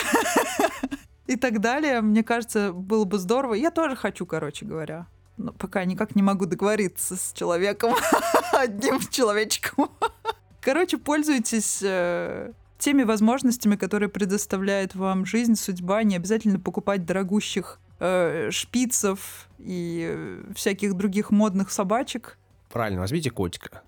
И 1.26 1.36
так 1.36 1.60
далее. 1.60 2.00
Мне 2.00 2.24
кажется, 2.24 2.72
было 2.72 3.04
бы 3.04 3.18
здорово. 3.18 3.52
Я 3.52 3.70
тоже 3.70 3.96
хочу, 3.96 4.24
короче 4.24 4.64
говоря. 4.64 5.08
Но 5.36 5.52
пока 5.52 5.84
никак 5.84 6.16
не 6.16 6.22
могу 6.22 6.46
договориться 6.46 7.16
с 7.16 7.34
человеком, 7.34 7.92
одним 8.54 9.00
человечком. 9.00 9.90
Короче, 10.62 10.96
пользуйтесь 10.96 11.80
э, 11.82 12.52
теми 12.78 13.02
возможностями, 13.02 13.76
которые 13.76 14.08
предоставляет 14.08 14.94
вам 14.94 15.26
жизнь, 15.26 15.54
судьба. 15.54 16.02
Не 16.02 16.16
обязательно 16.16 16.58
покупать 16.58 17.04
дорогущих 17.04 17.78
э, 17.98 18.50
шпицев 18.50 19.48
и 19.58 20.08
э, 20.10 20.42
всяких 20.54 20.94
других 20.94 21.30
модных 21.30 21.70
собачек. 21.70 22.38
Правильно, 22.70 23.00
возьмите 23.00 23.30
котика. 23.30 23.82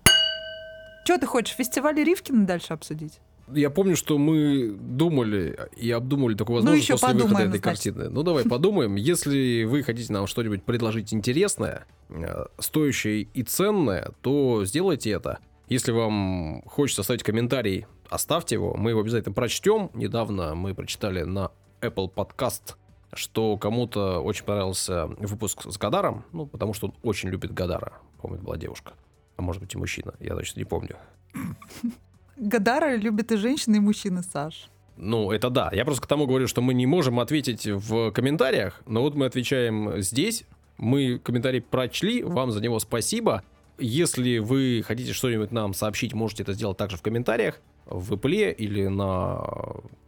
Что 1.03 1.17
ты 1.17 1.25
хочешь, 1.25 1.55
фестиваль 1.55 1.95
Ривкина 2.03 2.45
дальше 2.45 2.73
обсудить? 2.73 3.19
Я 3.53 3.69
помню, 3.71 3.95
что 3.95 4.17
мы 4.17 4.75
думали 4.79 5.57
и 5.75 5.89
обдумывали 5.89 6.35
такую 6.35 6.57
возможность 6.57 6.87
еще 6.87 6.93
после 6.99 7.15
выхода 7.15 7.39
этой 7.39 7.47
значит. 7.47 7.63
картины. 7.63 8.09
Ну, 8.09 8.21
давай 8.23 8.43
подумаем. 8.45 8.95
Если 8.95 9.63
вы 9.63 9.81
хотите 9.81 10.13
нам 10.13 10.27
что-нибудь 10.27 10.63
предложить 10.63 11.13
интересное, 11.13 11.85
э, 12.09 12.45
стоящее 12.59 13.23
и 13.33 13.43
ценное, 13.43 14.11
то 14.21 14.65
сделайте 14.65 15.09
это. 15.11 15.39
Если 15.67 15.91
вам 15.91 16.61
хочется 16.65 17.01
оставить 17.01 17.23
комментарий, 17.23 17.85
оставьте 18.09 18.55
его. 18.55 18.75
Мы 18.75 18.91
его 18.91 19.01
обязательно 19.01 19.33
прочтем. 19.33 19.89
Недавно 19.93 20.55
мы 20.55 20.75
прочитали 20.75 21.23
на 21.23 21.51
Apple 21.81 22.11
Podcast, 22.13 22.75
что 23.13 23.57
кому-то 23.57 24.19
очень 24.19 24.45
понравился 24.45 25.05
выпуск 25.05 25.65
с 25.69 25.77
Гадаром, 25.77 26.25
ну, 26.31 26.45
потому 26.45 26.73
что 26.73 26.87
он 26.87 26.93
очень 27.03 27.29
любит 27.29 27.53
Гадара. 27.53 27.93
Помню, 28.21 28.39
была 28.39 28.57
девушка. 28.57 28.93
А 29.37 29.41
может 29.41 29.61
быть 29.61 29.73
и 29.73 29.77
мужчина, 29.77 30.13
я 30.19 30.35
точно 30.35 30.59
не 30.59 30.65
помню. 30.65 30.97
Гадара 32.37 32.95
любит 32.95 33.31
и 33.31 33.37
женщины, 33.37 33.77
и 33.77 33.79
мужчины, 33.79 34.23
Саш. 34.23 34.69
Ну, 34.95 35.31
это 35.31 35.49
да. 35.49 35.69
Я 35.73 35.85
просто 35.85 36.01
к 36.03 36.07
тому 36.07 36.27
говорю, 36.27 36.47
что 36.47 36.61
мы 36.61 36.73
не 36.73 36.85
можем 36.85 37.19
ответить 37.19 37.65
в 37.65 38.11
комментариях, 38.11 38.81
но 38.85 39.01
вот 39.01 39.15
мы 39.15 39.25
отвечаем 39.25 40.01
здесь. 40.01 40.45
Мы 40.77 41.19
комментарий 41.19 41.61
прочли, 41.61 42.23
вам 42.23 42.51
за 42.51 42.61
него 42.61 42.79
спасибо. 42.79 43.43
Если 43.77 44.39
вы 44.39 44.83
хотите 44.85 45.13
что-нибудь 45.13 45.51
нам 45.51 45.73
сообщить, 45.73 46.13
можете 46.13 46.43
это 46.43 46.53
сделать 46.53 46.77
также 46.77 46.97
в 46.97 47.01
комментариях 47.01 47.61
в 47.89 48.13
Apple 48.13 48.53
или 48.53 48.87
на 48.87 49.43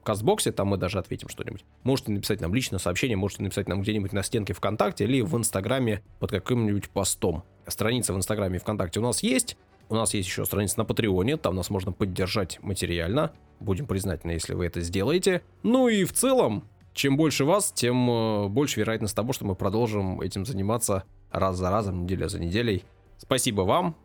Кастбоксе, 0.04 0.52
там 0.52 0.70
мы 0.70 0.78
даже 0.78 1.00
ответим 1.00 1.30
что-нибудь. 1.30 1.66
Можете 1.84 2.12
написать 2.12 2.42
нам 2.42 2.54
личное 2.54 2.80
сообщение, 2.80 3.18
можете 3.18 3.44
написать 3.44 3.68
нам 3.68 3.82
где-нибудь 3.82 4.14
на 4.14 4.24
стенке 4.24 4.54
ВКонтакте 4.54 5.04
или 5.04 5.22
в 5.22 5.36
Инстаграме 5.38 6.02
под 6.20 6.32
каким-нибудь 6.32 6.90
постом. 6.90 7.44
Страница 7.68 8.14
в 8.14 8.18
Инстаграме 8.18 8.58
и 8.58 8.60
ВКонтакте 8.60 9.00
у 9.00 9.04
нас 9.04 9.24
есть. 9.24 9.58
У 9.90 9.96
нас 9.96 10.14
есть 10.14 10.28
еще 10.30 10.46
страница 10.46 10.80
на 10.80 10.86
Патреоне, 10.86 11.36
там 11.36 11.56
нас 11.56 11.70
можно 11.70 11.92
поддержать 11.92 12.60
материально. 12.62 13.34
Будем 13.60 13.88
признательны, 13.88 14.32
если 14.32 14.54
вы 14.54 14.66
это 14.66 14.80
сделаете. 14.82 15.42
Ну 15.64 15.90
и 15.90 16.06
в 16.06 16.14
целом, 16.14 16.64
чем 16.94 17.18
больше 17.18 17.46
вас, 17.46 17.72
тем 17.72 18.10
э, 18.10 18.48
больше 18.48 18.80
вероятность 18.80 19.16
того, 19.16 19.34
что 19.34 19.46
мы 19.46 19.56
продолжим 19.56 20.22
этим 20.22 20.46
заниматься 20.46 21.04
раз 21.32 21.58
за 21.58 21.70
разом, 21.70 22.04
неделя 22.04 22.28
за 22.30 22.40
неделей. 22.40 22.84
Спасибо 23.18 23.62
вам. 23.62 23.96